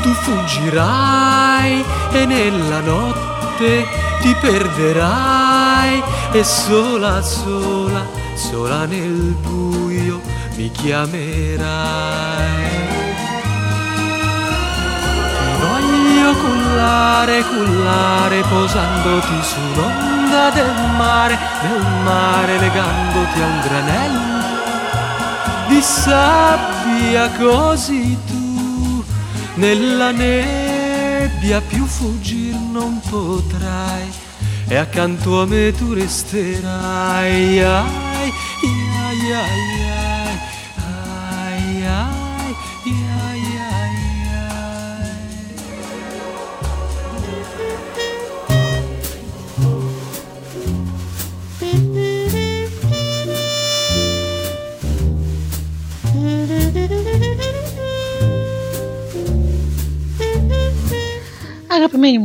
tu 0.00 0.12
fuggirai 0.12 1.84
e 2.12 2.24
nella 2.24 2.80
notte 2.80 3.33
ti 3.56 4.34
perderai 4.40 6.02
e 6.32 6.44
sola, 6.44 7.22
sola, 7.22 8.04
sola 8.34 8.84
nel 8.86 9.34
buio 9.40 10.20
mi 10.56 10.70
chiamerai. 10.70 11.62
Ti 15.38 15.50
voglio 15.60 16.34
cullare, 16.34 17.44
cullare, 17.44 18.40
posandoti 18.42 19.42
su 19.42 19.58
un'onda 19.72 20.50
del 20.50 20.74
mare, 20.96 21.38
del 21.62 21.86
mare, 22.04 22.58
legandoti 22.58 23.40
a 23.40 23.46
un 23.46 23.60
granello 23.60 24.34
di 25.68 25.80
sabbia 25.80 27.30
così 27.38 28.16
tu 28.26 29.02
nella 29.54 30.10
nebbia 30.10 31.60
più 31.60 31.84
fuggir 31.86 32.43
non 32.74 33.00
potrai 33.08 34.10
e 34.66 34.74
accanto 34.74 35.40
a 35.40 35.46
me 35.46 35.72
tu 35.72 35.94
resterai. 35.94 37.62
Ai, 37.62 38.03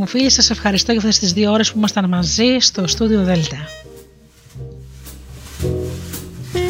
φίλοι, 0.10 0.30
σας 0.30 0.50
ευχαριστώ 0.50 0.92
για 0.92 1.02
αυτές 1.02 1.20
τις 1.20 1.34
δύο 1.34 1.52
ώρες 1.52 1.72
που 1.72 1.78
ήμασταν 1.78 2.10
μαζί 2.10 2.58
στο 2.60 2.88
στούντιο 2.88 3.24
Δέλτα. 3.24 3.68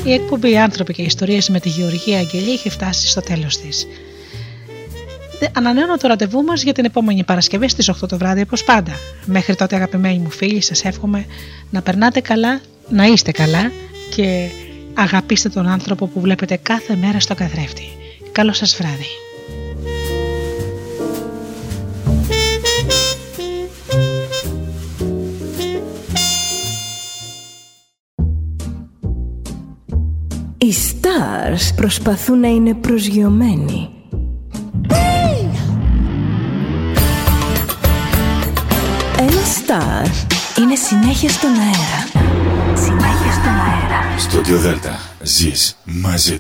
Η 0.03 0.13
εκπομπή 0.13 0.57
«Άνθρωποι 0.57 0.93
και 0.93 1.01
ιστορίες» 1.01 1.49
με 1.49 1.59
τη 1.59 1.69
Γεωργία 1.69 2.17
Αγγελή 2.17 2.51
έχει 2.51 2.69
φτάσει 2.69 3.07
στο 3.07 3.21
τέλος 3.21 3.57
της. 3.57 3.87
Ανανέω 5.53 5.97
το 5.97 6.07
ραντεβού 6.07 6.43
μας 6.43 6.63
για 6.63 6.73
την 6.73 6.85
επόμενη 6.85 7.23
Παρασκευή 7.23 7.69
στις 7.69 7.89
8 7.89 8.07
το 8.07 8.17
βράδυ 8.17 8.41
όπως 8.41 8.63
πάντα. 8.63 8.91
Μέχρι 9.25 9.55
τότε 9.55 9.75
αγαπημένοι 9.75 10.17
μου 10.17 10.29
φίλοι 10.29 10.61
σας 10.61 10.85
εύχομαι 10.85 11.25
να 11.69 11.81
περνάτε 11.81 12.19
καλά, 12.19 12.61
να 12.89 13.05
είστε 13.05 13.31
καλά 13.31 13.71
και 14.15 14.49
αγαπήστε 14.93 15.49
τον 15.49 15.67
άνθρωπο 15.67 16.07
που 16.07 16.19
βλέπετε 16.19 16.55
κάθε 16.55 16.95
μέρα 16.95 17.19
στο 17.19 17.35
καθρέφτη. 17.35 17.83
Καλό 18.31 18.53
σας 18.53 18.75
βράδυ. 18.75 19.28
Οι 30.61 30.73
stars 30.73 31.75
προσπαθούν 31.75 32.39
να 32.39 32.47
είναι 32.47 32.73
προσγειωμένοι. 32.73 33.89
Ένα 39.17 39.41
star 39.41 40.07
είναι 40.59 40.75
συνέχεια 40.75 41.29
στον 41.29 41.49
αέρα. 41.49 42.27
Συνέχεια 42.75 43.31
στον 43.31 43.51
αέρα. 43.51 44.17
Στο 44.17 44.57
Δέλτα 44.57 44.99
ζεις 45.23 45.77
μαζί 45.83 46.37